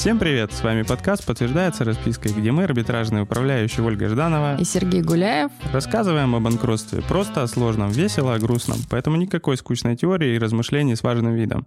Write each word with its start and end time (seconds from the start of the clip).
Всем 0.00 0.18
привет! 0.18 0.50
С 0.50 0.62
вами 0.62 0.80
подкаст 0.80 1.26
«Подтверждается 1.26 1.84
распиской», 1.84 2.32
где 2.32 2.52
мы, 2.52 2.64
арбитражные 2.64 3.24
управляющие 3.24 3.84
Ольга 3.84 4.08
Жданова 4.08 4.56
и 4.58 4.64
Сергей 4.64 5.02
Гуляев, 5.02 5.50
рассказываем 5.74 6.34
о 6.34 6.40
банкротстве 6.40 7.02
просто 7.02 7.42
о 7.42 7.46
сложном, 7.46 7.90
весело 7.90 8.32
о 8.34 8.38
грустном, 8.38 8.78
поэтому 8.88 9.18
никакой 9.18 9.58
скучной 9.58 9.96
теории 9.96 10.36
и 10.36 10.38
размышлений 10.38 10.96
с 10.96 11.02
важным 11.02 11.34
видом. 11.34 11.66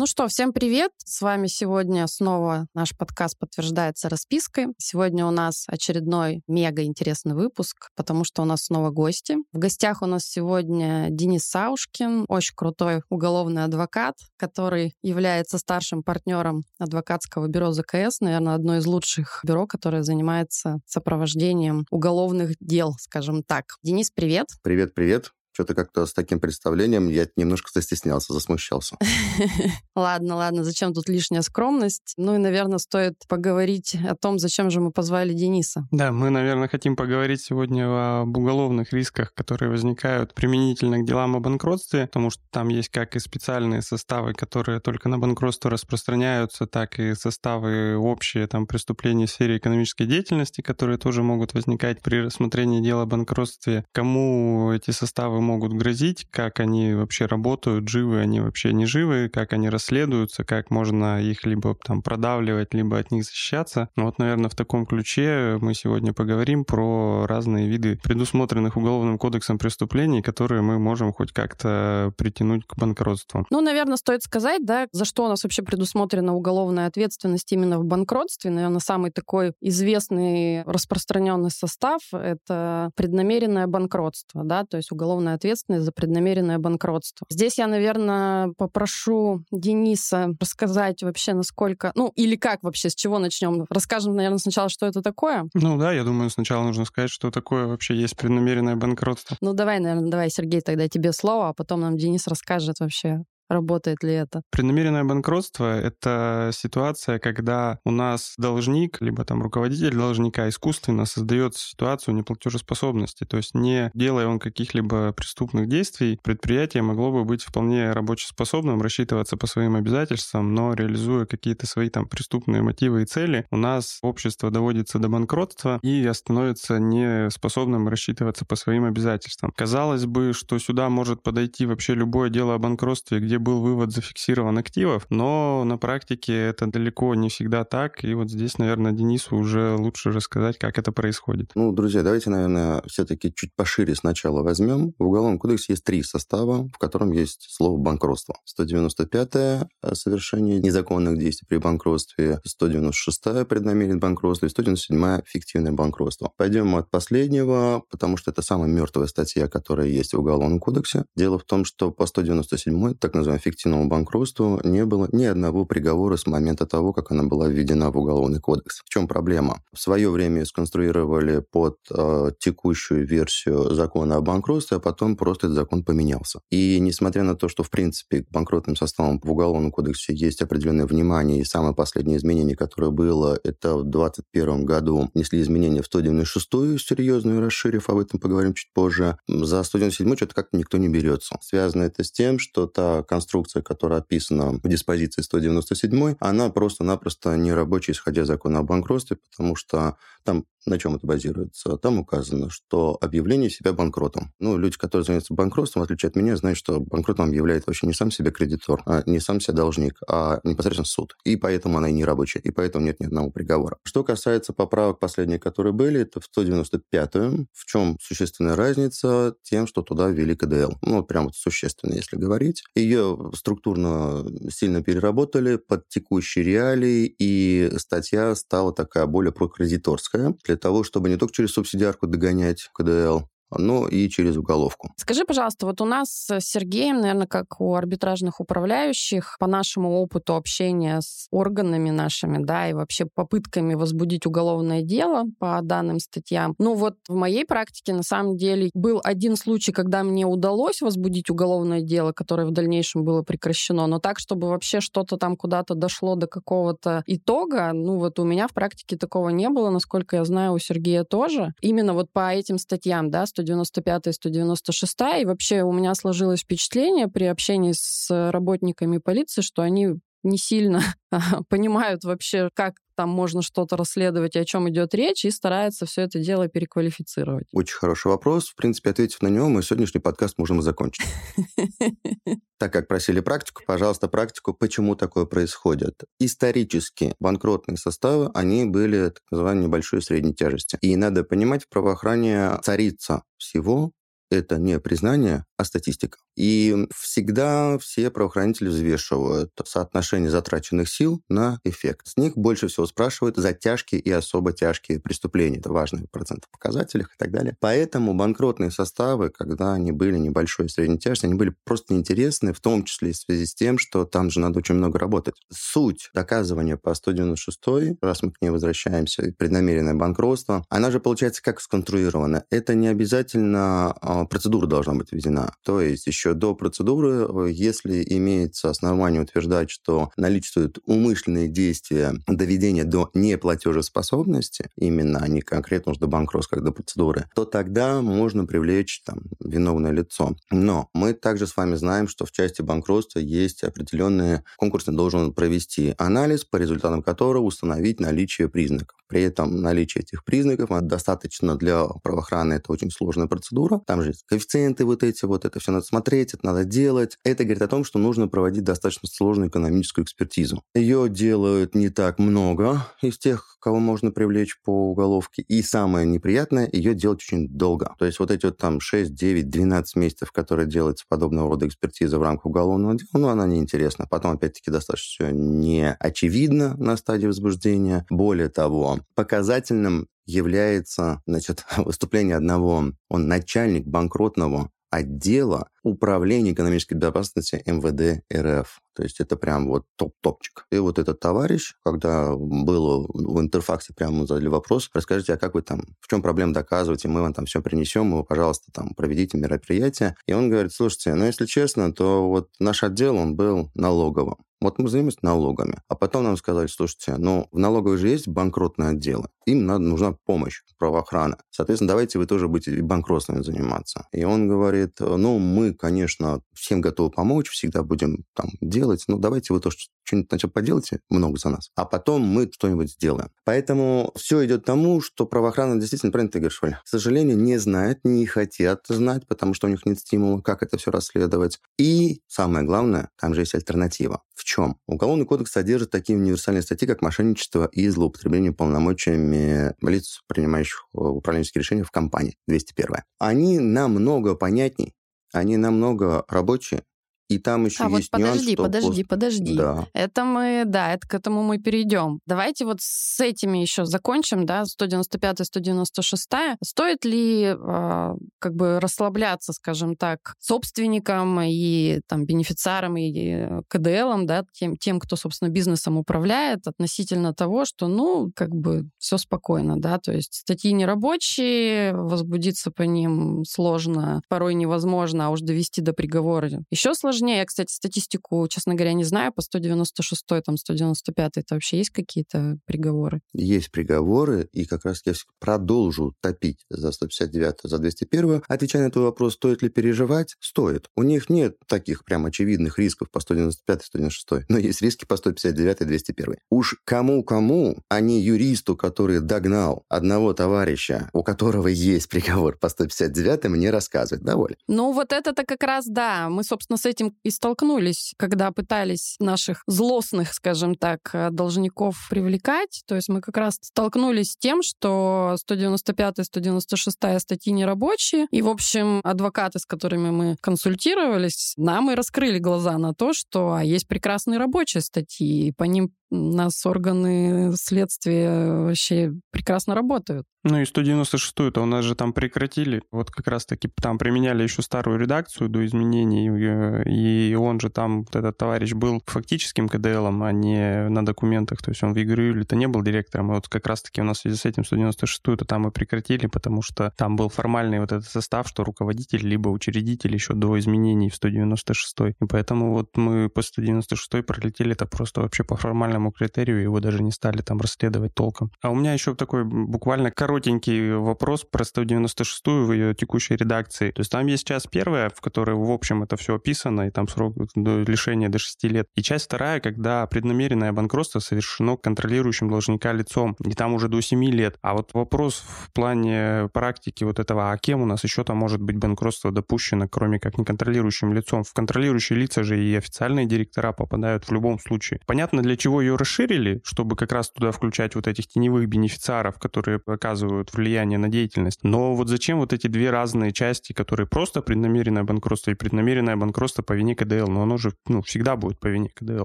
Ну 0.00 0.06
что, 0.06 0.28
всем 0.28 0.54
привет! 0.54 0.92
С 1.04 1.20
вами 1.20 1.46
сегодня 1.46 2.06
снова 2.06 2.68
наш 2.72 2.96
подкаст 2.96 3.38
подтверждается 3.38 4.08
распиской. 4.08 4.68
Сегодня 4.78 5.26
у 5.26 5.30
нас 5.30 5.66
очередной 5.66 6.40
мега 6.48 6.84
интересный 6.84 7.34
выпуск, 7.34 7.90
потому 7.96 8.24
что 8.24 8.40
у 8.40 8.46
нас 8.46 8.64
снова 8.64 8.88
гости. 8.88 9.36
В 9.52 9.58
гостях 9.58 10.00
у 10.00 10.06
нас 10.06 10.24
сегодня 10.24 11.08
Денис 11.10 11.44
Саушкин, 11.44 12.24
очень 12.28 12.54
крутой 12.56 13.02
уголовный 13.10 13.64
адвокат, 13.64 14.14
который 14.38 14.94
является 15.02 15.58
старшим 15.58 16.02
партнером 16.02 16.62
адвокатского 16.78 17.48
бюро 17.48 17.72
ЗКС, 17.72 18.20
наверное, 18.22 18.54
одно 18.54 18.78
из 18.78 18.86
лучших 18.86 19.40
бюро, 19.44 19.66
которое 19.66 20.02
занимается 20.02 20.78
сопровождением 20.86 21.84
уголовных 21.90 22.54
дел, 22.58 22.94
скажем 22.98 23.42
так. 23.42 23.66
Денис, 23.82 24.10
привет! 24.10 24.46
Привет, 24.62 24.94
привет! 24.94 25.30
Что-то 25.52 25.74
как-то 25.74 26.06
с 26.06 26.12
таким 26.12 26.40
представлением 26.40 27.08
я 27.08 27.26
немножко 27.36 27.70
застеснялся, 27.72 28.32
засмущался. 28.32 28.96
Ладно, 29.96 30.36
ладно, 30.36 30.64
зачем 30.64 30.94
тут 30.94 31.08
лишняя 31.08 31.42
скромность? 31.42 32.14
Ну 32.16 32.36
и, 32.36 32.38
наверное, 32.38 32.78
стоит 32.78 33.14
поговорить 33.28 33.96
о 34.08 34.14
том, 34.14 34.38
зачем 34.38 34.70
же 34.70 34.80
мы 34.80 34.92
позвали 34.92 35.32
Дениса. 35.32 35.86
Да, 35.90 36.12
мы, 36.12 36.30
наверное, 36.30 36.68
хотим 36.68 36.96
поговорить 36.96 37.42
сегодня 37.42 38.20
об 38.22 38.36
уголовных 38.36 38.92
рисках, 38.92 39.34
которые 39.34 39.70
возникают 39.70 40.34
применительно 40.34 40.98
к 40.98 41.06
делам 41.06 41.36
о 41.36 41.40
банкротстве, 41.40 42.06
потому 42.06 42.30
что 42.30 42.42
там 42.50 42.68
есть 42.68 42.88
как 42.88 43.16
и 43.16 43.18
специальные 43.18 43.82
составы, 43.82 44.32
которые 44.32 44.80
только 44.80 45.08
на 45.08 45.18
банкротство 45.18 45.70
распространяются, 45.70 46.66
так 46.66 46.98
и 46.98 47.14
составы 47.14 47.96
общие, 47.96 48.46
там, 48.46 48.66
преступлений 48.66 49.26
в 49.26 49.30
сфере 49.30 49.58
экономической 49.58 50.06
деятельности, 50.06 50.60
которые 50.60 50.98
тоже 50.98 51.22
могут 51.22 51.54
возникать 51.54 52.00
при 52.02 52.22
рассмотрении 52.22 52.80
дела 52.80 53.02
о 53.02 53.06
банкротстве. 53.06 53.84
Кому 53.92 54.72
эти 54.72 54.90
составы 54.92 55.40
могут 55.50 55.72
грозить, 55.72 56.26
как 56.30 56.60
они 56.60 56.94
вообще 56.94 57.26
работают, 57.26 57.88
живы 57.88 58.20
они 58.20 58.40
вообще 58.40 58.72
не 58.72 58.86
живы, 58.86 59.28
как 59.28 59.52
они 59.52 59.68
расследуются, 59.68 60.44
как 60.44 60.70
можно 60.70 61.20
их 61.22 61.44
либо 61.44 61.76
там 61.82 62.02
продавливать, 62.02 62.74
либо 62.74 62.98
от 62.98 63.10
них 63.10 63.24
защищаться. 63.24 63.88
Ну 63.96 64.04
вот, 64.04 64.18
наверное, 64.18 64.48
в 64.48 64.54
таком 64.54 64.86
ключе 64.86 65.58
мы 65.60 65.74
сегодня 65.74 66.12
поговорим 66.12 66.64
про 66.64 67.26
разные 67.26 67.68
виды 67.68 67.98
предусмотренных 68.02 68.76
Уголовным 68.76 69.18
кодексом 69.18 69.58
преступлений, 69.58 70.22
которые 70.22 70.62
мы 70.62 70.78
можем 70.78 71.12
хоть 71.12 71.32
как-то 71.32 72.12
притянуть 72.16 72.66
к 72.66 72.78
банкротству. 72.78 73.44
Ну, 73.50 73.60
наверное, 73.60 73.96
стоит 73.96 74.22
сказать, 74.22 74.64
да, 74.64 74.86
за 74.92 75.04
что 75.04 75.24
у 75.24 75.28
нас 75.28 75.42
вообще 75.44 75.62
предусмотрена 75.62 76.34
уголовная 76.34 76.86
ответственность 76.86 77.52
именно 77.52 77.78
в 77.78 77.84
банкротстве. 77.84 78.50
Наверное, 78.50 78.80
самый 78.80 79.10
такой 79.10 79.52
известный 79.60 80.62
распространенный 80.64 81.50
состав— 81.50 82.00
это 82.12 82.90
преднамеренное 82.96 83.66
банкротство, 83.66 84.44
да, 84.44 84.64
то 84.64 84.76
есть 84.76 84.92
уголовная 84.92 85.29
уголовная 85.30 85.34
ответственность 85.34 85.84
за 85.84 85.92
преднамеренное 85.92 86.58
банкротство. 86.58 87.26
Здесь 87.30 87.58
я, 87.58 87.66
наверное, 87.66 88.52
попрошу 88.56 89.42
Дениса 89.50 90.34
рассказать 90.40 91.02
вообще, 91.02 91.34
насколько... 91.34 91.92
Ну, 91.94 92.12
или 92.16 92.36
как 92.36 92.62
вообще, 92.62 92.90
с 92.90 92.94
чего 92.94 93.18
начнем? 93.18 93.66
Расскажем, 93.70 94.14
наверное, 94.14 94.38
сначала, 94.38 94.68
что 94.68 94.86
это 94.86 95.02
такое? 95.02 95.48
Ну 95.54 95.78
да, 95.78 95.92
я 95.92 96.04
думаю, 96.04 96.30
сначала 96.30 96.64
нужно 96.64 96.84
сказать, 96.84 97.10
что 97.10 97.30
такое 97.30 97.66
вообще 97.66 97.94
есть 97.94 98.16
преднамеренное 98.16 98.76
банкротство. 98.76 99.36
Ну 99.40 99.52
давай, 99.52 99.80
наверное, 99.80 100.10
давай, 100.10 100.30
Сергей, 100.30 100.60
тогда 100.60 100.88
тебе 100.88 101.12
слово, 101.12 101.48
а 101.48 101.52
потом 101.52 101.80
нам 101.80 101.96
Денис 101.96 102.26
расскажет 102.26 102.80
вообще, 102.80 103.22
Работает 103.50 104.04
ли 104.04 104.12
это? 104.12 104.42
Преднамеренное 104.50 105.02
банкротство— 105.02 105.76
это 105.82 106.50
ситуация, 106.52 107.18
когда 107.18 107.80
у 107.84 107.90
нас 107.90 108.34
должник, 108.38 109.00
либо 109.00 109.24
там 109.24 109.42
руководитель 109.42 109.96
должника 109.96 110.48
искусственно 110.48 111.04
создает 111.04 111.56
ситуацию 111.56 112.14
неплатежеспособности. 112.14 113.24
То 113.24 113.38
есть 113.38 113.56
не 113.56 113.90
делая 113.92 114.28
он 114.28 114.38
каких-либо 114.38 115.12
преступных 115.12 115.68
действий, 115.68 116.20
предприятие 116.22 116.84
могло 116.84 117.10
бы 117.10 117.24
быть 117.24 117.42
вполне 117.42 117.90
рабочеспособным, 117.90 118.80
рассчитываться 118.80 119.36
по 119.36 119.48
своим 119.48 119.74
обязательствам, 119.74 120.54
но 120.54 120.72
реализуя 120.74 121.26
какие-то 121.26 121.66
свои 121.66 121.90
там 121.90 122.06
преступные 122.06 122.62
мотивы 122.62 123.02
и 123.02 123.06
цели, 123.06 123.46
у 123.50 123.56
нас 123.56 123.98
общество 124.02 124.52
доводится 124.52 125.00
до 125.00 125.08
банкротства 125.08 125.80
и 125.82 126.08
становится 126.14 126.78
неспособным 126.78 127.88
рассчитываться 127.88 128.44
по 128.44 128.54
своим 128.54 128.84
обязательствам. 128.84 129.52
Казалось 129.56 130.06
бы, 130.06 130.34
что 130.34 130.56
сюда 130.60 130.88
может 130.88 131.24
подойти 131.24 131.66
вообще 131.66 131.94
любое 131.94 132.30
дело 132.30 132.54
о 132.54 132.58
банкротстве, 132.58 133.18
где 133.18 133.39
был 133.40 133.60
вывод 133.60 133.92
зафиксирован 133.92 134.58
активов, 134.58 135.06
но 135.10 135.64
на 135.64 135.78
практике 135.78 136.32
это 136.32 136.66
далеко 136.66 137.14
не 137.14 137.28
всегда 137.28 137.64
так, 137.64 138.04
и 138.04 138.14
вот 138.14 138.30
здесь, 138.30 138.58
наверное, 138.58 138.92
Денису 138.92 139.36
уже 139.36 139.74
лучше 139.76 140.10
рассказать, 140.10 140.58
как 140.58 140.78
это 140.78 140.92
происходит. 140.92 141.50
Ну, 141.54 141.72
друзья, 141.72 142.02
давайте, 142.02 142.30
наверное, 142.30 142.82
все-таки 142.86 143.32
чуть 143.34 143.54
пошире 143.54 143.94
сначала 143.94 144.42
возьмем. 144.42 144.92
В 144.98 145.06
Уголовном 145.06 145.38
кодексе 145.38 145.72
есть 145.72 145.84
три 145.84 146.02
состава, 146.02 146.68
в 146.68 146.78
котором 146.78 147.12
есть 147.12 147.46
слово 147.50 147.78
«банкротство». 147.78 148.36
195-е– 148.58 149.68
совершение 149.94 150.60
незаконных 150.60 151.18
действий 151.18 151.46
при 151.48 151.56
банкротстве, 151.56 152.40
196-е– 152.46 153.44
преднамеренное 153.46 153.98
банкротство 153.98 154.46
и 154.46 154.48
197-е– 154.50 155.22
фиктивное 155.26 155.72
банкротство. 155.72 156.32
Пойдем 156.36 156.74
от 156.76 156.90
последнего, 156.90 157.82
потому 157.90 158.16
что 158.16 158.30
это 158.30 158.42
самая 158.42 158.68
мертвая 158.68 159.06
статья, 159.06 159.48
которая 159.48 159.86
есть 159.86 160.12
в 160.12 160.18
Уголовном 160.20 160.60
кодексе. 160.60 161.04
Дело 161.16 161.38
в 161.38 161.44
том, 161.44 161.64
что 161.64 161.90
по 161.90 162.02
197-й, 162.02 162.94
так 162.96 163.14
называемый 163.14 163.29
называемому 163.30 163.38
фиктивному 163.38 163.88
банкротству 163.88 164.60
не 164.64 164.84
было 164.84 165.08
ни 165.12 165.24
одного 165.24 165.64
приговора 165.64 166.16
с 166.16 166.26
момента 166.26 166.66
того, 166.66 166.92
как 166.92 167.10
она 167.10 167.24
была 167.24 167.48
введена 167.48 167.90
в 167.90 167.98
Уголовный 167.98 168.40
кодекс. 168.40 168.80
В 168.84 168.88
чем 168.88 169.06
проблема? 169.06 169.62
В 169.72 169.80
свое 169.80 170.10
время 170.10 170.44
сконструировали 170.44 171.44
под 171.50 171.76
э, 171.90 172.30
текущую 172.38 173.06
версию 173.06 173.74
закона 173.74 174.16
о 174.16 174.20
банкротстве, 174.20 174.78
а 174.78 174.80
потом 174.80 175.16
просто 175.16 175.46
этот 175.46 175.56
закон 175.56 175.84
поменялся. 175.84 176.40
И 176.50 176.78
несмотря 176.80 177.22
на 177.22 177.34
то, 177.34 177.48
что, 177.48 177.62
в 177.62 177.70
принципе, 177.70 178.22
к 178.22 178.30
банкротным 178.30 178.76
составам 178.76 179.20
в 179.22 179.30
Уголовном 179.30 179.70
кодексе 179.70 180.14
есть 180.14 180.42
определенное 180.42 180.86
внимание, 180.86 181.40
и 181.40 181.44
самое 181.44 181.74
последнее 181.74 182.18
изменение, 182.18 182.56
которое 182.56 182.90
было, 182.90 183.38
это 183.44 183.76
в 183.76 183.84
2021 183.84 184.64
году 184.64 185.10
внесли 185.14 185.40
изменения 185.40 185.82
в 185.82 185.88
196-ю 185.94 186.78
серьезную, 186.78 187.40
расширив, 187.40 187.88
об 187.88 187.98
этом 187.98 188.20
поговорим 188.20 188.54
чуть 188.54 188.72
позже. 188.72 189.18
За 189.28 189.62
197 189.62 190.16
что-то 190.16 190.34
как-то 190.34 190.56
никто 190.56 190.78
не 190.78 190.88
берется. 190.88 191.36
Связано 191.40 191.84
это 191.84 192.04
с 192.04 192.10
тем, 192.10 192.38
что 192.38 192.66
та 192.66 193.02
конструкция, 193.10 193.60
которая 193.60 193.98
описана 193.98 194.52
в 194.52 194.68
диспозиции 194.68 195.22
197, 195.22 196.14
она 196.20 196.48
просто-напросто 196.50 197.36
не 197.36 197.52
рабочая, 197.52 197.92
исходя 197.92 198.22
из 198.22 198.28
закона 198.28 198.60
о 198.60 198.62
банкротстве, 198.62 199.16
потому 199.16 199.56
что 199.56 199.96
там 200.22 200.44
на 200.66 200.78
чем 200.78 200.94
это 200.94 201.06
базируется? 201.06 201.76
Там 201.78 201.98
указано, 201.98 202.50
что 202.50 202.98
объявление 203.00 203.50
себя 203.50 203.72
банкротом. 203.72 204.32
Ну, 204.38 204.58
люди, 204.58 204.76
которые 204.76 205.04
занимаются 205.04 205.34
банкротством, 205.34 205.82
в 205.82 205.84
отличие 205.84 206.08
от 206.08 206.16
меня, 206.16 206.36
знают, 206.36 206.58
что 206.58 206.80
банкротом 206.80 207.28
объявляет 207.28 207.66
вообще 207.66 207.86
не 207.86 207.94
сам 207.94 208.10
себя 208.10 208.30
кредитор, 208.30 208.82
а 208.86 209.02
не 209.06 209.20
сам 209.20 209.40
себя 209.40 209.54
должник, 209.54 209.98
а 210.08 210.40
непосредственно 210.44 210.86
суд. 210.86 211.16
И 211.24 211.36
поэтому 211.36 211.78
она 211.78 211.88
и 211.88 211.92
не 211.92 212.04
рабочая, 212.04 212.40
и 212.40 212.50
поэтому 212.50 212.84
нет 212.84 213.00
ни 213.00 213.06
одного 213.06 213.30
приговора. 213.30 213.78
Что 213.84 214.04
касается 214.04 214.52
поправок 214.52 214.98
последних, 214.98 215.40
которые 215.40 215.72
были, 215.72 216.00
это 216.02 216.20
в 216.20 216.28
195-ю. 216.36 217.46
В 217.52 217.66
чем 217.66 217.96
существенная 218.00 218.56
разница? 218.56 219.34
Тем, 219.42 219.66
что 219.66 219.82
туда 219.82 220.08
ввели 220.08 220.34
КДЛ. 220.36 220.72
Ну, 220.82 221.02
прям 221.02 221.24
вот 221.24 221.34
существенно, 221.34 221.94
если 221.94 222.16
говорить. 222.16 222.62
Ее 222.74 222.99
структурно 223.34 224.24
сильно 224.50 224.82
переработали 224.82 225.56
под 225.56 225.88
текущие 225.88 226.44
реалии, 226.44 227.06
и 227.18 227.70
статья 227.78 228.34
стала 228.34 228.72
такая 228.72 229.06
более 229.06 229.32
прокредиторская 229.32 230.34
для 230.44 230.56
того, 230.56 230.84
чтобы 230.84 231.08
не 231.08 231.16
только 231.16 231.34
через 231.34 231.52
субсидиарку 231.52 232.06
догонять 232.06 232.68
КДЛ, 232.74 233.20
но 233.58 233.88
и 233.88 234.08
через 234.08 234.36
уголовку. 234.36 234.92
Скажи, 234.96 235.24
пожалуйста, 235.24 235.66
вот 235.66 235.80
у 235.80 235.84
нас 235.84 236.08
с 236.28 236.40
Сергеем, 236.40 237.00
наверное, 237.00 237.26
как 237.26 237.60
у 237.60 237.74
арбитражных 237.74 238.40
управляющих, 238.40 239.36
по 239.38 239.46
нашему 239.46 240.00
опыту 240.00 240.34
общения 240.34 241.00
с 241.00 241.26
органами 241.30 241.90
нашими, 241.90 242.42
да, 242.42 242.68
и 242.68 242.72
вообще 242.72 243.06
попытками 243.06 243.74
возбудить 243.74 244.26
уголовное 244.26 244.82
дело 244.82 245.24
по 245.38 245.60
данным 245.62 245.98
статьям, 245.98 246.54
ну 246.58 246.74
вот 246.74 246.94
в 247.08 247.14
моей 247.14 247.44
практике 247.44 247.92
на 247.92 248.02
самом 248.02 248.36
деле 248.36 248.70
был 248.74 249.00
один 249.02 249.36
случай, 249.36 249.72
когда 249.72 250.02
мне 250.02 250.26
удалось 250.26 250.80
возбудить 250.80 251.30
уголовное 251.30 251.80
дело, 251.80 252.12
которое 252.12 252.46
в 252.46 252.52
дальнейшем 252.52 253.04
было 253.04 253.22
прекращено, 253.22 253.86
но 253.86 253.98
так, 253.98 254.18
чтобы 254.18 254.48
вообще 254.48 254.80
что-то 254.80 255.16
там 255.16 255.36
куда-то 255.36 255.74
дошло 255.74 256.14
до 256.14 256.26
какого-то 256.26 257.02
итога, 257.06 257.72
ну 257.72 257.98
вот 257.98 258.18
у 258.18 258.24
меня 258.24 258.48
в 258.48 258.54
практике 258.54 258.96
такого 258.96 259.30
не 259.30 259.48
было, 259.48 259.70
насколько 259.70 260.16
я 260.16 260.24
знаю, 260.24 260.52
у 260.52 260.58
Сергея 260.58 261.04
тоже. 261.04 261.54
Именно 261.60 261.94
вот 261.94 262.12
по 262.12 262.32
этим 262.32 262.58
статьям, 262.58 263.10
да, 263.10 263.26
195 263.40 264.06
и 264.06 264.12
196. 264.12 265.00
И 265.20 265.24
вообще 265.24 265.62
у 265.62 265.72
меня 265.72 265.94
сложилось 265.94 266.40
впечатление 266.40 267.08
при 267.08 267.24
общении 267.24 267.72
с 267.72 268.08
работниками 268.30 268.98
полиции, 268.98 269.42
что 269.42 269.62
они 269.62 269.94
не 270.22 270.38
сильно 270.38 270.82
понимают 271.48 272.04
вообще, 272.04 272.50
как 272.54 272.74
там 273.00 273.08
можно 273.08 273.40
что-то 273.40 273.78
расследовать, 273.78 274.36
и 274.36 274.38
о 274.38 274.44
чем 274.44 274.68
идет 274.68 274.92
речь, 274.94 275.24
и 275.24 275.30
старается 275.30 275.86
все 275.86 276.02
это 276.02 276.18
дело 276.18 276.48
переквалифицировать. 276.48 277.46
Очень 277.50 277.78
хороший 277.78 278.08
вопрос. 278.08 278.48
В 278.50 278.56
принципе, 278.56 278.90
ответив 278.90 279.22
на 279.22 279.28
него, 279.28 279.48
мы 279.48 279.62
сегодняшний 279.62 280.02
подкаст 280.02 280.36
можем 280.36 280.60
и 280.60 280.62
закончить. 280.62 281.06
Так 282.60 282.74
как 282.74 282.88
просили 282.88 283.20
практику, 283.20 283.62
пожалуйста, 283.66 284.06
практику, 284.06 284.52
почему 284.52 284.94
такое 284.94 285.24
происходит. 285.24 285.94
Исторически 286.18 287.14
банкротные 287.18 287.78
составы, 287.78 288.30
они 288.34 288.66
были 288.66 289.08
так 289.08 289.22
называемой 289.30 289.64
небольшой 289.64 290.00
и 290.00 290.02
средней 290.02 290.34
тяжести. 290.34 290.76
И 290.82 290.94
надо 290.94 291.24
понимать, 291.24 291.64
в 291.64 291.70
правоохранении 291.70 292.60
царица 292.60 293.22
всего 293.38 293.92
это 294.30 294.58
не 294.58 294.78
признание, 294.78 295.44
а 295.56 295.64
статистика. 295.64 296.18
И 296.36 296.86
всегда 296.94 297.78
все 297.78 298.10
правоохранители 298.10 298.68
взвешивают 298.68 299.50
соотношение 299.64 300.30
затраченных 300.30 300.88
сил 300.88 301.22
на 301.28 301.60
эффект. 301.64 302.08
С 302.08 302.16
них 302.16 302.36
больше 302.36 302.68
всего 302.68 302.86
спрашивают 302.86 303.36
за 303.36 303.52
тяжкие 303.52 304.00
и 304.00 304.10
особо 304.10 304.52
тяжкие 304.52 305.00
преступления. 305.00 305.58
Это 305.58 305.70
важный 305.70 306.06
процент 306.10 306.44
в 306.46 306.50
показателях 306.50 307.08
и 307.14 307.18
так 307.18 307.30
далее. 307.30 307.56
Поэтому 307.60 308.14
банкротные 308.14 308.70
составы, 308.70 309.30
когда 309.30 309.74
они 309.74 309.92
были 309.92 310.16
небольшой 310.16 310.66
и 310.66 310.68
средней 310.68 310.98
тяжести, 310.98 311.26
они 311.26 311.34
были 311.34 311.54
просто 311.64 311.92
неинтересны, 311.92 312.52
в 312.52 312.60
том 312.60 312.84
числе 312.84 313.10
и 313.10 313.12
в 313.12 313.16
связи 313.16 313.46
с 313.46 313.54
тем, 313.54 313.78
что 313.78 314.04
там 314.04 314.30
же 314.30 314.40
надо 314.40 314.58
очень 314.58 314.76
много 314.76 314.98
работать. 314.98 315.34
Суть 315.52 316.10
доказывания 316.14 316.76
по 316.76 316.94
196, 316.94 317.98
раз 318.00 318.22
мы 318.22 318.32
к 318.32 318.40
ней 318.40 318.50
возвращаемся, 318.50 319.34
преднамеренное 319.36 319.94
банкротство, 319.94 320.64
она 320.68 320.90
же 320.90 321.00
получается 321.00 321.42
как 321.42 321.60
сконструирована. 321.60 322.44
Это 322.50 322.74
не 322.74 322.88
обязательно 322.88 323.92
а, 324.00 324.19
процедура 324.26 324.66
должна 324.66 324.94
быть 324.94 325.12
введена. 325.12 325.54
То 325.64 325.80
есть 325.80 326.06
еще 326.06 326.34
до 326.34 326.54
процедуры, 326.54 327.26
э, 327.28 327.50
если 327.50 328.04
имеется 328.06 328.70
основание 328.70 329.22
утверждать, 329.22 329.70
что 329.70 330.10
наличествуют 330.16 330.78
умышленные 330.86 331.48
действия 331.48 332.14
доведения 332.26 332.84
до 332.84 333.10
неплатежеспособности, 333.14 334.68
именно, 334.76 335.20
а 335.20 335.28
не 335.28 335.40
конкретно 335.40 335.92
уже 335.92 336.00
до 336.00 336.10
как 336.50 336.62
до 336.62 336.72
процедуры, 336.72 337.26
то 337.34 337.44
тогда 337.44 338.02
можно 338.02 338.44
привлечь 338.44 339.02
там, 339.04 339.20
виновное 339.40 339.92
лицо. 339.92 340.36
Но 340.50 340.88
мы 340.94 341.14
также 341.14 341.46
с 341.46 341.56
вами 341.56 341.76
знаем, 341.76 342.08
что 342.08 342.26
в 342.26 342.32
части 342.32 342.62
банкротства 342.62 343.20
есть 343.20 343.62
определенные 343.64 344.44
конкурсный 344.56 344.94
должен 344.94 345.32
провести 345.32 345.94
анализ, 345.98 346.44
по 346.44 346.56
результатам 346.56 347.02
которого 347.02 347.44
установить 347.44 348.00
наличие 348.00 348.48
признаков. 348.48 348.98
При 349.08 349.22
этом 349.22 349.60
наличие 349.60 350.02
этих 350.02 350.24
признаков 350.24 350.70
достаточно 350.82 351.56
для 351.56 351.84
правоохраны, 352.02 352.54
это 352.54 352.72
очень 352.72 352.90
сложная 352.90 353.26
процедура. 353.26 353.80
Там 353.86 354.02
же 354.02 354.09
есть 354.10 354.24
коэффициенты 354.26 354.84
вот 354.84 355.02
эти, 355.02 355.24
вот 355.24 355.44
это 355.44 355.60
все 355.60 355.72
надо 355.72 355.84
смотреть, 355.84 356.34
это 356.34 356.46
надо 356.46 356.64
делать. 356.64 357.18
Это 357.24 357.44
говорит 357.44 357.62
о 357.62 357.68
том, 357.68 357.84
что 357.84 357.98
нужно 357.98 358.28
проводить 358.28 358.64
достаточно 358.64 359.08
сложную 359.08 359.48
экономическую 359.48 360.04
экспертизу. 360.04 360.62
Ее 360.74 361.08
делают 361.08 361.74
не 361.74 361.88
так 361.88 362.18
много 362.18 362.86
из 363.02 363.18
тех, 363.18 363.56
кого 363.60 363.78
можно 363.78 364.10
привлечь 364.10 364.60
по 364.64 364.90
уголовке. 364.90 365.42
И 365.42 365.62
самое 365.62 366.06
неприятное, 366.06 366.68
ее 366.72 366.94
делать 366.94 367.22
очень 367.22 367.48
долго. 367.48 367.94
То 367.98 368.06
есть 368.06 368.18
вот 368.18 368.30
эти 368.30 368.46
вот 368.46 368.56
там 368.56 368.80
6, 368.80 369.14
9, 369.14 369.48
12 369.48 369.96
месяцев, 369.96 370.32
которые 370.32 370.66
делается 370.66 371.04
подобного 371.08 371.48
рода 371.48 371.66
экспертиза 371.66 372.18
в 372.18 372.22
рамках 372.22 372.46
уголовного 372.46 372.94
дела, 372.94 373.08
ну, 373.14 373.28
она 373.28 373.46
неинтересна. 373.46 374.06
Потом, 374.08 374.32
опять-таки, 374.32 374.70
достаточно 374.70 375.26
все 375.26 375.30
не 375.34 375.94
очевидно 375.98 376.76
на 376.76 376.96
стадии 376.96 377.26
возбуждения. 377.26 378.06
Более 378.10 378.48
того, 378.48 379.00
Показательным 379.14 380.08
является 380.26 381.22
значит, 381.26 381.64
выступление 381.76 382.36
одного, 382.36 382.92
он 383.08 383.28
начальник 383.28 383.86
банкротного 383.86 384.70
отдела 384.90 385.68
управления 385.82 386.52
экономической 386.52 386.94
безопасности 386.94 387.62
МВД 387.64 388.22
РФ. 388.34 388.80
То 388.94 389.02
есть 389.04 389.20
это 389.20 389.36
прям 389.36 389.68
вот 389.68 389.84
топ-топчик. 389.96 390.66
И 390.70 390.78
вот 390.78 390.98
этот 390.98 391.20
товарищ, 391.20 391.74
когда 391.84 392.34
был 392.34 393.06
в 393.08 393.40
интерфаксе, 393.40 393.94
прямо 393.94 394.26
задали 394.26 394.48
вопрос, 394.48 394.90
расскажите, 394.92 395.34
а 395.34 395.38
как 395.38 395.54
вы 395.54 395.62
там, 395.62 395.84
в 396.00 396.08
чем 396.08 396.22
проблема 396.22 396.52
доказываете, 396.52 397.08
мы 397.08 397.22
вам 397.22 397.32
там 397.32 397.46
все 397.46 397.62
принесем, 397.62 398.10
вы, 398.14 398.24
пожалуйста, 398.24 398.72
там 398.72 398.90
проведите 398.94 399.38
мероприятие. 399.38 400.16
И 400.26 400.32
он 400.32 400.50
говорит, 400.50 400.72
слушайте, 400.72 401.14
ну, 401.14 401.24
если 401.24 401.46
честно, 401.46 401.92
то 401.92 402.28
вот 402.28 402.50
наш 402.58 402.82
отдел, 402.82 403.16
он 403.16 403.36
был 403.36 403.70
налоговым. 403.74 404.38
Вот 404.60 404.78
мы 404.78 404.88
занимаемся 404.88 405.18
налогами. 405.22 405.82
А 405.88 405.94
потом 405.94 406.24
нам 406.24 406.36
сказали, 406.36 406.66
слушайте, 406.66 407.16
ну, 407.16 407.48
в 407.50 407.58
налоговой 407.58 407.96
же 407.96 408.08
есть 408.08 408.28
банкротные 408.28 408.90
отделы. 408.90 409.28
Им 409.46 409.64
надо, 409.64 409.84
нужна 409.84 410.12
помощь 410.26 410.62
правоохраны. 410.78 411.36
Соответственно, 411.50 411.88
давайте 411.88 412.18
вы 412.18 412.26
тоже 412.26 412.46
будете 412.46 412.82
банкротствами 412.82 413.42
заниматься. 413.42 414.06
И 414.12 414.24
он 414.24 414.48
говорит, 414.48 415.00
ну, 415.00 415.38
мы, 415.38 415.72
конечно, 415.72 416.42
всем 416.54 416.80
готовы 416.80 417.10
помочь, 417.10 417.48
всегда 417.48 417.82
будем 417.82 418.24
там 418.34 418.50
делать, 418.60 419.04
но 419.08 419.18
давайте 419.18 419.54
вы 419.54 419.60
тоже 419.60 419.76
что-нибудь 420.10 420.28
сначала 420.28 420.50
поделайте 420.50 421.00
много 421.08 421.38
за 421.38 421.50
нас, 421.50 421.70
а 421.76 421.84
потом 421.84 422.22
мы 422.22 422.50
что-нибудь 422.52 422.90
сделаем. 422.90 423.30
Поэтому 423.44 424.12
все 424.16 424.44
идет 424.44 424.62
к 424.62 424.66
тому, 424.66 425.00
что 425.00 425.24
правоохрана 425.24 425.78
действительно, 425.78 426.10
правильно 426.10 426.32
ты 426.32 426.40
говоришь, 426.40 426.60
Валя, 426.60 426.80
к 426.84 426.88
сожалению, 426.88 427.38
не 427.38 427.58
знает, 427.58 428.00
не 428.02 428.26
хотят 428.26 428.84
знать, 428.88 429.26
потому 429.28 429.54
что 429.54 429.68
у 429.68 429.70
них 429.70 429.86
нет 429.86 430.00
стимула, 430.00 430.40
как 430.40 430.62
это 430.62 430.78
все 430.78 430.90
расследовать. 430.90 431.60
И 431.78 432.22
самое 432.26 432.66
главное, 432.66 433.10
там 433.20 433.34
же 433.34 433.42
есть 433.42 433.54
альтернатива. 433.54 434.22
В 434.34 434.44
чем? 434.50 434.76
Уголовный 434.86 435.26
кодекс 435.26 435.52
содержит 435.52 435.90
такие 435.90 436.18
универсальные 436.18 436.62
статьи, 436.62 436.88
как 436.88 437.02
мошенничество 437.02 437.66
и 437.70 437.88
злоупотребление 437.88 438.52
полномочиями 438.52 439.74
лиц, 439.80 440.22
принимающих 440.26 440.88
э, 440.92 440.98
управленческие 440.98 441.60
решения 441.60 441.84
в 441.84 441.92
компании, 441.92 442.36
201. 442.48 443.04
Они 443.20 443.60
намного 443.60 444.34
понятней, 444.34 444.92
они 445.32 445.56
намного 445.56 446.24
рабочие, 446.26 446.82
и 447.30 447.38
там 447.38 447.64
еще 447.64 447.84
а 447.84 447.88
есть 447.88 448.10
вот 448.12 448.20
подожди, 448.20 448.26
нюанс, 448.26 448.52
что 448.52 448.62
подожди, 448.64 448.88
после... 448.88 449.04
подожди. 449.04 449.56
Да. 449.56 449.86
Это 449.94 450.24
мы, 450.24 450.64
да, 450.66 450.94
это 450.94 451.06
к 451.06 451.14
этому 451.14 451.44
мы 451.44 451.58
перейдем. 451.58 452.18
Давайте 452.26 452.64
вот 452.64 452.78
с 452.80 453.20
этими 453.20 453.58
еще 453.58 453.84
закончим, 453.84 454.46
да, 454.46 454.64
195 454.64 455.46
196 455.46 456.28
Стоит 456.62 457.04
ли 457.04 457.54
э, 457.56 458.14
как 458.40 458.54
бы 458.54 458.80
расслабляться, 458.80 459.52
скажем 459.52 459.94
так, 459.94 460.34
собственникам 460.40 461.40
и 461.42 462.00
там 462.08 462.26
бенефициарам 462.26 462.96
и 462.96 463.62
КДЛам, 463.68 464.26
да, 464.26 464.44
тем, 464.52 464.76
тем, 464.76 464.98
кто, 464.98 465.14
собственно, 465.14 465.50
бизнесом 465.50 465.98
управляет, 465.98 466.66
относительно 466.66 467.32
того, 467.32 467.64
что, 467.64 467.86
ну, 467.86 468.32
как 468.34 468.50
бы 468.50 468.88
все 468.98 469.18
спокойно, 469.18 469.80
да, 469.80 469.98
то 469.98 470.10
есть 470.10 470.34
статьи 470.34 470.72
нерабочие, 470.72 471.94
возбудиться 471.94 472.72
по 472.72 472.82
ним 472.82 473.44
сложно, 473.44 474.20
порой 474.28 474.54
невозможно, 474.54 475.28
а 475.28 475.30
уж 475.30 475.42
довести 475.42 475.80
до 475.80 475.92
приговора 475.92 476.40
еще 476.70 476.94
сложнее 476.94 477.19
сложнее. 477.20 477.38
Я, 477.38 477.44
кстати, 477.44 477.72
статистику, 477.72 478.46
честно 478.48 478.74
говоря, 478.74 478.92
не 478.94 479.04
знаю. 479.04 479.32
По 479.32 479.42
196 479.42 480.24
там 480.44 480.56
195 480.56 481.36
это 481.36 481.54
вообще 481.54 481.78
есть 481.78 481.90
какие-то 481.90 482.58
приговоры? 482.66 483.20
Есть 483.32 483.70
приговоры, 483.70 484.48
и 484.52 484.64
как 484.64 484.84
раз 484.84 485.02
я 485.04 485.12
продолжу 485.38 486.14
топить 486.20 486.64
за 486.70 486.92
159 486.92 487.60
за 487.64 487.78
201 487.78 488.42
Отвечая 488.48 488.84
на 488.84 488.90
твой 488.90 489.04
вопрос, 489.04 489.34
стоит 489.34 489.62
ли 489.62 489.68
переживать? 489.68 490.36
Стоит. 490.40 490.88
У 490.96 491.02
них 491.02 491.28
нет 491.28 491.56
таких 491.66 492.04
прям 492.04 492.26
очевидных 492.26 492.78
рисков 492.78 493.10
по 493.10 493.20
195 493.20 493.82
196 493.84 494.48
но 494.48 494.58
есть 494.58 494.82
риски 494.82 495.04
по 495.04 495.16
159 495.16 495.80
и 495.80 495.84
201 495.84 496.36
Уж 496.50 496.76
кому-кому, 496.84 497.78
а 497.88 498.00
не 498.00 498.20
юристу, 498.20 498.76
который 498.76 499.20
догнал 499.20 499.84
одного 499.88 500.32
товарища, 500.32 501.10
у 501.12 501.22
которого 501.22 501.68
есть 501.68 502.08
приговор 502.08 502.56
по 502.58 502.68
159 502.68 503.44
мне 503.44 503.70
рассказывать. 503.70 504.24
Доволен. 504.24 504.56
Ну, 504.68 504.92
вот 504.92 505.12
это-то 505.12 505.44
как 505.44 505.62
раз, 505.62 505.86
да. 505.86 506.28
Мы, 506.28 506.44
собственно, 506.44 506.76
с 506.76 506.86
этим 506.86 507.09
и 507.22 507.30
столкнулись, 507.30 508.14
когда 508.16 508.50
пытались 508.52 509.16
наших 509.18 509.62
злостных, 509.66 510.32
скажем 510.32 510.74
так, 510.74 511.00
э, 511.12 511.30
должников 511.30 511.96
привлекать. 512.08 512.82
То 512.86 512.96
есть 512.96 513.08
мы 513.08 513.20
как 513.20 513.36
раз 513.36 513.58
столкнулись 513.60 514.32
с 514.32 514.36
тем, 514.36 514.62
что 514.62 515.34
195 515.38 516.18
и 516.18 516.24
196 516.24 517.20
статьи 517.20 517.52
нерабочие. 517.52 518.26
И, 518.30 518.42
в 518.42 518.48
общем, 518.48 519.00
адвокаты, 519.04 519.58
с 519.58 519.66
которыми 519.66 520.10
мы 520.10 520.36
консультировались, 520.40 521.54
нам 521.56 521.90
и 521.90 521.94
раскрыли 521.94 522.38
глаза 522.38 522.78
на 522.78 522.94
то, 522.94 523.12
что 523.12 523.54
а, 523.54 523.64
есть 523.64 523.88
прекрасные 523.88 524.38
рабочие 524.38 524.80
статьи, 524.80 525.48
и 525.48 525.52
по 525.52 525.64
ним 525.64 525.90
нас 526.10 526.66
органы 526.66 527.52
следствия 527.56 528.64
вообще 528.64 529.12
прекрасно 529.30 529.74
работают. 529.74 530.26
Ну 530.42 530.58
и 530.58 530.62
196-ю-то 530.62 531.60
у 531.60 531.66
нас 531.66 531.84
же 531.84 531.94
там 531.94 532.14
прекратили. 532.14 532.82
Вот 532.90 533.10
как 533.10 533.26
раз-таки 533.28 533.68
там 533.80 533.98
применяли 533.98 534.42
еще 534.42 534.62
старую 534.62 534.98
редакцию 534.98 535.50
до 535.50 535.66
изменений, 535.66 536.30
э, 536.30 536.82
и 536.88 537.34
он 537.34 537.60
же 537.60 537.68
там, 537.68 538.04
вот 538.04 538.16
этот 538.16 538.38
товарищ, 538.38 538.72
был 538.72 539.02
фактическим 539.06 539.68
КДЛом, 539.68 540.22
а 540.22 540.32
не 540.32 540.88
на 540.88 541.04
документах. 541.04 541.60
То 541.62 541.72
есть 541.72 541.82
он 541.82 541.92
в 541.92 542.02
Игрюле-то 542.02 542.56
не 542.56 542.68
был 542.68 542.82
директором. 542.82 543.32
И 543.32 543.34
вот 543.34 543.48
как 543.48 543.66
раз-таки 543.66 544.00
у 544.00 544.04
нас 544.04 544.18
в 544.18 544.20
связи 544.22 544.36
с 544.36 544.46
этим 544.46 544.62
196-ю-то 544.62 545.44
там 545.44 545.68
и 545.68 545.70
прекратили, 545.70 546.26
потому 546.26 546.62
что 546.62 546.90
там 546.96 547.16
был 547.16 547.28
формальный 547.28 547.78
вот 547.80 547.92
этот 547.92 548.06
состав, 548.06 548.48
что 548.48 548.64
руководитель 548.64 549.26
либо 549.26 549.50
учредитель 549.50 550.14
еще 550.14 550.32
до 550.32 550.58
изменений 550.58 551.10
в 551.10 551.22
196-й. 551.22 552.14
И 552.18 552.26
поэтому 552.26 552.72
вот 552.72 552.96
мы 552.96 553.28
по 553.28 553.40
196-й 553.40 554.22
пролетели 554.22 554.72
это 554.72 554.86
просто 554.86 555.20
вообще 555.20 555.44
по 555.44 555.56
формальному 555.56 555.99
этому 556.00 556.12
критерию, 556.12 556.62
его 556.62 556.80
даже 556.80 557.02
не 557.02 557.10
стали 557.12 557.42
там 557.42 557.60
расследовать 557.60 558.14
толком. 558.14 558.50
А 558.62 558.70
у 558.70 558.74
меня 558.74 558.92
еще 558.92 559.14
такой 559.14 559.44
буквально 559.44 560.10
коротенький 560.10 560.94
вопрос 560.94 561.44
про 561.44 561.62
196-ю 561.64 562.64
в 562.64 562.72
ее 562.72 562.94
текущей 562.94 563.36
редакции. 563.36 563.90
То 563.90 564.00
есть 564.00 564.10
там 564.10 564.26
есть 564.26 564.46
часть 564.46 564.70
первая, 564.70 565.10
в 565.10 565.20
которой, 565.20 565.56
в 565.56 565.70
общем, 565.70 566.02
это 566.02 566.16
все 566.16 566.36
описано, 566.36 566.88
и 566.88 566.90
там 566.90 567.08
срок 567.08 567.36
лишения 567.54 568.28
до 568.28 568.38
6 568.38 568.64
лет. 568.64 568.86
И 568.96 569.02
часть 569.02 569.26
вторая, 569.26 569.60
когда 569.60 570.06
преднамеренное 570.06 570.72
банкротство 570.72 571.20
совершено 571.20 571.76
контролирующим 571.76 572.48
должника 572.48 572.92
лицом, 572.92 573.36
и 573.44 573.52
там 573.52 573.74
уже 573.74 573.88
до 573.88 574.00
7 574.00 574.24
лет. 574.24 574.56
А 574.62 574.74
вот 574.74 574.90
вопрос 574.94 575.44
в 575.46 575.72
плане 575.72 576.48
практики 576.52 577.04
вот 577.04 577.18
этого, 577.18 577.52
а 577.52 577.58
кем 577.58 577.82
у 577.82 577.86
нас 577.86 578.04
еще 578.04 578.24
там 578.24 578.38
может 578.38 578.60
быть 578.60 578.76
банкротство 578.76 579.30
допущено, 579.30 579.88
кроме 579.88 580.18
как 580.18 580.38
неконтролирующим 580.38 581.12
лицом? 581.12 581.44
В 581.44 581.52
контролирующие 581.52 582.18
лица 582.18 582.42
же 582.42 582.62
и 582.62 582.74
официальные 582.74 583.26
директора 583.26 583.72
попадают 583.72 584.24
в 584.24 584.32
любом 584.32 584.58
случае. 584.58 585.00
Понятно, 585.06 585.42
для 585.42 585.56
чего 585.56 585.80
ее 585.80 585.89
расширили, 585.96 586.60
чтобы 586.64 586.96
как 586.96 587.12
раз 587.12 587.30
туда 587.30 587.52
включать 587.52 587.94
вот 587.94 588.06
этих 588.06 588.26
теневых 588.28 588.68
бенефициаров, 588.68 589.38
которые 589.38 589.80
оказывают 589.86 590.52
влияние 590.52 590.98
на 590.98 591.08
деятельность. 591.08 591.60
Но 591.62 591.94
вот 591.94 592.08
зачем 592.08 592.38
вот 592.38 592.52
эти 592.52 592.66
две 592.66 592.90
разные 592.90 593.32
части, 593.32 593.72
которые 593.72 594.06
просто 594.06 594.42
преднамеренное 594.42 595.04
банкротство 595.04 595.50
и 595.50 595.54
преднамеренное 595.54 596.16
банкротство 596.16 596.62
по 596.62 596.72
вине 596.72 596.94
КДЛ? 596.94 597.26
Но 597.28 597.42
оно 597.42 597.56
же 597.56 597.72
ну, 597.86 598.02
всегда 598.02 598.36
будет 598.36 598.58
по 598.60 598.68
вине 598.68 598.90
КДЛ. 598.94 599.24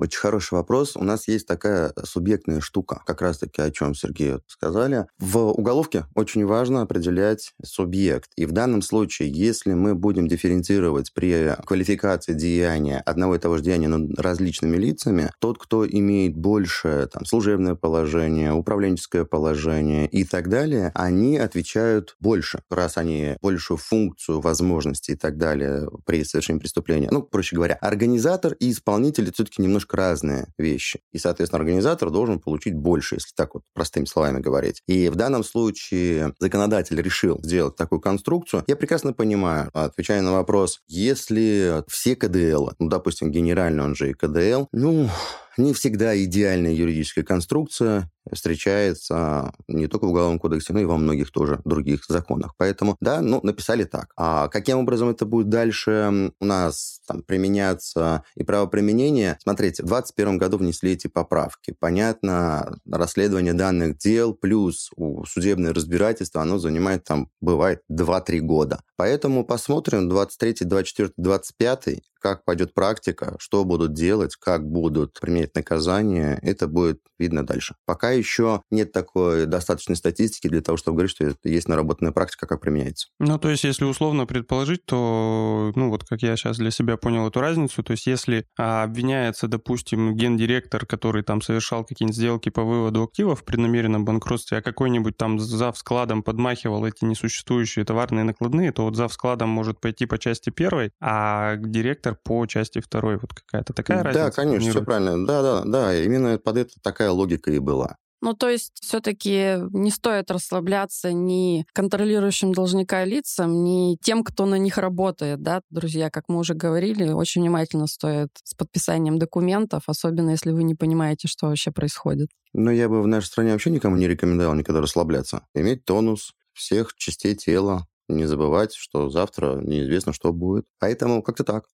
Очень 0.04 0.20
хороший 0.20 0.56
вопрос. 0.56 0.98
У 0.98 1.04
нас 1.06 1.30
есть 1.30 1.48
такая 1.48 1.94
субъектная 2.04 2.60
штука, 2.60 3.02
как 3.06 3.22
раз-таки 3.22 3.62
о 3.62 3.72
чем 3.72 3.96
Сергей 3.96 4.34
сказали. 4.48 5.06
В 5.18 5.38
уголовке 5.52 6.08
очень 6.14 6.46
важно 6.46 6.82
определять 6.82 7.54
субъект. 7.64 8.30
И 8.36 8.46
в 8.46 8.52
данном 8.52 8.82
случае, 8.82 9.32
если 9.32 9.72
мы 9.72 9.96
будем 9.96 10.28
дифференцировать 10.28 11.14
при 11.14 11.56
квалификации 11.66 12.34
деяния 12.34 13.00
одного 13.00 13.36
и 13.36 13.40
того 13.40 13.56
же 13.56 13.64
деяния 13.64 13.88
но 13.88 14.06
различными 14.18 14.76
лицами, 14.76 15.32
тот, 15.40 15.58
кто 15.58 15.88
имеет 15.88 16.36
больше 16.36 17.08
там, 17.10 17.24
служебное 17.24 17.76
положение, 17.76 18.52
управленческое 18.52 19.24
положение 19.24 20.08
и 20.08 20.26
так 20.26 20.50
далее, 20.50 20.92
они 20.96 21.38
отвечают 21.38 22.18
больше, 22.20 22.62
раз 22.70 22.98
они 22.98 23.38
большую 23.42 23.78
функцию, 23.78 24.42
возможности 24.42 25.12
и 25.12 25.16
так 25.16 25.38
далее 25.38 25.88
при 26.06 26.26
совершении 26.26 26.60
преступления. 26.60 27.08
Ну, 27.10 27.22
проще 27.22 27.56
говоря, 27.56 27.76
организатор 27.76 28.52
и 28.60 28.70
исполнитель 28.70 29.32
все-таки 29.32 29.62
немножко 29.62 29.93
разные 29.94 30.48
вещи. 30.58 31.00
И, 31.12 31.18
соответственно, 31.18 31.60
организатор 31.60 32.10
должен 32.10 32.40
получить 32.40 32.76
больше, 32.76 33.16
если 33.16 33.32
так 33.36 33.54
вот 33.54 33.64
простыми 33.74 34.06
словами 34.06 34.40
говорить. 34.40 34.82
И 34.88 35.10
в 35.10 35.16
данном 35.16 35.44
случае 35.44 36.34
законодатель 36.40 37.02
решил 37.02 37.40
сделать 37.44 37.76
такую 37.76 38.02
конструкцию. 38.02 38.64
Я 38.68 38.76
прекрасно 38.76 39.14
понимаю, 39.14 39.70
отвечая 39.74 40.22
на 40.22 40.34
вопрос, 40.34 40.82
если 40.88 41.84
все 41.88 42.16
КДЛ, 42.16 42.70
ну, 42.80 42.90
допустим, 42.90 43.32
генеральный, 43.32 43.84
он 43.84 43.96
же 43.96 44.12
и 44.12 44.14
КДЛ, 44.14 44.68
ну, 44.72 45.10
не 45.58 45.74
всегда 45.74 46.22
идеальная 46.22 46.72
юридическая 46.72 47.24
конструкция 47.24 48.10
встречается 48.32 49.54
не 49.68 49.88
только 49.88 50.06
в 50.06 50.10
Уголовном 50.10 50.40
кодексе, 50.40 50.74
но 50.74 50.80
и 50.80 50.86
во 50.86 50.98
многих 50.98 51.32
тоже 51.32 51.60
других 51.66 52.06
законах. 52.08 52.54
Поэтому, 52.58 52.96
да, 53.02 53.22
ну, 53.22 53.40
написали 53.44 53.84
так. 53.84 54.12
А 54.16 54.48
каким 54.48 54.80
образом 54.80 55.10
это 55.10 55.26
будет 55.26 55.50
дальше 55.50 56.32
у 56.40 56.46
нас 56.46 57.02
там 57.08 57.24
применяться 57.24 58.24
и 58.36 58.44
правоприменение? 58.44 59.38
Смотрите, 59.42 59.84
в 59.84 59.88
2021 59.88 60.38
году 60.38 60.58
внесли 60.58 60.94
эти 60.94 61.08
поправки. 61.08 61.76
Понятно, 61.80 62.78
расследование 62.90 63.54
данных 63.54 63.98
дел 63.98 64.34
плюс 64.34 64.90
судебное 65.28 65.74
разбирательство, 65.74 66.42
оно 66.42 66.60
занимает 66.60 67.04
там, 67.04 67.30
бывает, 67.42 67.82
2-3 67.92 68.40
года. 68.40 68.82
Поэтому 68.96 69.46
посмотрим 69.46 70.08
23, 70.08 70.66
24, 70.66 71.12
25 71.18 72.02
как 72.24 72.46
пойдет 72.46 72.74
практика, 72.74 73.36
что 73.38 73.66
будут 73.66 73.94
делать, 73.94 74.38
как 74.38 74.66
будут 74.66 75.20
применять 75.20 75.43
наказание, 75.56 76.40
это 76.42 76.68
будет 76.68 77.00
видно 77.20 77.46
дальше. 77.46 77.76
Пока 77.86 78.12
еще 78.12 78.62
нет 78.72 78.92
такой 78.92 79.46
достаточной 79.46 79.96
статистики 79.96 80.48
для 80.48 80.62
того, 80.62 80.78
чтобы 80.78 80.96
говорить, 80.96 81.16
что 81.16 81.34
есть 81.44 81.68
наработанная 81.68 82.12
практика, 82.12 82.48
как 82.48 82.62
применяется. 82.62 83.08
Ну, 83.20 83.38
то 83.38 83.50
есть, 83.50 83.64
если 83.64 83.86
условно 83.86 84.26
предположить, 84.26 84.86
то, 84.86 85.72
ну, 85.76 85.90
вот 85.90 86.04
как 86.04 86.22
я 86.22 86.36
сейчас 86.36 86.58
для 86.58 86.72
себя 86.72 86.98
понял 86.98 87.28
эту 87.28 87.40
разницу, 87.40 87.84
то 87.84 87.92
есть, 87.92 88.08
если 88.08 88.46
а, 88.58 88.84
обвиняется, 88.84 89.48
допустим, 89.48 90.16
гендиректор, 90.16 90.86
который 90.86 91.24
там 91.24 91.42
совершал 91.42 91.86
какие-нибудь 91.86 92.18
сделки 92.18 92.50
по 92.50 92.64
выводу 92.64 93.04
активов 93.04 93.42
в 93.42 93.46
преднамеренном 93.46 94.06
банкротстве, 94.06 94.60
а 94.60 94.62
какой-нибудь 94.62 95.18
там 95.18 95.40
зав 95.40 95.78
складом 95.78 96.24
подмахивал 96.24 96.86
эти 96.86 97.06
несуществующие 97.06 97.86
товарные 97.86 98.24
накладные, 98.24 98.72
то 98.72 98.84
вот 98.84 98.96
зав 98.96 99.14
складом 99.14 99.50
может 99.50 99.80
пойти 99.80 100.06
по 100.06 100.18
части 100.18 100.50
первой, 100.50 100.92
а 101.02 101.56
директор 101.58 102.18
по 102.24 102.46
части 102.46 102.80
второй. 102.80 103.18
Вот 103.18 103.34
какая-то 103.34 103.74
такая 103.74 103.98
да, 104.00 104.04
разница? 104.04 104.26
Да, 104.26 104.32
конечно, 104.32 104.70
все 104.70 104.84
правильно. 104.84 105.26
Да, 105.26 105.33
да, 105.42 105.64
да. 105.66 105.96
Именно 105.96 106.38
под 106.38 106.58
это 106.58 106.74
такая 106.82 107.12
логика 107.12 107.52
и 107.52 107.60
была. 107.60 107.98
Ну, 108.24 108.34
то 108.34 108.48
есть 108.48 108.72
все-таки 108.82 109.58
не 109.74 109.92
стоит 109.92 110.32
расслабляться 110.32 111.12
ни 111.12 111.66
контролирующим 111.74 112.54
должника 112.54 113.04
лицам, 113.04 113.66
ни 113.66 113.98
тем, 114.02 114.24
кто 114.24 114.46
на 114.46 114.58
них 114.58 114.78
работает, 114.78 115.44
да, 115.44 115.62
друзья, 115.70 116.10
как 116.10 116.30
мы 116.30 116.40
уже 116.40 116.54
говорили, 116.54 117.12
очень 117.12 117.42
внимательно 117.42 117.86
стоит 117.86 118.30
с 118.46 118.54
подписанием 118.54 119.20
документов, 119.20 119.84
особенно 119.88 120.30
если 120.30 120.52
вы 120.52 120.64
не 120.64 120.74
понимаете, 120.74 121.28
что 121.28 121.48
вообще 121.48 121.72
происходит. 121.72 122.30
Но 122.54 122.72
я 122.72 122.88
бы 122.88 123.02
в 123.02 123.08
нашей 123.08 123.26
стране 123.26 123.52
вообще 123.52 123.72
никому 123.72 123.98
не 123.98 124.08
рекомендовал 124.08 124.56
никогда 124.56 124.80
расслабляться. 124.80 125.46
Иметь 125.54 125.84
тонус 125.84 126.32
всех 126.54 126.96
частей 126.96 127.36
тела, 127.36 127.88
не 128.08 128.26
забывать, 128.26 128.74
что 128.74 129.10
завтра 129.10 129.60
неизвестно, 129.62 130.14
что 130.14 130.32
будет. 130.32 130.66
Поэтому 130.80 131.22
как-то 131.24 131.44
так. 131.44 131.66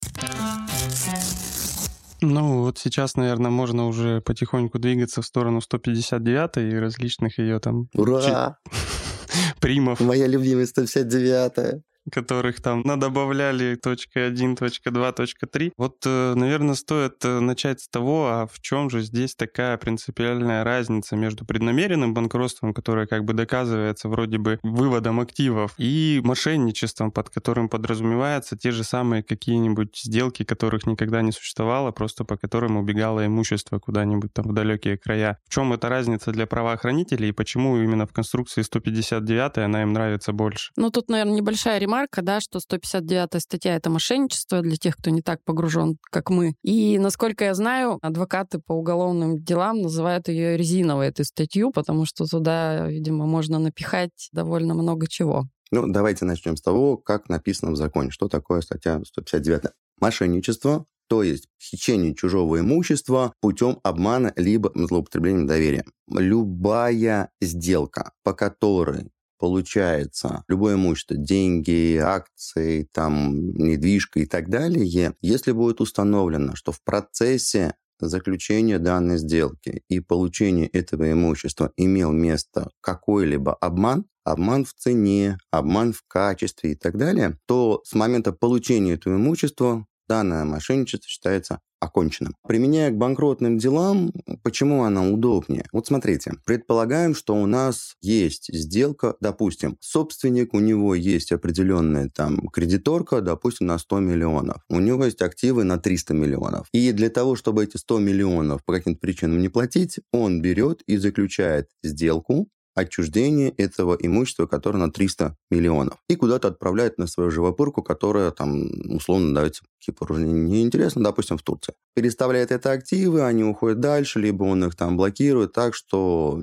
Ну, 2.20 2.62
вот 2.62 2.78
сейчас, 2.78 3.16
наверное, 3.16 3.50
можно 3.50 3.86
уже 3.86 4.20
потихоньку 4.20 4.78
двигаться 4.78 5.22
в 5.22 5.26
сторону 5.26 5.60
159 5.60 6.72
и 6.72 6.76
различных 6.76 7.38
ее 7.38 7.60
там... 7.60 7.88
Ура! 7.94 8.58
Примов. 9.60 10.00
Моя 10.00 10.26
любимая 10.26 10.66
159 10.66 11.82
которых 12.10 12.60
там 12.60 12.82
надобавляли 12.82 13.74
точка 13.74 14.26
1, 14.26 14.56
точка 14.56 14.90
2, 14.90 15.12
точка 15.12 15.46
3. 15.46 15.72
Вот, 15.76 15.96
э, 16.06 16.34
наверное, 16.34 16.74
стоит 16.74 17.24
э, 17.24 17.40
начать 17.40 17.80
с 17.80 17.88
того, 17.88 18.28
а 18.28 18.46
в 18.46 18.60
чем 18.60 18.90
же 18.90 19.02
здесь 19.02 19.34
такая 19.34 19.76
принципиальная 19.76 20.64
разница 20.64 21.16
между 21.16 21.44
преднамеренным 21.44 22.14
банкротством, 22.14 22.74
которое 22.74 23.06
как 23.06 23.24
бы 23.24 23.32
доказывается 23.32 24.08
вроде 24.08 24.38
бы 24.38 24.58
выводом 24.62 25.20
активов, 25.20 25.74
и 25.78 26.20
мошенничеством, 26.24 27.10
под 27.10 27.30
которым 27.30 27.68
подразумеваются 27.68 28.56
те 28.56 28.70
же 28.70 28.84
самые 28.84 29.22
какие-нибудь 29.22 29.96
сделки, 29.96 30.44
которых 30.44 30.86
никогда 30.86 31.22
не 31.22 31.32
существовало, 31.32 31.90
просто 31.90 32.24
по 32.24 32.36
которым 32.36 32.76
убегало 32.76 33.26
имущество 33.26 33.78
куда-нибудь 33.78 34.32
там 34.32 34.46
в 34.46 34.52
далекие 34.52 34.98
края. 34.98 35.38
В 35.48 35.54
чем 35.54 35.72
эта 35.72 35.88
разница 35.88 36.32
для 36.32 36.46
правоохранителей 36.46 37.28
и 37.28 37.32
почему 37.32 37.76
именно 37.78 38.06
в 38.06 38.12
конструкции 38.12 38.62
159 38.62 39.58
она 39.58 39.82
им 39.82 39.92
нравится 39.92 40.32
больше? 40.32 40.72
Ну, 40.76 40.90
тут, 40.90 41.08
наверное, 41.08 41.34
небольшая 41.34 41.78
ремарка 41.78 41.97
ремарка, 41.98 42.22
да, 42.22 42.40
что 42.40 42.60
159 42.60 43.42
статья— 43.42 43.76
это 43.76 43.90
мошенничество 43.90 44.60
для 44.60 44.76
тех, 44.76 44.96
кто 44.96 45.10
не 45.10 45.22
так 45.22 45.42
погружен, 45.44 45.98
как 46.10 46.30
мы. 46.30 46.54
И, 46.62 46.98
насколько 46.98 47.44
я 47.44 47.54
знаю, 47.54 47.98
адвокаты 48.02 48.58
по 48.58 48.72
уголовным 48.72 49.42
делам 49.42 49.82
называют 49.82 50.28
ее 50.28 50.56
резиновой, 50.56 51.08
эту 51.08 51.24
статью, 51.24 51.70
потому 51.72 52.04
что 52.04 52.26
туда, 52.26 52.86
видимо, 52.88 53.26
можно 53.26 53.58
напихать 53.58 54.28
довольно 54.32 54.74
много 54.74 55.06
чего. 55.08 55.46
Ну, 55.70 55.86
давайте 55.86 56.24
начнем 56.24 56.56
с 56.56 56.62
того, 56.62 56.96
как 56.96 57.28
написано 57.28 57.72
в 57.72 57.76
законе. 57.76 58.10
Что 58.10 58.28
такое 58.28 58.60
статья 58.60 59.00
159? 59.04 59.72
Мошенничество 60.00 60.86
то 61.08 61.22
есть 61.22 61.48
хищение 61.58 62.14
чужого 62.14 62.60
имущества 62.60 63.32
путем 63.40 63.78
обмана 63.82 64.34
либо 64.36 64.70
злоупотреблением 64.74 65.46
доверия. 65.46 65.86
Любая 66.06 67.30
сделка, 67.40 68.12
по 68.22 68.34
которой 68.34 69.08
получается. 69.38 70.44
Любое 70.48 70.74
имущество, 70.74 71.16
деньги, 71.16 71.96
акции, 71.96 72.88
там, 72.92 73.52
недвижка 73.52 74.20
и 74.20 74.26
так 74.26 74.48
далее, 74.48 75.14
если 75.20 75.52
будет 75.52 75.80
установлено, 75.80 76.54
что 76.54 76.72
в 76.72 76.82
процессе 76.82 77.74
заключения 78.00 78.78
данной 78.78 79.18
сделки 79.18 79.82
и 79.88 80.00
получения 80.00 80.66
этого 80.66 81.10
имущества 81.10 81.72
имел 81.76 82.12
место 82.12 82.70
какой-либо 82.80 83.54
обман, 83.54 84.06
обман 84.24 84.64
в 84.64 84.74
цене, 84.74 85.38
обман 85.50 85.92
в 85.92 86.02
качестве 86.06 86.72
и 86.72 86.74
так 86.74 86.96
далее, 86.96 87.38
то 87.46 87.82
с 87.84 87.94
момента 87.94 88.32
получения 88.32 88.94
этого 88.94 89.16
имущества 89.16 89.86
данное 90.08 90.44
мошенничество 90.44 91.08
считается 91.08 91.60
оконченным. 91.80 92.34
Применяя 92.46 92.90
к 92.90 92.96
банкротным 92.96 93.58
делам, 93.58 94.12
почему 94.42 94.84
она 94.84 95.08
удобнее? 95.08 95.64
Вот 95.72 95.86
смотрите, 95.86 96.32
предполагаем, 96.44 97.14
что 97.14 97.34
у 97.34 97.46
нас 97.46 97.96
есть 98.00 98.50
сделка, 98.52 99.16
допустим, 99.20 99.76
собственник, 99.80 100.54
у 100.54 100.60
него 100.60 100.94
есть 100.94 101.32
определенная 101.32 102.10
там 102.14 102.48
кредиторка, 102.48 103.20
допустим, 103.20 103.66
на 103.66 103.78
100 103.78 104.00
миллионов. 104.00 104.62
У 104.68 104.80
него 104.80 105.04
есть 105.04 105.22
активы 105.22 105.64
на 105.64 105.78
300 105.78 106.14
миллионов. 106.14 106.68
И 106.72 106.92
для 106.92 107.10
того, 107.10 107.36
чтобы 107.36 107.64
эти 107.64 107.76
100 107.76 107.98
миллионов 107.98 108.64
по 108.64 108.72
каким-то 108.72 109.00
причинам 109.00 109.40
не 109.40 109.48
платить, 109.48 110.00
он 110.12 110.42
берет 110.42 110.82
и 110.86 110.96
заключает 110.96 111.68
сделку 111.82 112.48
отчуждение 112.78 113.50
этого 113.50 113.96
имущества, 113.98 114.46
которое 114.46 114.78
на 114.78 114.90
300 114.90 115.36
миллионов. 115.50 115.98
И 116.08 116.16
куда-то 116.16 116.48
отправляет 116.48 116.98
на 116.98 117.06
свою 117.06 117.30
живопырку, 117.30 117.82
которая 117.82 118.30
там 118.30 118.68
условно 118.94 119.34
дается 119.34 119.64
Кипру 119.78 120.16
неинтересно, 120.16 121.02
допустим, 121.02 121.38
в 121.38 121.42
Турции. 121.42 121.74
Переставляет 121.94 122.50
это 122.50 122.72
активы, 122.72 123.22
они 123.22 123.44
уходят 123.44 123.80
дальше, 123.80 124.18
либо 124.18 124.44
он 124.44 124.64
их 124.64 124.76
там 124.76 124.96
блокирует 124.96 125.52
так, 125.52 125.74
что 125.74 126.38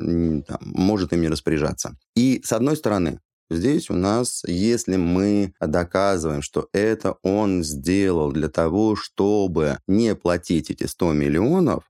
там, 0.47 0.59
может 0.61 1.13
ими 1.13 1.27
распоряжаться. 1.27 1.97
И 2.15 2.41
с 2.43 2.51
одной 2.51 2.75
стороны, 2.75 3.19
Здесь 3.51 3.91
у 3.91 3.93
нас, 3.93 4.41
если 4.47 4.95
мы 4.95 5.53
доказываем, 5.59 6.41
что 6.41 6.67
это 6.73 7.17
он 7.21 7.63
сделал 7.63 8.31
для 8.31 8.49
того, 8.49 8.95
чтобы 8.95 9.77
не 9.87 10.15
платить 10.15 10.71
эти 10.71 10.85
100 10.85 11.13
миллионов, 11.13 11.83